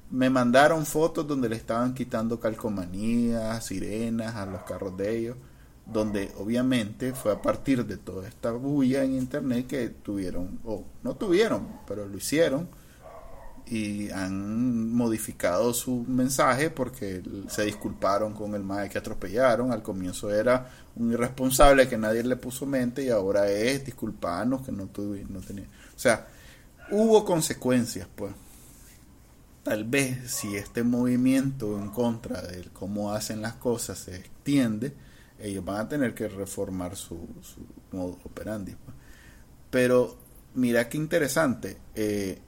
[0.10, 5.38] me mandaron fotos donde le estaban quitando calcomanías, sirenas a los carros de ellos,
[5.92, 11.16] donde obviamente fue a partir de toda esta bulla en internet que tuvieron, o no
[11.16, 12.70] tuvieron, pero lo hicieron
[13.70, 19.72] y han modificado su mensaje porque se disculparon con el mae que atropellaron.
[19.72, 24.72] Al comienzo era un irresponsable que nadie le puso mente y ahora es disculparnos que
[24.72, 25.66] no, tuve, no tenía.
[25.66, 26.28] O sea,
[26.92, 28.34] hubo consecuencias, pues
[29.64, 34.94] tal vez si este movimiento en contra de cómo hacen las cosas se extiende,
[35.40, 37.20] ellos van a tener que reformar su,
[37.92, 38.74] modo operandi.
[38.74, 38.96] Pues.
[39.70, 40.18] Pero
[40.56, 42.40] mira qué interesante, eh,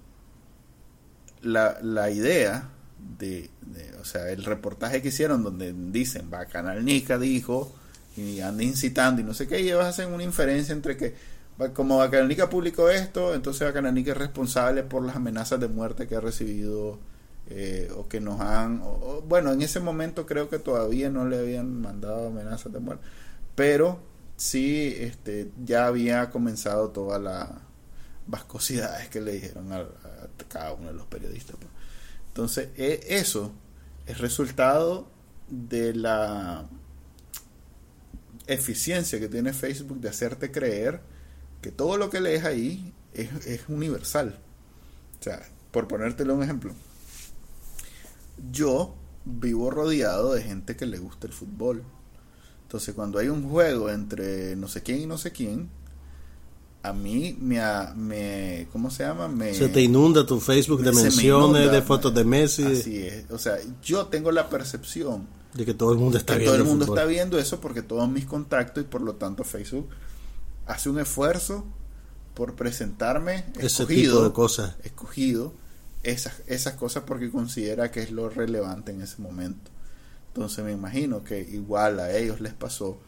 [1.41, 2.69] la, idea
[3.17, 3.49] de,
[3.99, 7.73] o sea, el reportaje que hicieron donde dicen, va, Canal Nica dijo,
[8.17, 11.15] y anda incitando y no sé qué, y ellos hacen una inferencia entre que
[11.73, 16.21] como Bacananica publicó esto, entonces Bacananica es responsable por las amenazas de muerte que ha
[16.21, 16.99] recibido
[17.49, 18.83] eh, o que nos han...
[19.27, 23.03] bueno, en ese momento creo que todavía no le habían mandado amenazas de muerte,
[23.55, 23.99] pero
[24.37, 27.49] sí este, ya había comenzado todas las
[28.27, 29.85] vascosidades que le dijeron a,
[30.47, 31.55] cada uno de los periodistas.
[31.57, 31.69] Pues.
[32.27, 33.51] Entonces, e, eso
[34.05, 35.07] es resultado
[35.49, 36.67] de la
[38.47, 41.01] eficiencia que tiene Facebook de hacerte creer
[41.61, 43.29] que todo lo que lees ahí es,
[43.67, 44.39] universal.
[45.19, 46.73] O sea, por ponértelo un ejemplo,
[48.51, 48.95] yo
[49.25, 51.83] vivo rodeado de gente que le gusta el fútbol.
[52.63, 55.69] Entonces, cuando hay un juego entre no sé quién y no sé quién,
[56.83, 57.59] a mí me,
[57.95, 59.27] me ¿cómo se llama?
[59.27, 62.63] Me, se te inunda tu Facebook de menciones, de fotos de Messi.
[62.63, 63.29] Así es.
[63.31, 66.51] O sea, yo tengo la percepción de que todo el mundo está viendo.
[66.51, 69.89] Todo el mundo está viendo eso porque todos mis contactos y por lo tanto Facebook
[70.67, 71.65] hace un esfuerzo
[72.33, 74.75] por presentarme ese tipo de cosas.
[74.83, 75.53] Escogido
[76.03, 79.71] esas, esas cosas porque considera que es lo relevante en ese momento.
[80.27, 82.99] Entonces me imagino que igual a ellos les pasó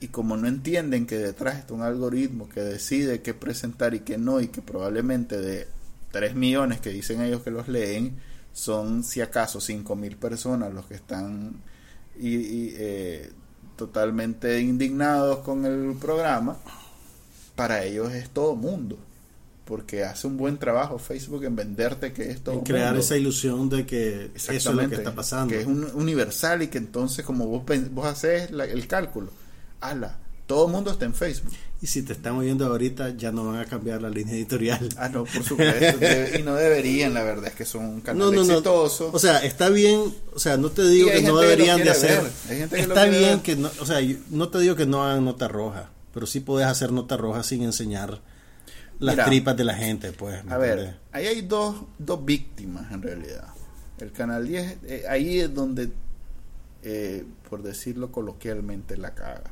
[0.00, 4.18] y como no entienden que detrás está un algoritmo que decide qué presentar y qué
[4.18, 5.68] no y que probablemente de
[6.10, 8.16] 3 millones que dicen ellos que los leen
[8.52, 11.62] son si acaso 5 mil personas los que están
[12.18, 13.30] y, eh,
[13.76, 16.58] totalmente indignados con el programa
[17.54, 18.98] para ellos es todo mundo
[19.70, 23.86] porque hace un buen trabajo Facebook en venderte que esto en crear esa ilusión de
[23.86, 27.46] que eso es lo que está pasando que es un universal y que entonces como
[27.46, 29.30] vos vos haces el cálculo
[29.80, 30.18] ala
[30.48, 31.52] Todo el mundo está en Facebook.
[31.80, 34.88] Y si te están oyendo ahorita, ya no van a cambiar la línea editorial.
[34.98, 35.98] Ah, no, por supuesto.
[36.38, 39.04] y no deberían, la verdad, es que son un canal no, no, exitoso.
[39.04, 39.12] No.
[39.12, 42.28] O sea, está bien, o sea, no te digo que no deberían de hacer.
[42.72, 46.26] está bien que no, o sea, no te digo que no hagan nota roja, pero
[46.26, 48.20] sí puedes hacer nota roja sin enseñar
[49.00, 50.40] las tripas de la gente, pues.
[50.48, 53.48] A ver, ahí hay dos, dos víctimas en realidad.
[53.98, 55.90] El canal 10, eh, ahí es donde,
[56.82, 59.50] eh, por decirlo coloquialmente, la caga.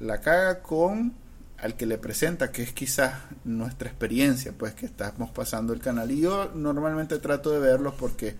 [0.00, 1.14] La caga con
[1.58, 3.14] al que le presenta, que es quizás
[3.44, 6.10] nuestra experiencia, pues que estamos pasando el canal.
[6.10, 8.36] Y yo normalmente trato de verlos porque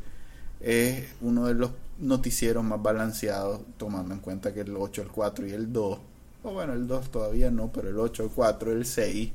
[0.60, 5.47] es uno de los noticieros más balanceados, tomando en cuenta que el 8, el 4
[5.47, 5.98] y el 2,
[6.43, 9.32] o bueno, el 2 todavía no, pero el 8, el 4, el 6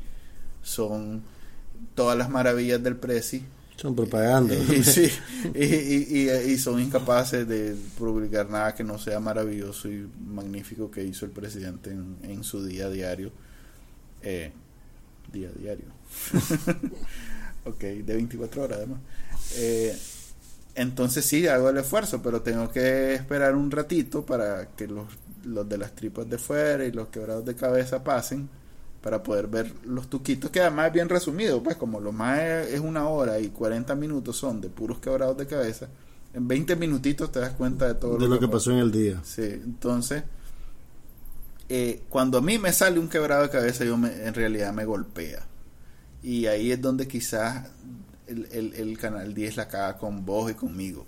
[0.62, 1.22] son
[1.96, 3.44] todas las maravillas del Prezi.
[3.76, 4.54] Son propaganda.
[4.54, 5.10] Y, sí,
[5.56, 11.26] y, y, son incapaces de publicar nada que no sea maravilloso y magnífico que hizo
[11.26, 13.32] el presidente en, en su día diario
[14.24, 14.52] eh,
[15.32, 15.86] día diario.
[17.66, 19.00] ok, de 24 horas además.
[19.56, 19.98] Eh,
[20.76, 25.06] entonces sí, hago el esfuerzo, pero tengo que esperar un ratito para que los,
[25.46, 28.50] los de las tripas de fuera y los quebrados de cabeza pasen
[29.02, 32.80] para poder ver los tuquitos, que además es bien resumido, pues como lo más es
[32.80, 35.88] una hora y 40 minutos son de puros quebrados de cabeza,
[36.34, 39.20] en 20 minutitos te das cuenta de todo de lo, que, pasó en el día.
[39.24, 40.24] Sí, entonces
[41.74, 44.84] eh, cuando a mí me sale un quebrado de cabeza, yo me, en realidad me
[44.84, 45.48] golpea.
[46.22, 47.70] Y ahí es donde quizás
[48.28, 51.08] el, el, Canal 10 la caga con vos y conmigo.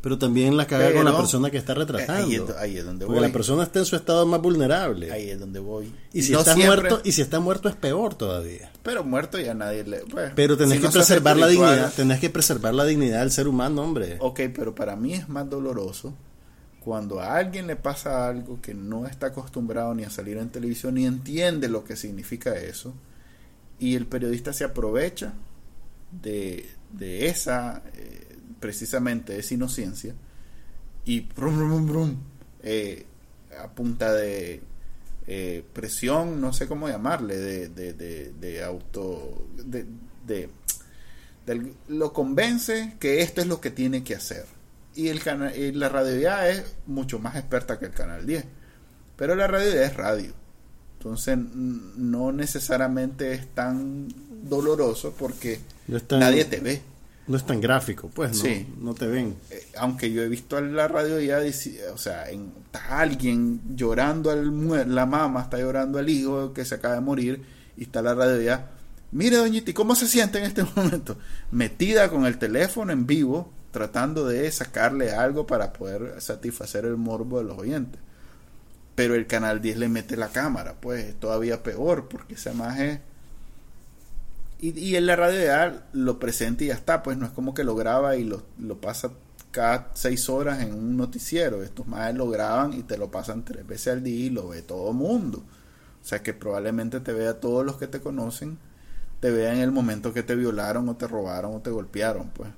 [0.00, 2.54] Pero también la caga con la persona que está retratando.
[2.58, 5.10] Ahí es, donde Porque la persona está en su estado más vulnerable.
[5.10, 5.92] Ahí es donde voy.
[6.12, 8.70] Y si, está muerto, y si está muerto es peor todavía.
[8.82, 9.98] Pero muerto ya nadie le...
[10.00, 11.92] Pues, pero tenés que preservar la dignidad.
[11.94, 14.16] Tenés que preservar la dignidad del ser humano, hombre.
[14.20, 16.14] Ok, pero para mí es más doloroso
[16.88, 20.94] cuando a alguien le pasa algo que no está acostumbrado ni a salir en televisión
[20.94, 22.94] ni entiende lo que significa eso,
[23.78, 25.34] y el periodista se aprovecha
[26.10, 26.66] de,
[26.98, 28.27] esa, eh,
[28.60, 30.14] precisamente esa inocencia,
[31.04, 32.16] y brum, brum,
[32.62, 33.06] eh,
[33.62, 34.60] a punta de
[35.26, 39.86] eh, presión, no sé cómo llamarle, de, de, de auto, de,
[40.26, 40.48] de,
[41.88, 44.44] lo convence que esto es lo que tiene que hacer
[44.98, 48.44] y, el canal, y la radio es mucho más experta que el canal 10.
[49.16, 50.32] Pero la radio es radio.
[50.98, 54.08] Entonces no necesariamente es tan
[54.42, 55.60] doloroso porque
[56.10, 56.82] nadie te ve.
[57.28, 58.50] No es tan gráfico, pues, ¿no?
[58.80, 59.36] No te ven.
[59.50, 61.40] Eh, aunque yo he visto a la radio ya,
[61.92, 66.76] o sea, en, está alguien llorando, al, la mamá está llorando al hijo que se
[66.76, 67.42] acaba de morir
[67.76, 68.70] y está la radio ya.
[69.12, 71.18] Mire, doñita, ¿y cómo se siente en este momento?
[71.50, 77.38] Metida con el teléfono en vivo, tratando de sacarle algo para poder satisfacer el morbo
[77.38, 78.00] de los oyentes.
[78.94, 83.00] Pero el canal 10 le mete la cámara, pues todavía peor, porque esa imagen
[84.60, 87.64] y, y en la radio lo presenta y ya está, pues no es como que
[87.64, 89.12] lo graba y lo, lo pasa
[89.50, 91.62] cada seis horas en un noticiero.
[91.62, 94.62] Estos más lo graban y te lo pasan tres veces al día y lo ve
[94.62, 95.42] todo mundo.
[96.02, 98.58] O sea que probablemente te vea todos los que te conocen,
[99.20, 102.50] te vean en el momento que te violaron o te robaron o te golpearon, pues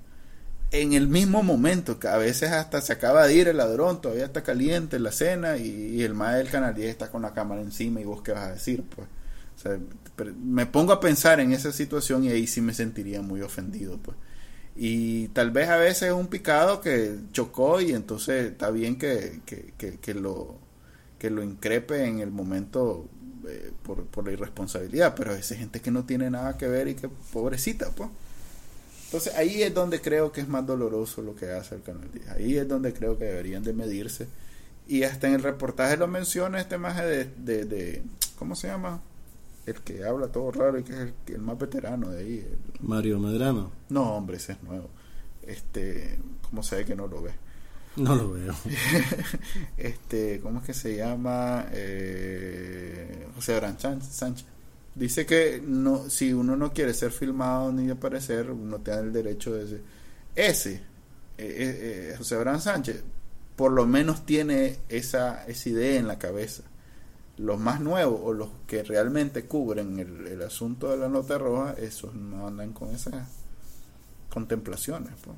[0.72, 4.24] en el mismo momento, que a veces hasta se acaba de ir el ladrón, todavía
[4.24, 8.00] está caliente la cena y, el maestro del canal 10 está con la cámara encima
[8.00, 9.08] y vos qué vas a decir, pues.
[10.24, 14.16] Me pongo a pensar en esa situación y ahí sí me sentiría muy ofendido, pues.
[14.76, 19.40] Y tal vez a veces es un picado que chocó y entonces está bien que,
[19.44, 20.58] que, lo,
[21.18, 23.06] que lo increpe en el momento
[23.46, 26.94] eh, por, por la irresponsabilidad, pero veces gente que no tiene nada que ver y
[26.94, 28.10] que pobrecita, pues.
[29.06, 32.28] Entonces ahí es donde creo que es más doloroso lo que hace el Canal 10.
[32.28, 34.28] Ahí es donde creo que deberían de medirse.
[34.86, 37.04] Y hasta en el reportaje lo menciona este maje
[37.36, 38.02] de, de,
[38.38, 39.02] ¿cómo se llama?
[39.66, 42.58] El que habla todo raro y que es el, más veterano de ahí.
[42.80, 43.70] Mario Medrano.
[43.88, 44.88] No, hombre, ese es nuevo.
[45.42, 47.32] Este, ¿cómo se ve que no lo ve?
[47.96, 48.54] No lo veo.
[49.76, 51.66] este, ¿cómo es que se llama?
[51.72, 54.46] Eh, José Abraham Sánchez.
[54.94, 59.52] Dice que no, si uno no quiere ser filmado ni aparecer, uno tiene el derecho
[59.54, 59.82] de decir,
[60.34, 60.80] ese, eh,
[61.38, 63.02] eh, José Abraham Sánchez,
[63.56, 66.62] por lo menos tiene esa, esa idea en la cabeza.
[67.40, 71.74] Los más nuevos o los que realmente cubren el, el asunto de la nota roja,
[71.78, 73.14] esos no andan con esas
[74.28, 75.12] contemplaciones.
[75.24, 75.36] Pues.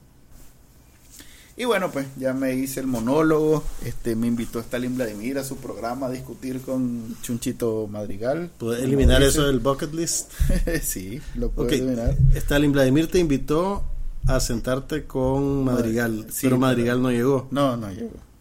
[1.56, 3.62] Y bueno, pues ya me hice el monólogo.
[3.84, 8.50] Este me invitó Stalin Vladimir a su programa a discutir con Chunchito Madrigal.
[8.56, 10.32] ¿Puedes eliminar eso del bucket list?
[10.82, 12.16] sí, lo puedo eliminar.
[12.34, 13.84] Stalin Vladimir te invitó
[14.26, 17.48] a sentarte con Madrigal, pero Madrigal no llegó.
[17.50, 18.31] No, no llegó.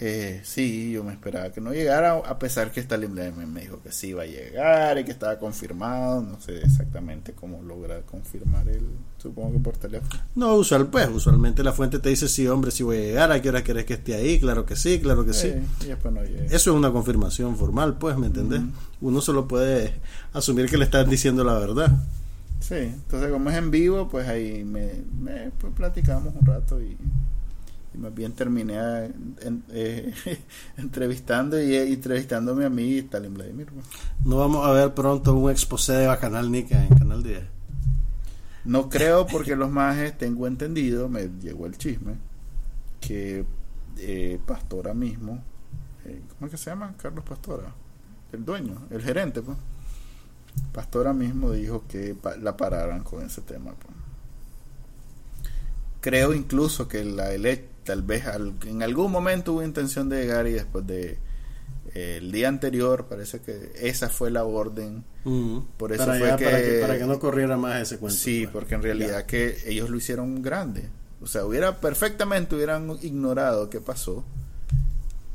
[0.00, 3.90] Eh, sí, yo me esperaba que no llegara, a pesar que Stalin me dijo que
[3.90, 6.22] sí iba a llegar y que estaba confirmado.
[6.22, 8.86] No sé exactamente cómo logra confirmar él,
[9.18, 10.22] supongo que por teléfono.
[10.36, 13.42] No, usual, pues, usualmente la fuente te dice, sí, hombre, si voy a llegar, ¿a
[13.42, 14.38] qué hora querés que esté ahí?
[14.38, 15.52] Claro que sí, claro que sí.
[15.82, 16.44] y después no llega.
[16.44, 18.60] Eso es una confirmación formal, pues, ¿me entendés?
[19.00, 19.94] Uno solo puede
[20.32, 21.90] asumir que le están diciendo la verdad.
[22.60, 26.96] Sí, entonces como es en vivo, pues ahí me, me pues, platicamos un rato y
[27.98, 28.76] más bien terminé
[29.70, 30.14] eh,
[30.76, 33.68] entrevistando y entrevistándome a mí y Stalin Vladimir.
[33.72, 33.86] Pues.
[34.24, 37.42] ¿No vamos a ver pronto un exposé de Bacanal Nica en Canal 10?
[38.64, 42.14] No creo porque los majes, tengo entendido, me llegó el chisme,
[43.00, 43.44] que
[43.98, 45.42] eh, Pastora mismo,
[46.04, 46.94] eh, ¿cómo es que se llama?
[47.00, 47.72] Carlos Pastora,
[48.32, 49.56] el dueño, el gerente, pues.
[50.72, 53.72] Pastora mismo dijo que la pararan con ese tema.
[53.72, 53.94] Pues.
[56.00, 58.24] Creo incluso que la electa tal vez
[58.66, 61.16] en algún momento hubo intención de llegar y después de
[61.94, 65.04] eh, el día anterior parece que esa fue la orden.
[65.78, 68.52] Por eso para fue que, para que, no corriera más ese cuento sí pues.
[68.52, 70.90] porque en realidad que ellos lo hicieron grande.
[71.22, 74.22] O sea hubiera perfectamente hubieran ignorado qué pasó.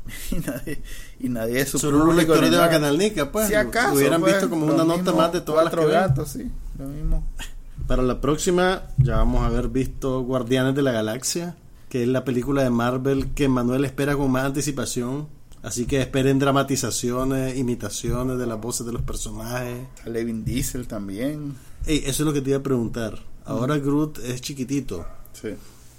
[0.30, 0.82] Y nadie
[1.18, 3.48] y nadie de su Solo de Bacanalnica pues.
[3.48, 6.52] Si acaso, hubieran pues, visto como una nota más de todas cuatro las gatos sí
[6.78, 7.26] lo mismo.
[7.88, 11.56] Para la próxima ya vamos a haber visto Guardianes de la Galaxia
[11.94, 15.28] que es la película de Marvel que Manuel espera con más anticipación.
[15.62, 19.78] Así que esperen dramatizaciones, imitaciones de las voces de los personajes.
[20.04, 21.54] Levin Diesel también.
[21.86, 23.20] Ey, eso es lo que te iba a preguntar.
[23.44, 25.06] Ahora Groot es chiquitito.
[25.40, 25.50] Sí.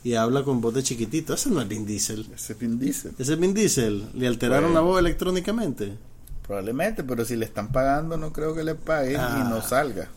[0.04, 1.34] Y habla con voz de chiquitito.
[1.34, 2.28] Ese no es Vin Diesel.
[2.36, 3.14] Ese es Vin Diesel.
[3.18, 4.10] Ese es Vin Diesel.
[4.16, 5.94] ¿Le alteraron la voz electrónicamente?
[6.46, 9.66] Probablemente, pero si le están pagando, no creo que le paguen y no ah.
[9.66, 10.10] salga.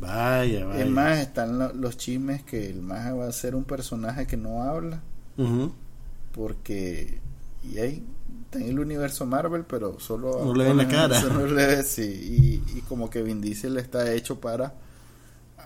[0.00, 0.84] Vaya, vaya.
[0.84, 4.62] Es más, están los chismes que el mago va a ser un personaje que no
[4.62, 5.00] habla.
[6.32, 7.20] Porque.
[7.62, 8.06] Y ahí
[8.44, 10.44] está en el universo Marvel, pero solo.
[10.44, 11.20] No le ven la cara.
[11.82, 14.74] sí, y, como que Vin Diesel está hecho para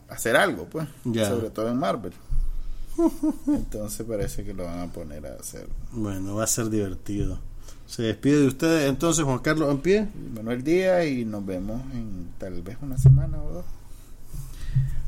[0.09, 0.89] hacer algo, pues.
[1.05, 2.13] Sobre todo en Marvel.
[3.47, 5.67] Entonces parece que lo van a poner a hacer.
[5.93, 7.39] Bueno, va a ser divertido.
[7.87, 10.09] Se despide de ustedes entonces Juan Carlos en pie.
[10.35, 13.65] Manuel Díaz y nos vemos en tal vez una semana o dos.